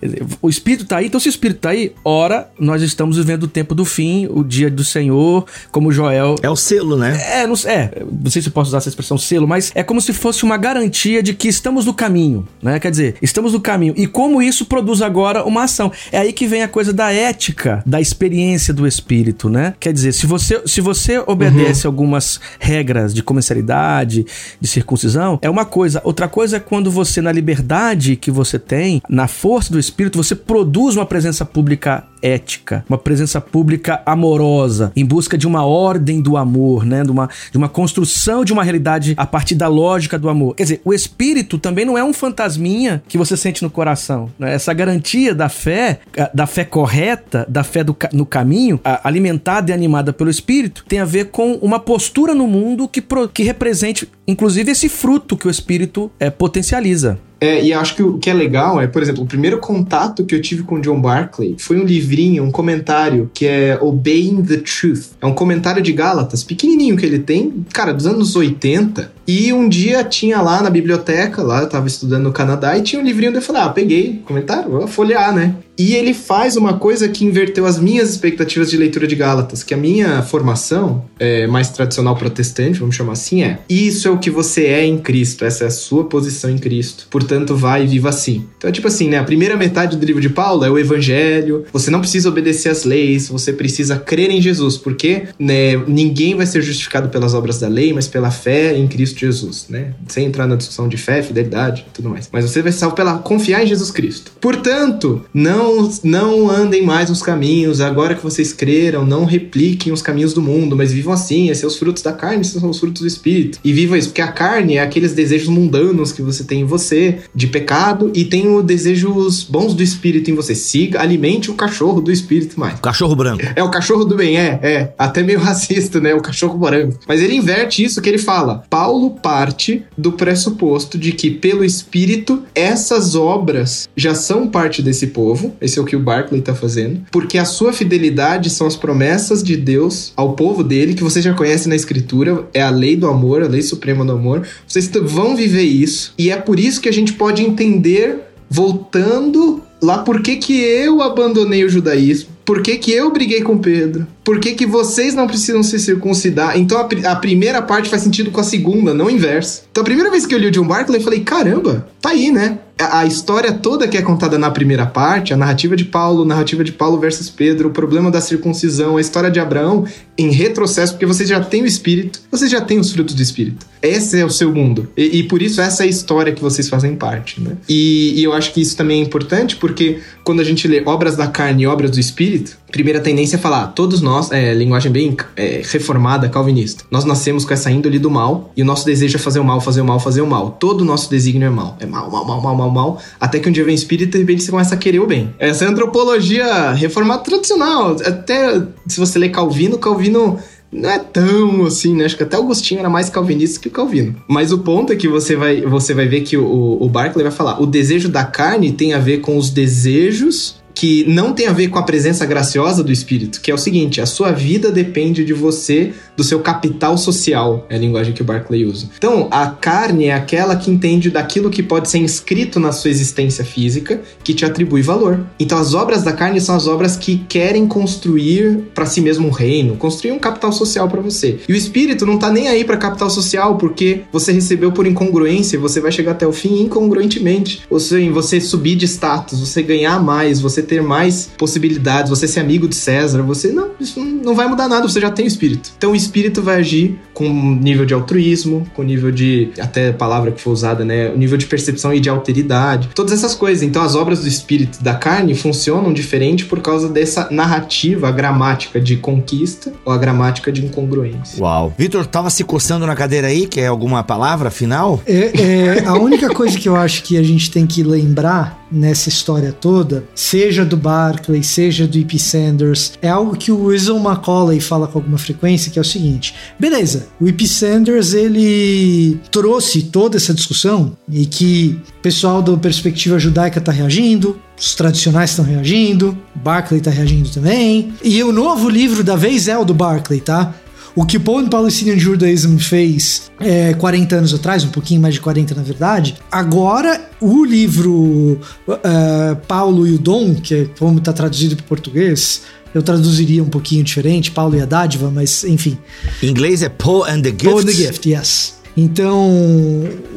[0.43, 3.49] O espírito tá aí, então se o espírito tá aí, ora, nós estamos vivendo o
[3.49, 6.35] tempo do fim, o dia do Senhor, como Joel.
[6.43, 7.19] É o selo, né?
[7.33, 9.99] É, não, é, não sei se eu posso usar essa expressão selo, mas é como
[9.99, 12.79] se fosse uma garantia de que estamos no caminho, né?
[12.79, 13.95] Quer dizer, estamos no caminho.
[13.97, 15.91] E como isso produz agora uma ação.
[16.13, 19.73] É aí que vem a coisa da ética, da experiência do espírito, né?
[19.81, 21.91] Quer dizer, se você se você obedece uhum.
[21.91, 24.27] algumas regras de comercialidade,
[24.61, 26.01] de circuncisão, é uma coisa.
[26.05, 30.35] Outra coisa é quando você, na liberdade que você tem, na força do espírito, você
[30.35, 36.37] produz uma presença pública ética, uma presença pública amorosa, em busca de uma ordem do
[36.37, 37.03] amor, né?
[37.03, 40.55] De uma, de uma construção de uma realidade a partir da lógica do amor.
[40.55, 44.31] Quer dizer, o espírito também não é um fantasminha que você sente no coração.
[44.39, 44.55] Né?
[44.55, 46.01] Essa garantia da fé,
[46.35, 51.05] da fé correta, da fé do, no caminho, alimentada e animada pelo espírito, tem a
[51.05, 53.03] ver com uma postura no mundo que,
[53.33, 57.19] que represente, inclusive, esse fruto que o espírito é, potencializa.
[57.41, 60.35] É, e acho que o que é legal é, por exemplo, o primeiro contato que
[60.35, 65.13] eu tive com John Barclay foi um livrinho, um comentário que é Obeying the Truth.
[65.21, 69.11] É um comentário de Gálatas, pequenininho que ele tem, cara, dos anos 80.
[69.27, 73.01] E um dia tinha lá na biblioteca, lá eu tava estudando no Canadá, e tinha
[73.01, 75.55] um livrinho, eu falei, ah, peguei, comentário, vou folhear, né?
[75.81, 79.73] E ele faz uma coisa que inverteu as minhas expectativas de leitura de Gálatas, que
[79.73, 84.29] a minha formação é, mais tradicional protestante, vamos chamar assim, é isso é o que
[84.29, 87.07] você é em Cristo, essa é a sua posição em Cristo.
[87.11, 88.45] Portanto, vai e viva assim.
[88.59, 89.17] Então é tipo assim, né?
[89.17, 92.85] A primeira metade do livro de Paulo é o evangelho, você não precisa obedecer às
[92.85, 97.69] leis, você precisa crer em Jesus, porque né, ninguém vai ser justificado pelas obras da
[97.69, 99.95] lei, mas pela fé em Cristo Jesus, né?
[100.09, 102.29] Sem entrar na discussão de fé, fidelidade e tudo mais.
[102.31, 104.33] Mas você vai ser salvo pela confiar em Jesus Cristo.
[104.39, 110.03] Portanto, não não, não andem mais nos caminhos, agora que vocês creram, não repliquem os
[110.03, 112.79] caminhos do mundo, mas vivam assim, esses são os frutos da carne, esses são os
[112.79, 113.59] frutos do espírito.
[113.65, 117.19] E vivam isso, porque a carne é aqueles desejos mundanos que você tem em você,
[117.35, 120.55] de pecado, e tem os desejos bons do espírito em você.
[120.55, 122.79] Siga, alimente o cachorro do espírito mais.
[122.79, 123.43] O cachorro branco.
[123.55, 124.95] É, o cachorro do bem, é, é.
[124.99, 126.15] Até meio racista, né?
[126.15, 126.99] O cachorro branco.
[127.07, 128.65] Mas ele inverte isso que ele fala.
[128.69, 135.55] Paulo parte do pressuposto de que, pelo espírito, essas obras já são parte desse povo,
[135.61, 137.03] esse é o que o Barclay está fazendo.
[137.11, 141.35] Porque a sua fidelidade são as promessas de Deus ao povo dele, que você já
[141.35, 144.47] conhece na Escritura, é a lei do amor, a lei suprema do amor.
[144.67, 146.15] Vocês vão viver isso.
[146.19, 151.01] E é por isso que a gente pode entender, voltando lá, por que, que eu
[151.01, 152.31] abandonei o judaísmo.
[152.45, 154.07] Por que, que eu briguei com Pedro?
[154.25, 156.59] Por que, que vocês não precisam se circuncidar?
[156.59, 159.63] Então a, a, primeira parte faz sentido com a segunda, não inverso.
[159.71, 162.33] Então a primeira vez que eu li o John Barclay, eu falei: caramba, tá aí,
[162.33, 162.59] né?
[162.81, 166.73] A história toda que é contada na primeira parte, a narrativa de Paulo, narrativa de
[166.73, 169.85] Paulo versus Pedro, o problema da circuncisão, a história de Abraão,
[170.17, 173.67] em retrocesso, porque você já tem o Espírito, você já tem os frutos do Espírito.
[173.83, 174.89] Esse é o seu mundo.
[174.97, 177.57] E, e por isso essa é a história que vocês fazem parte, né?
[177.69, 181.17] E, e, eu acho que isso também é importante, porque quando a gente lê obras
[181.17, 185.17] da carne e obras do Espírito, primeira tendência é falar, todos nós, é, linguagem bem
[185.37, 189.19] é, reformada, calvinista, nós nascemos com essa índole do mal, e o nosso desejo é
[189.19, 190.51] fazer o mal, fazer o mal, fazer o mal.
[190.61, 191.77] Todo o nosso desígnio é mal.
[191.81, 194.09] É mal, mal, mal, mal, mal, o mal, até que um dia vem o espírito
[194.09, 195.35] e de repente você começa a querer o bem.
[195.39, 197.97] Essa é a antropologia reformada tradicional.
[198.05, 200.39] Até se você ler Calvino, Calvino
[200.73, 202.05] não é tão assim, né?
[202.05, 204.15] Acho que até o Agostinho era mais calvinista que o Calvino.
[204.29, 207.33] Mas o ponto é que você vai, você vai ver que o, o Barclay vai
[207.33, 211.53] falar: o desejo da carne tem a ver com os desejos que não tem a
[211.53, 215.25] ver com a presença graciosa do espírito, que é o seguinte: a sua vida depende
[215.25, 218.91] de você, do seu capital social, é a linguagem que o Barclay usa.
[218.99, 223.43] Então, a carne é aquela que entende daquilo que pode ser inscrito na sua existência
[223.43, 225.25] física, que te atribui valor.
[225.39, 229.31] Então, as obras da carne são as obras que querem construir para si mesmo um
[229.31, 231.39] reino, construir um capital social para você.
[231.49, 235.57] E o espírito não tá nem aí para capital social, porque você recebeu por incongruência
[235.57, 237.63] e você vai chegar até o fim incongruentemente.
[237.71, 242.41] Ou seja, você subir de status, você ganhar mais, você ter mais possibilidades, você ser
[242.41, 245.71] amigo de César, você não, isso não vai mudar nada, você já tem o espírito.
[245.79, 246.10] Então o espírito
[246.43, 250.85] vai agir com nível de altruísmo, com nível de até a palavra que foi usada,
[250.85, 253.63] né, o nível de percepção e de alteridade, todas essas coisas.
[253.63, 258.81] Então as obras do espírito da carne funcionam diferente por causa dessa narrativa, a gramática
[258.81, 261.43] de conquista ou a gramática de incongruência.
[261.43, 261.73] Uau.
[261.77, 265.03] Vitor, tava se coçando na cadeira aí, quer alguma palavra final?
[265.07, 269.09] É, é, a única coisa que eu acho que a gente tem que lembrar nessa
[269.09, 272.19] história toda, seja do Barclay, seja do E.P.
[272.19, 276.35] Sanders, é algo que o Wilson Macaulay fala com alguma frequência, que é o seguinte:
[276.59, 277.47] beleza, o E.P.
[277.47, 284.39] Sanders ele trouxe toda essa discussão e que o pessoal da perspectiva judaica tá reagindo,
[284.59, 289.57] os tradicionais estão reagindo, Barclay tá reagindo também, e o novo livro da vez é
[289.57, 290.55] o do Barclay, tá?
[290.95, 295.21] O que o Poe Palestinian Judaism fez é, 40 anos atrás, um pouquinho mais de
[295.21, 301.13] 40 na verdade, agora o livro uh, Paulo e o Dom, que é como está
[301.13, 302.43] traduzido para português,
[302.75, 305.79] eu traduziria um pouquinho diferente, Paulo e a dádiva, mas enfim.
[306.23, 307.45] Em inglês é Poe and the Gift.
[307.45, 308.61] Poe and the Gift, yes.
[308.77, 309.29] Então,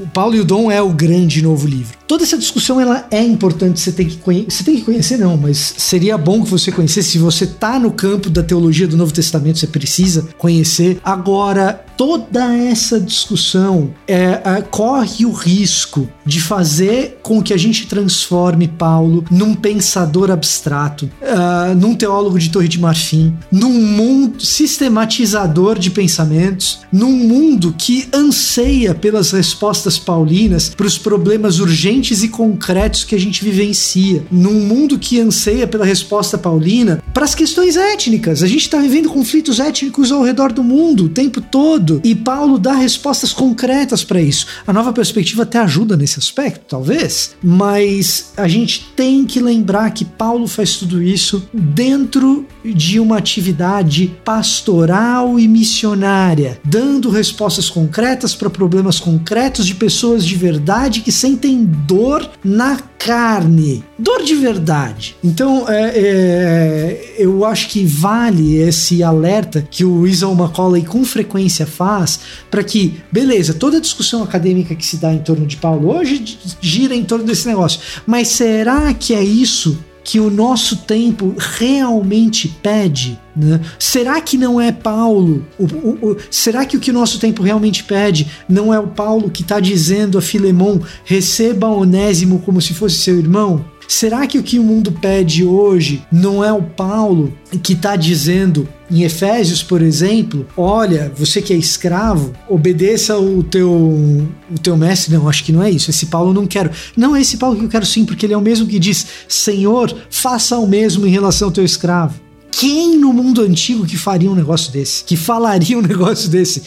[0.01, 1.97] o Paulo e o Dom é o grande novo livro.
[2.07, 5.37] Toda essa discussão ela é importante, você tem que conhecer, você tem que conhecer não,
[5.37, 9.13] mas seria bom que você conhecesse, se você tá no campo da teologia do Novo
[9.13, 10.99] Testamento, você precisa conhecer.
[11.03, 17.87] Agora, toda essa discussão é, é, corre o risco de fazer com que a gente
[17.87, 25.77] transforme Paulo num pensador abstrato, uh, num teólogo de Torre de Marfim, num mundo sistematizador
[25.79, 33.03] de pensamentos, num mundo que anseia pelas respostas paulinas para os problemas urgentes e concretos
[33.03, 38.41] que a gente vivencia, num mundo que anseia pela resposta paulina para as questões étnicas.
[38.41, 42.57] A gente está vivendo conflitos étnicos ao redor do mundo o tempo todo e Paulo
[42.57, 44.47] dá respostas concretas para isso.
[44.65, 50.05] A nova perspectiva até ajuda nesse aspecto, talvez, mas a gente tem que lembrar que
[50.05, 58.49] Paulo faz tudo isso dentro de uma atividade pastoral e missionária, dando respostas concretas para
[58.49, 65.15] problemas concretos de pessoas de verdade que sentem dor na carne, dor de verdade.
[65.21, 71.65] Então, é, é, eu acho que vale esse alerta que o Weasel Macaulay com frequência
[71.65, 72.19] faz
[72.49, 76.95] para que, beleza, toda discussão acadêmica que se dá em torno de Paulo hoje gira
[76.95, 83.19] em torno desse negócio, mas será que é isso que o nosso tempo realmente pede?
[83.35, 83.59] Né?
[83.79, 85.45] Será que não é Paulo?
[85.57, 88.87] O, o, o, será que o que o nosso tempo realmente pede não é o
[88.87, 93.65] Paulo que está dizendo a Filemon receba Onésimo como se fosse seu irmão?
[93.93, 98.67] Será que o que o mundo pede hoje não é o Paulo que está dizendo
[98.89, 105.13] em Efésios, por exemplo, olha, você que é escravo, obedeça o teu o teu mestre.
[105.13, 105.91] Não, acho que não é isso.
[105.91, 106.71] Esse Paulo eu não quero.
[106.97, 109.05] Não é esse Paulo que eu quero sim, porque ele é o mesmo que diz:
[109.27, 112.22] Senhor, faça o mesmo em relação ao teu escravo.
[112.59, 115.03] Quem no mundo antigo que faria um negócio desse?
[115.03, 116.61] Que falaria um negócio desse?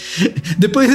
[0.58, 0.90] Depois,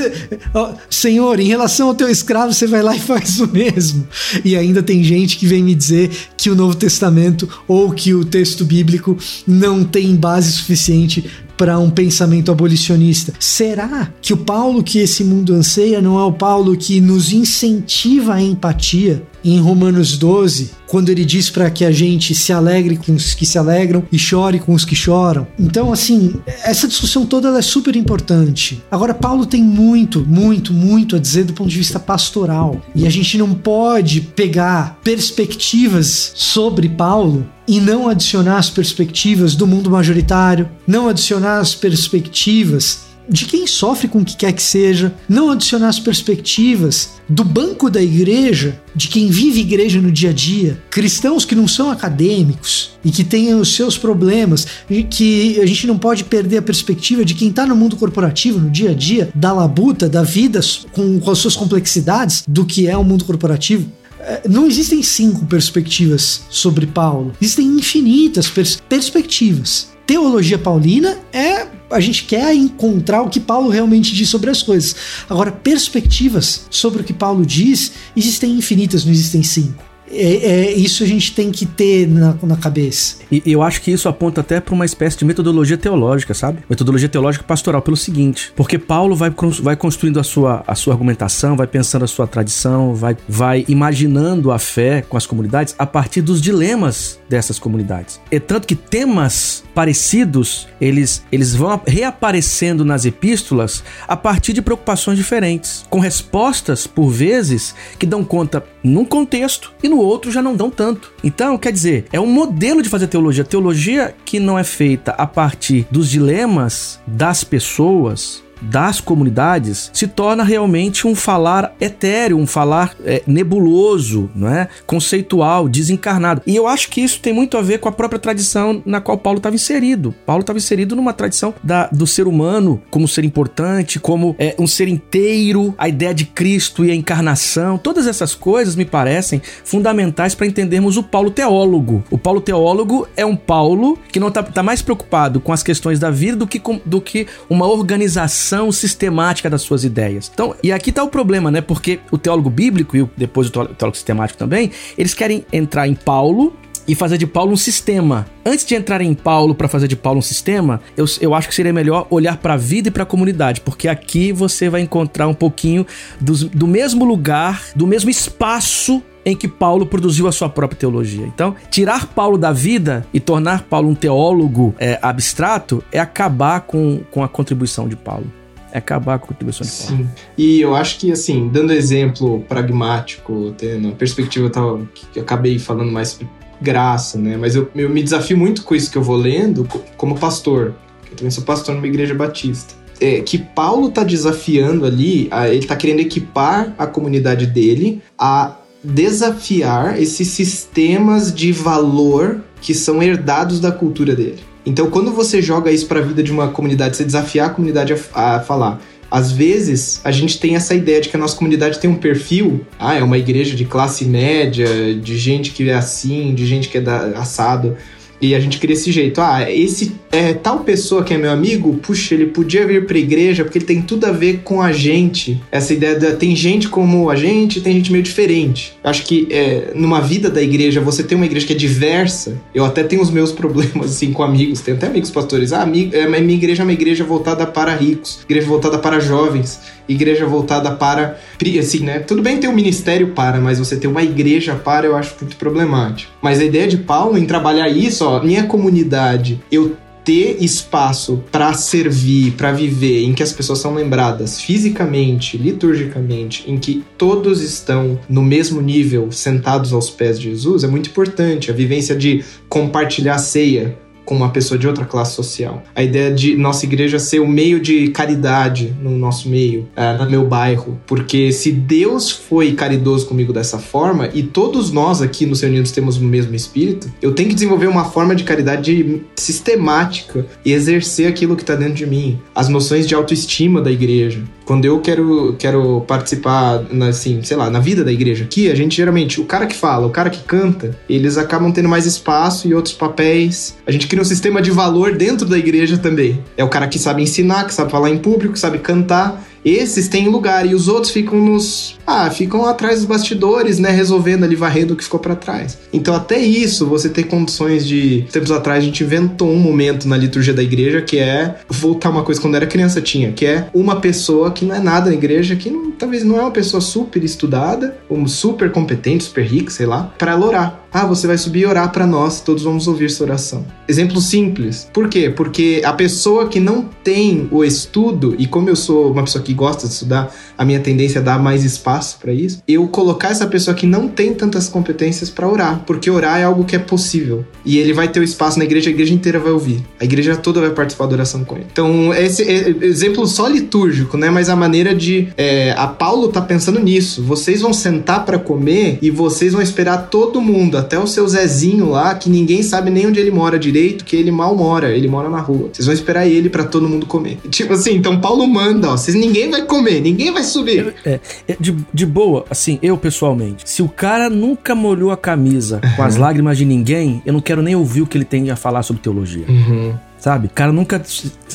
[0.53, 4.05] ó, Senhor, em relação ao teu escravo, você vai lá e faz o mesmo.
[4.43, 8.25] E ainda tem gente que vem me dizer que o Novo Testamento ou que o
[8.25, 11.25] texto bíblico não tem base suficiente
[11.57, 13.33] para um pensamento abolicionista.
[13.39, 18.33] Será que o Paulo que esse mundo anseia não é o Paulo que nos incentiva
[18.33, 19.23] a empatia?
[19.43, 23.45] Em Romanos 12, quando ele diz para que a gente se alegre com os que
[23.45, 25.47] se alegram e chore com os que choram.
[25.57, 28.83] Então, assim, essa discussão toda é super importante.
[28.91, 32.81] Agora, Paulo tem muito, muito, muito a dizer do ponto de vista pastoral.
[32.93, 39.65] E a gente não pode pegar perspectivas sobre Paulo e não adicionar as perspectivas do
[39.65, 45.13] mundo majoritário, não adicionar as perspectivas de quem sofre com o que quer que seja,
[45.27, 50.33] não adicionar as perspectivas do banco da igreja, de quem vive igreja no dia a
[50.33, 55.65] dia, cristãos que não são acadêmicos e que têm os seus problemas, e que a
[55.65, 58.93] gente não pode perder a perspectiva de quem está no mundo corporativo, no dia a
[58.93, 60.59] dia, da labuta, da vida
[60.91, 63.89] com, com as suas complexidades, do que é o mundo corporativo
[64.23, 69.90] é, não existem cinco perspectivas sobre Paulo, existem infinitas pers perspectivas.
[70.11, 74.93] Teologia paulina é a gente quer encontrar o que Paulo realmente diz sobre as coisas.
[75.29, 79.90] Agora, perspectivas sobre o que Paulo diz existem infinitas, não existem cinco.
[80.11, 83.17] É, é, isso a gente tem que ter na, na cabeça.
[83.31, 86.59] E eu acho que isso aponta até para uma espécie de metodologia teológica, sabe?
[86.69, 91.55] Metodologia teológica pastoral, pelo seguinte: porque Paulo vai, vai construindo a sua, a sua argumentação,
[91.55, 96.21] vai pensando a sua tradição, vai, vai imaginando a fé com as comunidades a partir
[96.21, 98.19] dos dilemas dessas comunidades.
[98.29, 105.17] É tanto que temas parecidos eles, eles vão reaparecendo nas epístolas a partir de preocupações
[105.17, 110.55] diferentes, com respostas, por vezes, que dão conta num contexto e no outro já não
[110.55, 111.11] dão tanto.
[111.23, 113.43] Então, quer dizer, é um modelo de fazer teologia.
[113.43, 120.43] Teologia que não é feita a partir dos dilemas das pessoas, das comunidades se torna
[120.43, 124.67] realmente um falar etéreo, um falar é, nebuloso, não é?
[124.85, 126.41] conceitual, desencarnado.
[126.45, 129.17] E eu acho que isso tem muito a ver com a própria tradição na qual
[129.17, 130.13] Paulo estava inserido.
[130.25, 134.67] Paulo estava inserido numa tradição da, do ser humano como ser importante, como é, um
[134.67, 137.77] ser inteiro, a ideia de Cristo e a encarnação.
[137.77, 142.03] Todas essas coisas me parecem fundamentais para entendermos o Paulo teólogo.
[142.09, 145.99] O Paulo teólogo é um Paulo que não está tá mais preocupado com as questões
[145.99, 150.29] da vida do que, com, do que uma organização sistemática das suas ideias.
[150.33, 151.61] Então, e aqui está o problema, né?
[151.61, 156.53] Porque o teólogo bíblico e depois o teólogo sistemático também, eles querem entrar em Paulo
[156.87, 158.25] e fazer de Paulo um sistema.
[158.45, 161.55] Antes de entrar em Paulo para fazer de Paulo um sistema, eu, eu acho que
[161.55, 165.27] seria melhor olhar para a vida e para a comunidade, porque aqui você vai encontrar
[165.27, 165.85] um pouquinho
[166.19, 171.25] do, do mesmo lugar, do mesmo espaço em que Paulo produziu a sua própria teologia.
[171.25, 177.01] Então, tirar Paulo da vida e tornar Paulo um teólogo é, abstrato é acabar com,
[177.11, 178.40] com a contribuição de Paulo
[178.71, 180.03] é acabar com a contribuição Paulo.
[180.03, 180.09] Sim.
[180.37, 185.91] E eu acho que, assim, dando exemplo pragmático, tendo a perspectiva tava, que acabei falando
[185.91, 186.19] mais
[186.61, 187.37] graça, né?
[187.37, 189.67] Mas eu, eu me desafio muito com isso que eu vou lendo
[189.97, 190.75] como pastor.
[191.09, 192.75] Eu também sou pastor numa igreja batista.
[192.99, 199.99] É, que Paulo tá desafiando ali, ele tá querendo equipar a comunidade dele a desafiar
[199.99, 204.50] esses sistemas de valor que são herdados da cultura dele.
[204.65, 207.93] Então, quando você joga isso para a vida de uma comunidade, você desafiar a comunidade
[207.93, 208.79] a, a, falar.
[209.09, 212.65] Às vezes, a gente tem essa ideia de que a nossa comunidade tem um perfil.
[212.79, 216.77] Ah, é uma igreja de classe média, de gente que é assim, de gente que
[216.77, 217.75] é da, assado.
[218.21, 219.19] E a gente cria esse jeito.
[219.19, 223.43] Ah, esse é, tal pessoa que é meu amigo, puxa, ele podia vir pra igreja
[223.43, 225.41] porque ele tem tudo a ver com a gente.
[225.51, 226.11] Essa ideia da.
[226.11, 228.77] Tem gente como a gente, tem gente meio diferente.
[228.83, 232.39] Acho que é, numa vida da igreja, você tem uma igreja que é diversa.
[232.53, 234.61] Eu até tenho os meus problemas, assim, com amigos.
[234.61, 235.53] Tenho até amigos pastores.
[235.53, 239.59] Ah, amigo, é, minha igreja é uma igreja voltada para ricos, igreja voltada para jovens
[239.93, 241.19] igreja voltada para.
[241.59, 241.99] Assim, né?
[241.99, 245.35] Tudo bem ter um ministério para, mas você ter uma igreja para, eu acho muito
[245.37, 246.11] problemático.
[246.21, 251.53] Mas a ideia de Paulo em trabalhar isso, ó, minha comunidade, eu ter espaço para
[251.53, 257.99] servir, para viver, em que as pessoas são lembradas fisicamente, liturgicamente, em que todos estão
[258.09, 261.51] no mesmo nível, sentados aos pés de Jesus, é muito importante.
[261.51, 263.77] A vivência de compartilhar ceia,
[264.11, 265.63] com uma pessoa de outra classe social.
[265.73, 269.93] A ideia de nossa igreja ser o um meio de caridade no nosso meio, é,
[269.93, 270.77] no meu bairro.
[270.85, 275.95] Porque se Deus foi caridoso comigo dessa forma, e todos nós aqui nos Reunidos temos
[275.95, 281.37] o mesmo espírito, eu tenho que desenvolver uma forma de caridade sistemática e exercer aquilo
[281.37, 282.19] que está dentro de mim.
[282.35, 284.21] As noções de autoestima da igreja.
[284.45, 288.55] Quando eu quero, quero participar, na, assim, sei lá, na vida da igreja aqui, a
[288.55, 292.47] gente geralmente, o cara que fala, o cara que canta, eles acabam tendo mais espaço
[292.47, 293.57] e outros papéis.
[293.65, 296.23] A gente cria um sistema de valor dentro da igreja também.
[296.35, 299.23] É o cara que sabe ensinar, que sabe falar em público, que sabe cantar.
[299.43, 301.77] Esses têm lugar e os outros ficam nos.
[301.85, 303.69] Ah, ficam atrás dos bastidores, né?
[303.71, 305.57] Resolvendo ali, varrendo o que ficou para trás.
[305.73, 308.05] Então, até isso, você tem condições de.
[308.11, 312.03] Tempos atrás, a gente inventou um momento na liturgia da igreja que é voltar uma
[312.03, 315.35] coisa quando era criança tinha, que é uma pessoa que não é nada na igreja,
[315.35, 319.65] que não, talvez não é uma pessoa super estudada, um super competente, super rica, sei
[319.65, 320.60] lá, para ela orar.
[320.73, 323.45] Ah, você vai subir e orar para nós, todos vamos ouvir sua oração.
[323.67, 324.69] Exemplo simples.
[324.71, 325.09] Por quê?
[325.09, 329.33] Porque a pessoa que não tem o estudo, e como eu sou uma pessoa que
[329.33, 333.27] gosta de estudar, a minha tendência é dar mais espaço para isso, eu colocar essa
[333.27, 337.25] pessoa que não tem tantas competências para orar, porque orar é algo que é possível.
[337.43, 339.61] E ele vai ter o espaço na igreja, a igreja inteira vai ouvir.
[339.77, 341.47] A igreja toda vai participar da oração com ele.
[341.51, 344.09] Então, esse é exemplo só litúrgico, né?
[344.09, 345.09] Mas a maneira de.
[345.17, 347.03] É, a Paulo tá pensando nisso.
[347.03, 351.69] Vocês vão sentar para comer e vocês vão esperar todo mundo até o seu Zezinho
[351.69, 355.09] lá, que ninguém sabe nem onde ele mora direito, que ele mal mora, ele mora
[355.09, 355.49] na rua.
[355.51, 357.17] Vocês vão esperar ele para todo mundo comer.
[357.29, 360.73] Tipo assim, então Paulo manda, ó, vocês ninguém vai comer, ninguém vai subir.
[360.85, 365.61] É, é, de, de boa, assim, eu pessoalmente, se o cara nunca molhou a camisa
[365.75, 368.35] com as lágrimas de ninguém, eu não quero nem ouvir o que ele tem a
[368.35, 369.25] falar sobre teologia.
[369.27, 369.73] Uhum.
[370.01, 370.29] Sabe?
[370.29, 370.81] Cara nunca.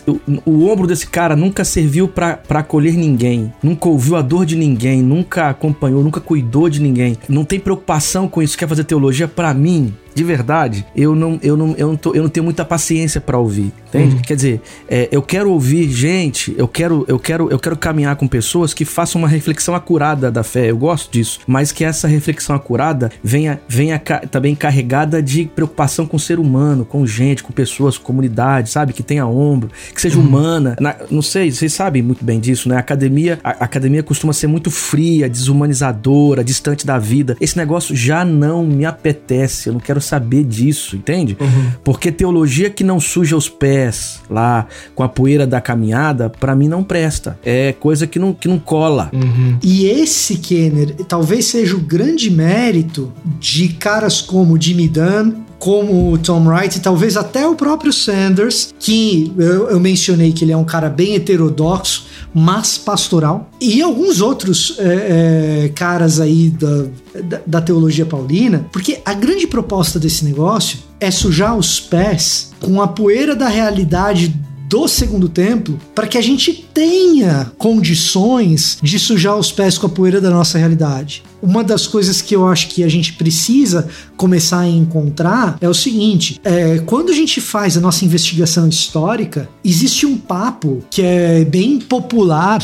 [0.06, 3.52] O, o ombro desse cara nunca serviu para acolher ninguém.
[3.62, 5.00] Nunca ouviu a dor de ninguém.
[5.02, 7.16] Nunca acompanhou, nunca cuidou de ninguém.
[7.28, 8.58] Não tem preocupação com isso.
[8.58, 9.28] Quer fazer teologia?
[9.28, 12.64] para mim, de verdade, eu não, eu não, eu não, tô, eu não tenho muita
[12.64, 14.16] paciência para ouvir, entende?
[14.16, 14.22] Uhum.
[14.22, 18.26] Quer dizer, é, eu quero ouvir gente, eu quero, eu quero, eu quero caminhar com
[18.26, 20.70] pessoas que façam uma reflexão acurada da fé.
[20.70, 26.06] Eu gosto disso, mas que essa reflexão acurada venha, venha ca, também carregada de preocupação
[26.06, 28.94] com o ser humano, com gente, com pessoas, com comunidade, sabe?
[28.94, 30.24] Que tenha ombro, que seja uhum.
[30.24, 30.76] humana.
[30.80, 32.76] Na, não sei, vocês sabem muito bem disso, né?
[32.76, 37.36] A academia, a, a academia costuma ser muito fria, desumanizadora, distante da vida.
[37.38, 39.68] Esse negócio já não me apetece.
[39.68, 41.36] Eu não quero saber disso, entende?
[41.40, 41.72] Uhum.
[41.84, 46.68] Porque teologia que não suja os pés lá com a poeira da caminhada, para mim
[46.68, 47.38] não presta.
[47.44, 49.10] É coisa que não, que não cola.
[49.12, 49.58] Uhum.
[49.62, 56.18] E esse, Kenner, talvez seja o grande mérito de caras como Jimmy Dunn, como o
[56.18, 60.56] Tom Wright e talvez até o próprio Sanders, que eu, eu, mencionei que ele é
[60.56, 62.06] um cara bem heterodoxo,
[62.38, 66.84] mas pastoral, e alguns outros é, é, caras aí da,
[67.22, 72.82] da, da teologia paulina, porque a grande proposta desse negócio é sujar os pés com
[72.82, 74.38] a poeira da realidade
[74.68, 79.90] do segundo templo para que a gente tenha condições de sujar os pés com a
[79.90, 81.22] poeira da nossa realidade.
[81.42, 85.74] Uma das coisas que eu acho que a gente precisa começar a encontrar é o
[85.74, 91.44] seguinte: é, quando a gente faz a nossa investigação histórica, existe um papo que é
[91.44, 92.60] bem popular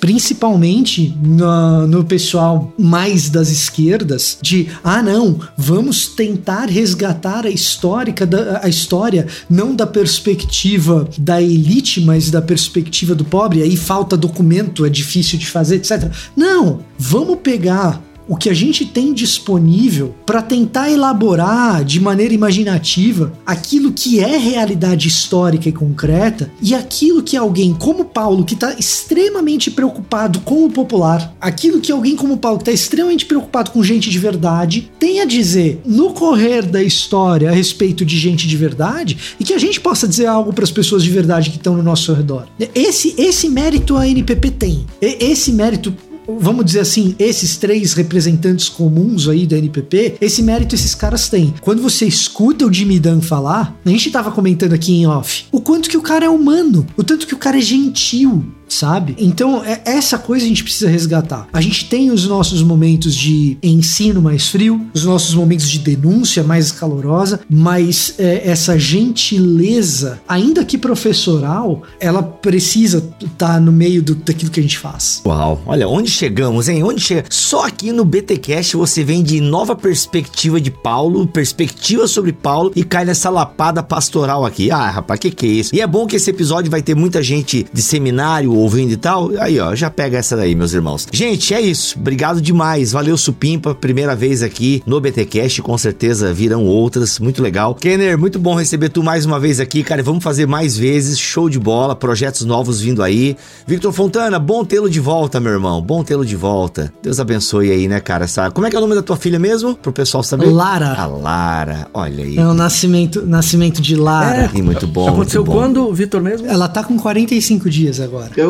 [0.00, 8.26] principalmente no, no, pessoal mais das esquerdas, de ah não, vamos tentar resgatar a histórica
[8.26, 13.62] da, a história não da perspectiva da elite, mas da perspectiva do pobre.
[13.62, 16.10] Aí falta documento, é difícil de fazer, etc.
[16.36, 23.32] Não, vamos pegar o que a gente tem disponível para tentar elaborar de maneira imaginativa
[23.44, 28.74] aquilo que é realidade histórica e concreta e aquilo que alguém como Paulo, que está
[28.74, 33.82] extremamente preocupado com o popular, aquilo que alguém como Paulo, que está extremamente preocupado com
[33.82, 38.56] gente de verdade, tem a dizer no correr da história a respeito de gente de
[38.56, 41.76] verdade e que a gente possa dizer algo para as pessoas de verdade que estão
[41.76, 42.46] no nosso redor.
[42.74, 44.86] Esse, esse mérito a NPP tem.
[45.00, 45.94] Esse mérito
[46.26, 51.54] vamos dizer assim, esses três representantes comuns aí da NPP, esse mérito esses caras têm.
[51.60, 55.60] Quando você escuta o Jimmy Dunn falar, a gente tava comentando aqui em off, o
[55.60, 59.16] quanto que o cara é humano, o tanto que o cara é gentil, sabe?
[59.18, 61.48] Então, é, essa coisa a gente precisa resgatar.
[61.52, 66.42] A gente tem os nossos momentos de ensino mais frio, os nossos momentos de denúncia
[66.42, 74.02] mais calorosa, mas é, essa gentileza, ainda que professoral, ela precisa estar tá no meio
[74.02, 75.22] do, daquilo que a gente faz.
[75.24, 76.82] Uau, olha, onde chegamos, hein?
[76.82, 77.24] Onde chega?
[77.30, 82.82] Só aqui no BTcast você vem de nova perspectiva de Paulo, perspectiva sobre Paulo e
[82.82, 84.70] cai nessa lapada pastoral aqui.
[84.70, 85.74] Ah, rapaz, que que é isso?
[85.74, 89.30] E é bom que esse episódio vai ter muita gente de seminário ouvindo e tal.
[89.38, 91.06] Aí, ó, já pega essa daí, meus irmãos.
[91.12, 91.98] Gente, é isso.
[91.98, 92.92] Obrigado demais.
[92.92, 93.74] Valeu, Supimpa.
[93.74, 97.18] Primeira vez aqui no BTcast, com certeza virão outras.
[97.18, 97.74] Muito legal.
[97.74, 100.02] Kenner, muito bom receber tu mais uma vez aqui, cara.
[100.02, 101.18] Vamos fazer mais vezes.
[101.18, 101.94] Show de bola.
[101.94, 103.36] Projetos novos vindo aí.
[103.66, 105.80] Victor Fontana, bom tê-lo de volta, meu irmão.
[105.82, 106.92] Bom tê-lo de volta.
[107.02, 108.24] Deus abençoe aí, né, cara?
[108.24, 108.50] Essa...
[108.50, 109.74] Como é que é o nome da tua filha mesmo?
[109.74, 110.46] Pro pessoal saber.
[110.46, 110.94] Lara.
[110.94, 112.38] A Lara, olha aí.
[112.38, 114.50] É o nascimento, nascimento de Lara.
[114.54, 115.08] É, muito bom.
[115.08, 115.60] Aconteceu muito bom.
[115.60, 116.46] quando, Vitor mesmo?
[116.46, 118.30] Ela tá com 45 dias agora.
[118.36, 118.45] Eu,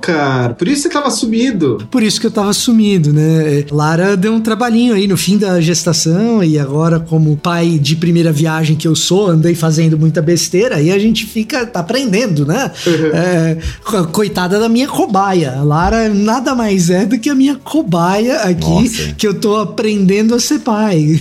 [0.00, 1.78] cara, por isso você tava sumido.
[1.90, 3.64] Por isso que eu tava sumido, né?
[3.70, 8.32] Lara deu um trabalhinho aí no fim da gestação e agora, como pai de primeira
[8.32, 12.70] viagem que eu sou, andei fazendo muita besteira e a gente fica tá aprendendo, né?
[12.86, 13.06] Uhum.
[13.16, 13.56] É,
[14.12, 15.56] coitada da minha cobaia.
[15.58, 19.12] A Lara nada mais mais é do que a minha cobaia aqui, Nossa.
[19.16, 21.20] que eu tô aprendendo a ser pai.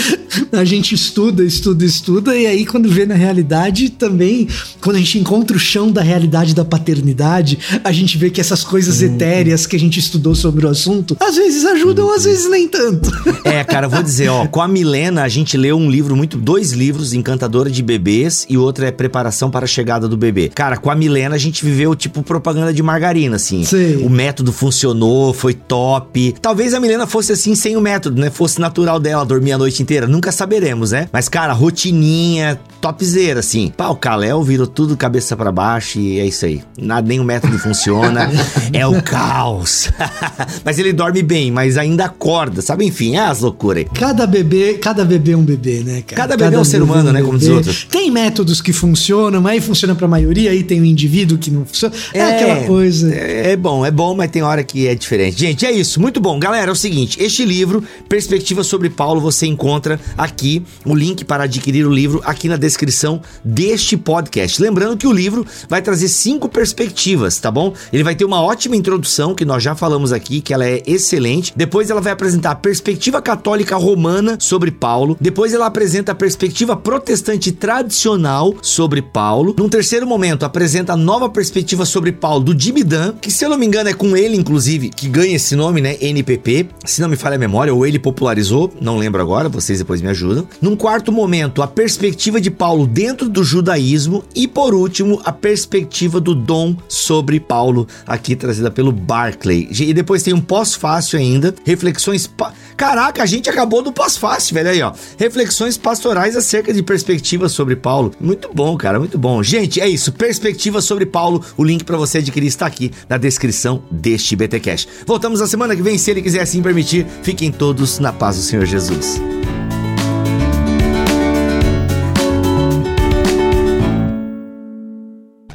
[0.52, 4.48] a gente estuda, estuda, estuda, e aí quando vê na realidade também,
[4.80, 7.43] quando a gente encontra o chão da realidade da paternidade,
[7.82, 9.06] a gente vê que essas coisas hum.
[9.06, 12.12] etéreas que a gente estudou sobre o assunto, às vezes ajudam, hum.
[12.12, 13.10] às vezes nem tanto.
[13.44, 16.72] É, cara, vou dizer, ó, com a Milena a gente leu um livro muito, dois
[16.72, 20.50] livros, Encantadora de Bebês e outro é Preparação para a Chegada do Bebê.
[20.54, 23.64] Cara, com a Milena a gente viveu tipo propaganda de margarina, assim.
[23.64, 23.96] Sim.
[23.98, 26.34] O método funcionou funcionou, foi top.
[26.40, 28.30] Talvez a Milena fosse assim sem o método, né?
[28.30, 30.06] Fosse natural dela dormir a noite inteira.
[30.06, 31.08] Nunca saberemos, né?
[31.12, 33.72] Mas, cara, rotininha, topzera, assim.
[33.76, 36.62] Pá, o Kalel virou tudo cabeça para baixo e é isso aí.
[36.76, 38.30] Nada, nem o método método funciona.
[38.72, 39.90] é o caos.
[40.64, 42.84] mas ele dorme bem, mas ainda acorda, sabe?
[42.84, 43.90] Enfim, é as loucuras aí.
[43.92, 46.22] Cada bebê, cada bebê é um bebê, né, cara?
[46.22, 47.58] Cada bebê é um ser humano, né, como diz bebê.
[47.58, 47.84] outros.
[47.90, 51.64] Tem métodos que funcionam, mas aí funciona pra maioria, aí tem um indivíduo que não
[51.64, 51.94] funciona.
[52.12, 53.12] É, aquela coisa.
[53.12, 55.38] É, é bom, é bom, mas tem hora que é diferente.
[55.38, 56.00] Gente, é isso.
[56.00, 56.38] Muito bom.
[56.38, 61.44] Galera, é o seguinte: este livro, Perspectiva sobre Paulo, você encontra aqui o link para
[61.44, 64.60] adquirir o livro aqui na descrição deste podcast.
[64.62, 67.72] Lembrando que o livro vai trazer cinco perspectivas, tá bom?
[67.92, 71.52] Ele vai ter uma ótima introdução, que nós já falamos aqui, que ela é excelente.
[71.56, 75.16] Depois ela vai apresentar a perspectiva católica romana sobre Paulo.
[75.20, 79.54] Depois ela apresenta a perspectiva protestante tradicional sobre Paulo.
[79.58, 83.58] Num terceiro momento, apresenta a nova perspectiva sobre Paulo do Dunn, que se eu não
[83.58, 85.96] me engano é com ele, inclusive, que ganha esse nome, né?
[86.00, 86.68] NPP.
[86.84, 90.08] Se não me falha a memória, ou ele popularizou, não lembro agora, vocês depois me
[90.08, 90.46] ajudam.
[90.60, 94.24] Num quarto momento, a perspectiva de Paulo dentro do judaísmo.
[94.34, 96.76] E por último, a perspectiva do dom
[97.14, 99.68] sobre Paulo, aqui trazida pelo Barclay.
[99.70, 102.26] E depois tem um pós-fácil ainda, reflexões.
[102.26, 102.52] Pa...
[102.76, 104.92] Caraca, a gente acabou do pós-fácil, velho aí, ó.
[105.16, 108.12] Reflexões pastorais acerca de perspectivas sobre Paulo.
[108.20, 109.44] Muito bom, cara, muito bom.
[109.44, 110.10] Gente, é isso.
[110.10, 111.40] Perspectivas sobre Paulo.
[111.56, 114.88] O link para você adquirir está aqui na descrição deste BTcast.
[115.06, 117.06] Voltamos na semana que vem, se ele quiser assim permitir.
[117.22, 119.20] Fiquem todos na paz do Senhor Jesus.